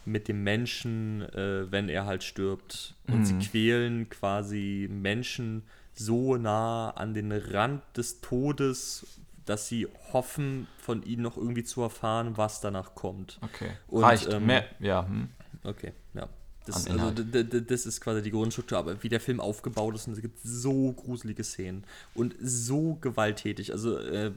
[0.05, 2.95] mit dem Menschen, äh, wenn er halt stirbt.
[3.09, 5.63] Und sie quälen quasi Menschen
[5.95, 9.07] so nah an den Rand des Todes,
[9.47, 13.39] dass sie hoffen, von ihnen noch irgendwie zu erfahren, was danach kommt.
[13.43, 13.71] Okay.
[13.89, 14.33] Und, Reicht.
[14.33, 15.07] ähm, mehr, ja.
[15.07, 15.29] Hm.
[15.67, 16.29] Okay, ja.
[16.65, 20.21] Das, also, das ist quasi die Grundstruktur, aber wie der Film aufgebaut ist, und es
[20.21, 23.71] gibt so gruselige Szenen und so gewalttätig.
[23.73, 24.33] Also, äh,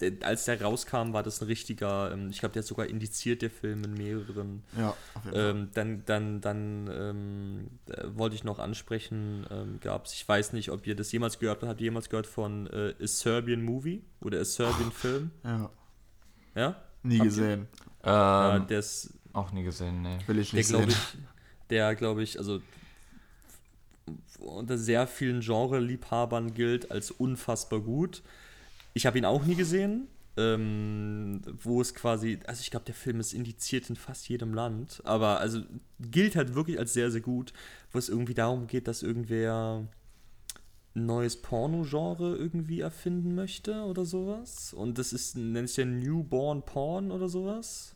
[0.00, 3.42] der, als der rauskam, war das ein richtiger, ähm, ich glaube, der ist sogar indiziert,
[3.42, 4.62] der Film in mehreren.
[4.76, 5.50] Ja, auf jeden Fall.
[5.50, 10.54] Ähm, dann dann, dann ähm, äh, wollte ich noch ansprechen, ähm, gab es, ich weiß
[10.54, 13.62] nicht, ob ihr das jemals gehört habt, habt ihr jemals gehört von äh, A Serbian
[13.62, 15.30] Movie oder A Serbian Film?
[15.44, 15.70] Ja,
[16.54, 16.76] Ja?
[17.02, 17.66] nie Habt ihr- gesehen.
[18.02, 20.18] Ja, Ähm, der ist auch nie gesehen, nee.
[20.26, 21.00] Will ich der nicht glaube sehen.
[21.14, 22.60] ich, der glaube ich, also
[24.38, 28.22] unter sehr vielen Genre-Liebhabern gilt als unfassbar gut.
[28.94, 33.20] Ich habe ihn auch nie gesehen, ähm, wo es quasi, also ich glaube, der Film
[33.20, 35.60] ist indiziert in fast jedem Land, aber also
[36.00, 37.52] gilt halt wirklich als sehr, sehr gut,
[37.92, 39.86] wo es irgendwie darum geht, dass irgendwer
[40.94, 44.74] ein neues Porno-Genre irgendwie erfinden möchte oder sowas.
[44.74, 47.94] Und das ist, nennt sich ja Newborn Porn oder sowas.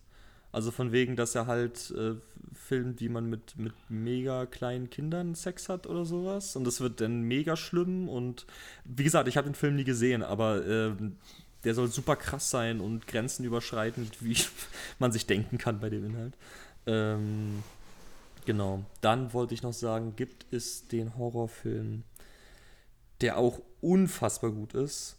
[0.55, 2.15] Also von wegen, dass er halt äh,
[2.55, 6.55] filmt, wie man mit, mit mega kleinen Kindern Sex hat oder sowas.
[6.55, 8.09] Und das wird dann mega schlimm.
[8.09, 8.47] Und
[8.85, 11.17] wie gesagt, ich habe den Film nie gesehen, aber ähm,
[11.65, 14.37] der soll super krass sein und grenzenüberschreitend, wie
[15.01, 16.35] man sich denken kann bei dem Inhalt.
[16.87, 17.65] Ähm,
[18.45, 18.85] genau.
[19.01, 22.05] Dann wollte ich noch sagen, gibt es den Horrorfilm,
[23.23, 25.17] der auch unfassbar gut ist,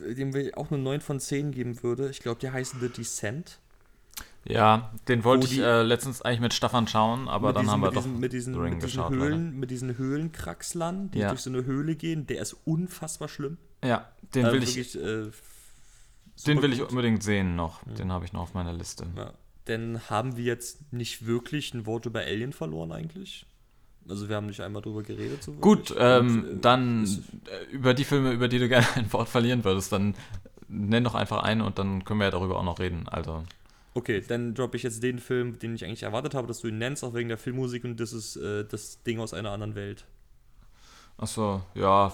[0.00, 2.10] dem wir auch eine 9 von 10 geben würde.
[2.10, 3.60] Ich glaube, der heißt The Descent.
[4.44, 7.80] Ja, den wollte Wo ich äh, letztens eigentlich mit Stefan schauen, aber dann diesen, haben
[7.80, 9.12] wir mit doch diesen, mit diesen, The Ring mit diesen geschaut.
[9.12, 9.24] leider.
[9.24, 11.28] Höhlen, mit diesen Höhlenkraxlern, die Ja.
[11.28, 13.58] durch so eine Höhle gehen, der ist unfassbar schlimm.
[13.84, 15.30] Ja, den Äh, will ich, wirklich, äh,
[16.46, 16.90] den will ich gut.
[16.90, 17.80] unbedingt sehen noch.
[17.84, 19.06] Den habe ich noch auf meiner Liste.
[19.16, 19.32] Ja.
[19.66, 23.44] Denn haben wir jetzt nicht wirklich ein Wort über Alien verloren eigentlich?
[24.08, 25.42] Also wir haben nicht einmal drüber geredet.
[25.42, 29.12] So Gut, ähm, Und, äh, dann äh, über die Filme, über die du gerne ein
[29.12, 30.14] Wort verlieren würdest, dann
[30.68, 33.06] nenn doch einfach einen und dann können wir ja darüber auch noch reden.
[33.08, 33.44] Also,
[33.98, 36.78] Okay, dann droppe ich jetzt den Film, den ich eigentlich erwartet habe, dass du ihn
[36.78, 40.04] nennst, auch wegen der Filmmusik und das ist äh, das Ding aus einer anderen Welt.
[41.16, 42.12] achso, ja,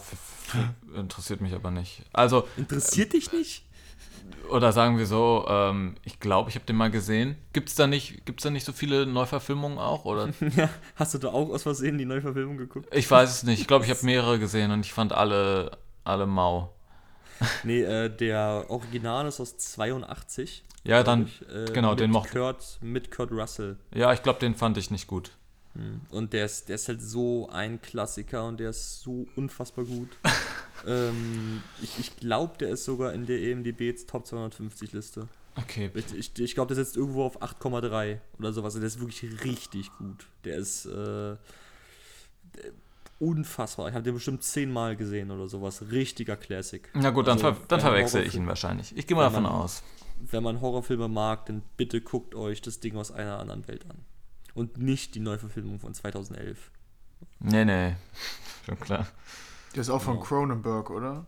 [0.97, 2.03] interessiert mich aber nicht.
[2.13, 3.65] Also, Interessiert dich nicht?
[4.51, 7.37] oder sagen wir so, ähm, ich glaube, ich habe den mal gesehen.
[7.53, 10.07] Gibt es da, nicht- gibt's da nicht so viele Neuverfilmungen auch?
[10.07, 10.31] Oder?
[10.57, 12.89] ja, hast du da auch aus Versehen die Neuverfilmung geguckt?
[12.95, 13.61] Ich weiß es nicht.
[13.61, 16.73] Ich glaube, ich habe mehrere gesehen und ich fand alle, alle mau.
[17.65, 20.65] Nee, äh, der Original ist aus 82.
[20.85, 23.77] Ja, dann, ich, äh, genau, mit den mochte Kurt, Mit Kurt Russell.
[23.95, 25.33] Ja, ich glaube, den fand ich nicht gut.
[26.11, 30.09] Und der ist, der ist halt so ein Klassiker und der ist so unfassbar gut.
[30.87, 35.27] ähm, ich ich glaube, der ist sogar in der EMDB Top 250 Liste.
[35.57, 35.91] Okay.
[35.95, 38.75] Ich, ich, ich glaube, der sitzt irgendwo auf 8,3 oder sowas.
[38.75, 40.27] Der ist wirklich richtig gut.
[40.45, 41.37] Der ist äh,
[43.19, 43.89] unfassbar.
[43.89, 45.83] Ich habe den bestimmt zehnmal gesehen oder sowas.
[45.91, 46.89] Richtiger Classic.
[46.95, 48.97] Na gut, dann, Also, ver dann verwechsel ich ihn wahrscheinlich.
[48.97, 49.83] Ich gehe mal davon aus.
[50.17, 53.99] Wenn man Horrorfilme mag, dann bitte guckt euch das Ding aus einer anderen Welt an.
[54.55, 56.71] Und nicht die Neuverfilmung von 2011.
[57.41, 57.95] Nee, nee.
[58.67, 59.07] Schon klar.
[59.75, 60.25] Der ist auch von Genau.
[60.27, 61.27] Cronenberg, oder?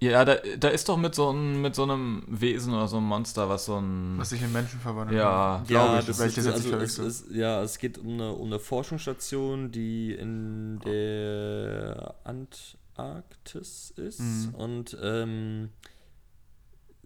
[0.00, 3.06] Ja, da, da ist doch mit so, einem, mit so einem Wesen oder so einem
[3.06, 4.18] Monster, was so ein.
[4.18, 5.16] Was sich in Menschen verwandelt.
[5.20, 5.62] Ja.
[5.68, 9.70] Glaube ich, das ist, also es, ist, ja, es geht um eine, um eine Forschungsstation,
[9.70, 14.18] die in der Antarktis ist.
[14.20, 14.54] Mhm.
[14.56, 15.97] Und ähm, es-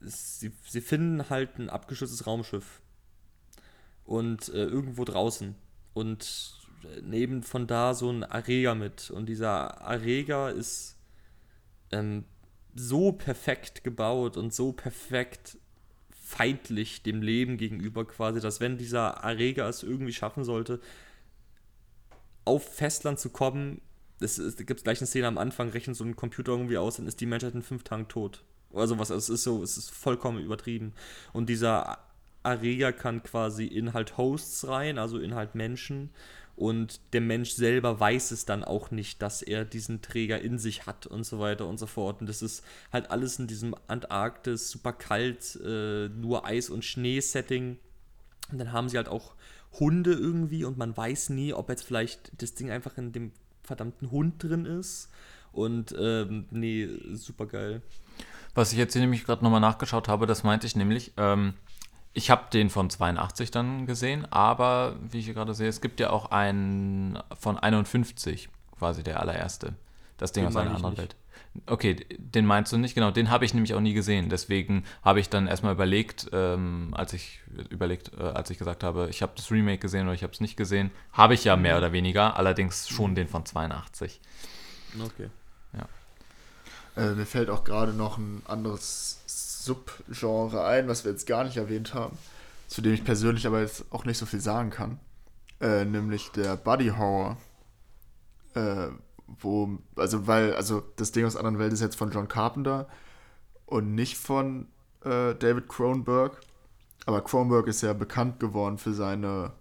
[0.04, 2.80] sie, sie finden halt ein abgeschütztes Raumschiff.
[4.04, 5.54] Und äh, irgendwo draußen.
[5.94, 9.10] Und äh, neben von da so ein Erreger mit.
[9.10, 10.98] Und dieser Erreger ist
[11.92, 12.24] ähm,
[12.74, 15.58] so perfekt gebaut und so perfekt
[16.10, 20.80] feindlich dem Leben gegenüber quasi, dass wenn dieser Erreger es irgendwie schaffen sollte,
[22.44, 23.82] auf Festland zu kommen,
[24.20, 27.06] es, es gibt gleich eine Szene am Anfang, rechnet so ein Computer irgendwie aus, dann
[27.06, 28.44] ist die Menschheit in fünf Tagen tot.
[28.72, 29.10] Oder sowas.
[29.10, 30.92] Also es ist so, es ist vollkommen übertrieben.
[31.32, 31.98] Und dieser
[32.42, 36.10] Erreger kann quasi in halt Hosts rein, also in halt Menschen.
[36.54, 40.86] Und der Mensch selber weiß es dann auch nicht, dass er diesen Träger in sich
[40.86, 42.20] hat und so weiter und so fort.
[42.20, 42.62] Und das ist
[42.92, 47.78] halt alles in diesem Antarktis, super kalt, äh, nur Eis- und Schnee-Setting.
[48.50, 49.34] Und dann haben sie halt auch
[49.80, 53.32] Hunde irgendwie und man weiß nie, ob jetzt vielleicht das Ding einfach in dem
[53.62, 55.08] verdammten Hund drin ist.
[55.52, 57.82] Und ähm, nee, super geil.
[58.54, 61.54] Was ich jetzt hier nämlich gerade nochmal nachgeschaut habe, das meinte ich nämlich, ähm,
[62.12, 66.00] ich habe den von 82 dann gesehen, aber wie ich hier gerade sehe, es gibt
[66.00, 69.74] ja auch einen von 51, quasi der allererste.
[70.18, 70.98] Das Ding Den aus einer anderen.
[70.98, 71.16] Welt.
[71.66, 74.28] Okay, den meinst du nicht, genau, den habe ich nämlich auch nie gesehen.
[74.30, 79.08] Deswegen habe ich dann erstmal überlegt, ähm, als ich überlegt, äh, als ich gesagt habe,
[79.10, 81.76] ich habe das Remake gesehen oder ich habe es nicht gesehen, habe ich ja mehr
[81.76, 84.20] oder weniger, allerdings schon den von 82.
[84.98, 85.28] Okay.
[86.96, 91.56] Äh, mir fällt auch gerade noch ein anderes Subgenre ein, was wir jetzt gar nicht
[91.56, 92.18] erwähnt haben,
[92.68, 94.98] zu dem ich persönlich aber jetzt auch nicht so viel sagen kann.
[95.60, 97.36] Äh, nämlich der Buddy Horror.
[98.54, 98.88] Äh,
[99.40, 102.88] wo, also weil, also das Ding aus anderen Welt ist jetzt von John Carpenter
[103.66, 104.66] und nicht von
[105.04, 106.40] äh, David Cronenberg.
[107.06, 109.52] Aber Cronenberg ist ja bekannt geworden für seine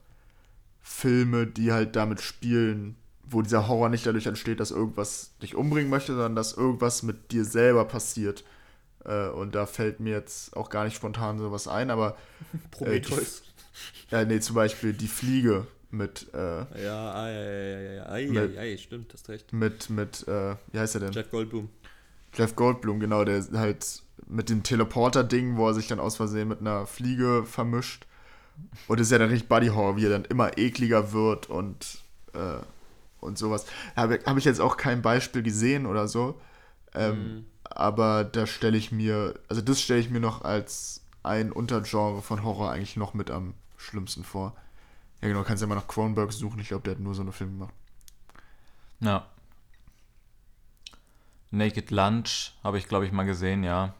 [0.81, 2.97] Filme, die halt damit spielen,
[3.31, 7.31] wo dieser Horror nicht dadurch entsteht, dass irgendwas dich umbringen möchte, sondern dass irgendwas mit
[7.31, 8.43] dir selber passiert.
[9.05, 12.17] Äh, und da fällt mir jetzt auch gar nicht spontan sowas ein, aber
[12.71, 13.41] Prometheus.
[14.11, 18.73] ja, nee, zum Beispiel die Fliege mit, äh, ja, ei, ei, ei, ei, Mit- ei,
[18.73, 19.51] ei, stimmt, hast recht.
[19.53, 21.11] mit, mit, äh, wie heißt er denn?
[21.11, 21.69] Jeff Goldblum.
[22.33, 26.61] Jeff Goldblum, genau, der halt mit dem Teleporter-Ding, wo er sich dann aus Versehen mit
[26.61, 28.05] einer Fliege vermischt.
[28.87, 31.97] Und das ist ja dann richtig Buddy Horror, wie er dann immer ekliger wird und,
[32.33, 32.57] äh,
[33.21, 33.65] und sowas.
[33.95, 36.39] Habe hab ich jetzt auch kein Beispiel gesehen oder so.
[36.93, 37.45] Ähm, Mhm.
[37.63, 42.43] Aber da stelle ich mir, also das stelle ich mir noch als ein Untergenre von
[42.43, 44.55] Horror eigentlich noch mit am schlimmsten vor.
[45.21, 46.59] Ja genau, kannst ja mal nach Cronenberg suchen.
[46.59, 47.73] Ich glaube, der hat nur so eine Filme gemacht.
[48.99, 49.25] Ja.
[51.51, 53.93] Naked Lunch habe ich, glaube ich, mal gesehen, ja.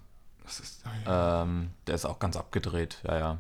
[0.44, 1.44] Das ist, ah, ja.
[1.44, 3.40] Ähm, der ist auch ganz abgedreht, ja, ja.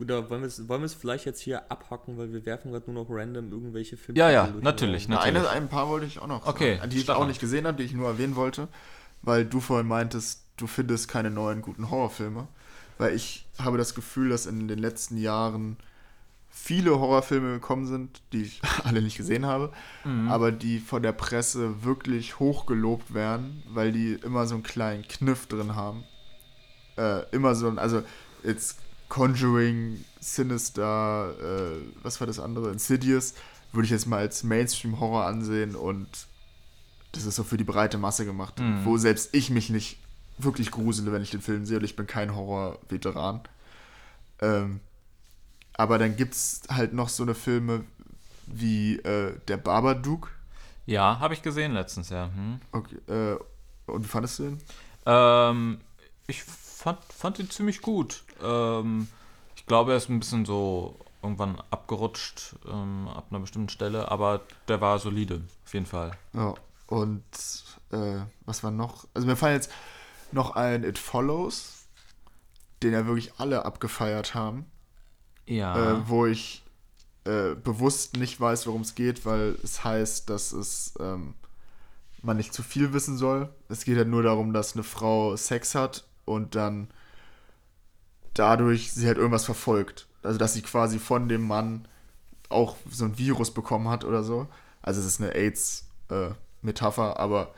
[0.00, 3.04] Gut, da wollen wir es wollen vielleicht jetzt hier abhacken, weil wir werfen gerade nur
[3.04, 4.18] noch random irgendwelche Filme.
[4.18, 5.36] Ja, ja, natürlich, Na, natürlich.
[5.40, 7.76] eine, ein paar wollte ich auch noch Okay, sagen, die ich auch nicht gesehen habe,
[7.76, 8.68] die ich nur erwähnen wollte,
[9.20, 12.48] weil du vorhin meintest, du findest keine neuen guten Horrorfilme.
[12.96, 15.76] Weil ich habe das Gefühl, dass in den letzten Jahren
[16.48, 19.70] viele Horrorfilme gekommen sind, die ich alle nicht gesehen habe,
[20.04, 20.30] Mhm.
[20.30, 25.46] aber die von der Presse wirklich hochgelobt werden, weil die immer so einen kleinen Kniff
[25.46, 26.04] drin haben.
[26.96, 28.02] Äh, immer so ein, also
[28.42, 28.78] jetzt
[29.10, 32.70] Conjuring, Sinister, äh, was war das andere?
[32.70, 33.34] Insidious,
[33.72, 36.08] würde ich jetzt mal als Mainstream-Horror ansehen und
[37.12, 38.84] das ist so für die breite Masse gemacht, Mhm.
[38.84, 39.98] wo selbst ich mich nicht
[40.38, 43.40] wirklich grusele, wenn ich den Film sehe und ich bin kein Horror-Veteran.
[44.40, 44.80] Ähm,
[45.74, 47.84] aber dann gibt es halt noch so eine Filme
[48.46, 50.30] wie äh, Der Babadook.
[50.86, 52.30] Ja, habe ich gesehen letztens, ja.
[52.34, 52.60] Hm.
[52.72, 53.36] Okay, äh,
[53.90, 54.58] und wie fandest du den?
[55.06, 55.80] Ähm,
[56.26, 58.22] ich fand, fand ihn ziemlich gut.
[58.42, 59.08] Ähm,
[59.56, 64.40] ich glaube, er ist ein bisschen so irgendwann abgerutscht ähm, ab einer bestimmten Stelle, aber
[64.68, 66.12] der war solide, auf jeden Fall.
[66.32, 66.54] Ja,
[66.86, 67.22] und
[67.92, 69.06] äh, was war noch?
[69.14, 69.70] Also mir fallen jetzt
[70.32, 71.84] noch ein It Follows,
[72.82, 74.64] den ja wirklich alle abgefeiert haben,
[75.46, 75.76] Ja.
[76.00, 76.62] äh, wo ich
[77.24, 81.34] äh, bewusst nicht weiß, worum es geht, weil es heißt, dass es ähm,
[82.22, 83.50] man nicht zu viel wissen soll.
[83.68, 86.88] Es geht ja nur darum, dass eine Frau Sex hat und dann
[88.34, 90.06] dadurch sie halt irgendwas verfolgt.
[90.22, 91.86] Also dass sie quasi von dem Mann
[92.48, 94.48] auch so ein Virus bekommen hat oder so.
[94.82, 97.54] Also es ist eine AIDS-Metapher, aber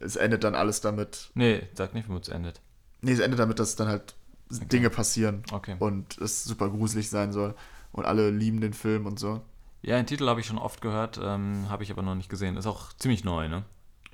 [0.00, 1.30] es endet dann alles damit.
[1.34, 2.60] nee, sag nicht, womit es endet.
[3.02, 4.14] Nee, es endet damit, dass dann halt
[4.50, 5.76] Dinge passieren Okay.
[5.78, 7.54] und es super gruselig sein soll.
[7.92, 9.40] Und alle lieben den Film und so.
[9.82, 12.56] Ja, den Titel habe ich schon oft gehört, ähm, habe ich aber noch nicht gesehen.
[12.56, 13.64] Ist auch ziemlich neu, ne?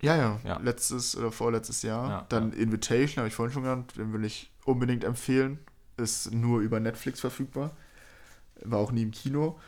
[0.01, 0.59] Ja, ja, Ja.
[0.59, 2.09] letztes oder vorletztes Jahr.
[2.09, 5.59] Ja, dann Invitation, habe ich vorhin schon genannt, den will ich unbedingt empfehlen.
[5.97, 7.70] Ist nur über Netflix verfügbar.
[8.62, 9.59] War auch nie im Kino.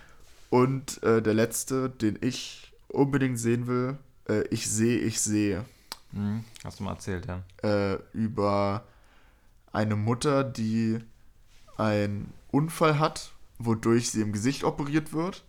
[0.51, 3.99] Und äh, der letzte, den ich unbedingt sehen will,
[4.29, 5.65] äh, Ich sehe, ich sehe.
[6.13, 7.43] Hm, hast du mal erzählt, ja.
[7.63, 8.85] Äh, über
[9.73, 10.99] eine Mutter, die
[11.77, 15.45] einen Unfall hat, wodurch sie im Gesicht operiert wird.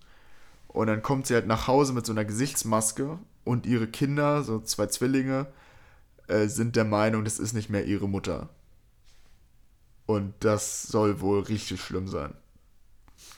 [0.68, 4.60] Und dann kommt sie halt nach Hause mit so einer Gesichtsmaske und ihre Kinder, so
[4.60, 5.48] zwei Zwillinge,
[6.28, 8.50] äh, sind der Meinung, das ist nicht mehr ihre Mutter.
[10.10, 12.34] Und das soll wohl richtig schlimm sein.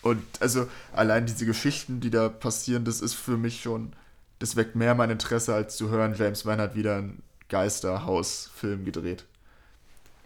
[0.01, 3.91] Und also allein diese Geschichten, die da passieren, das ist für mich schon,
[4.39, 9.25] das weckt mehr mein Interesse, als zu hören, James Wan hat wieder einen Geisterhaus-Film gedreht.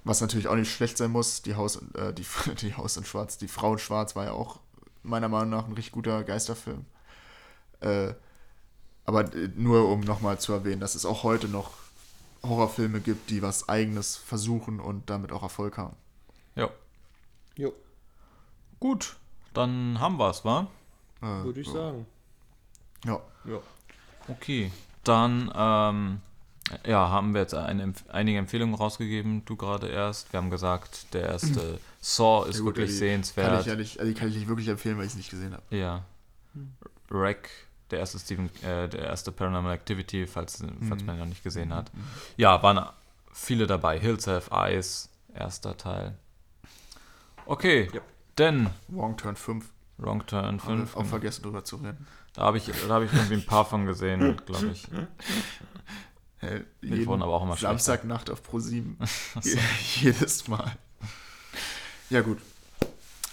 [0.03, 1.41] Was natürlich auch nicht schlecht sein muss.
[1.41, 2.27] Die Haus, äh, die,
[2.61, 4.59] die Haus in Schwarz, die Frau in Schwarz war ja auch
[5.01, 6.85] meiner Meinung nach ein richtig guter Geisterfilm.
[7.79, 8.13] Äh,
[9.03, 11.71] aber äh, nur um nochmal zu erwähnen, dass es auch heute noch
[12.43, 15.95] Horrorfilme gibt, die was Eigenes versuchen und damit auch Erfolg haben.
[16.55, 16.69] Ja.
[17.57, 17.73] Jo.
[18.79, 19.15] Gut,
[19.53, 20.67] dann haben wir es, wa?
[21.21, 21.73] Äh, Würde ich ja.
[21.73, 22.05] sagen.
[23.05, 23.21] Ja.
[23.45, 23.59] Ja.
[24.27, 24.71] Okay.
[25.03, 26.21] Dann, ähm,
[26.85, 29.45] ja, haben wir jetzt eine, einige Empfehlungen rausgegeben.
[29.45, 30.33] Du gerade erst.
[30.33, 33.49] Wir haben gesagt, der erste Saw ist Ja, gut, wirklich die sehenswert.
[33.49, 35.29] Kann ich ja nicht, also die kann ich nicht wirklich empfehlen, weil ich es nicht
[35.29, 35.63] gesehen habe.
[35.75, 36.03] Ja.
[37.09, 37.49] Wreck,
[37.91, 41.73] der erste Steven, äh, der erste Paranormal Activity, falls, falls man ihn noch nicht gesehen
[41.73, 41.91] hat.
[42.35, 42.89] Ja, waren
[43.31, 43.99] viele dabei.
[43.99, 46.17] Hills Have Eyes, erster Teil.
[47.45, 48.01] Okay, Ja.
[48.37, 49.65] denn Wrong Turn 5.
[49.97, 50.95] Wrong Turn Haben 5.
[50.95, 52.05] wir auch vergessen drüber zu reden.
[52.33, 54.87] Da habe ich, da hab ich irgendwie ein paar von gesehen, glaube ich.
[56.41, 57.55] Äh, Die wurden aber auch immer.
[57.55, 58.99] Samstagnacht auf Pro 7.
[60.01, 60.73] Jedes Mal.
[62.09, 62.39] Ja, gut.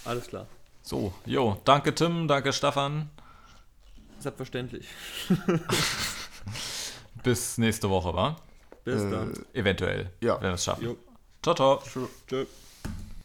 [0.05, 0.47] Alles klar.
[0.81, 3.09] So, jo, danke Tim, danke Stefan.
[4.19, 4.87] Selbstverständlich.
[7.23, 8.35] Bis nächste Woche, wa?
[8.85, 9.33] Bis Äh, dann.
[9.53, 10.35] Eventuell, Ja.
[10.41, 10.83] wenn wir es schaffen.
[10.85, 10.97] Jo.
[11.43, 11.81] Ciao, ciao.
[11.85, 12.07] Tschö.
[12.27, 12.45] Tschö.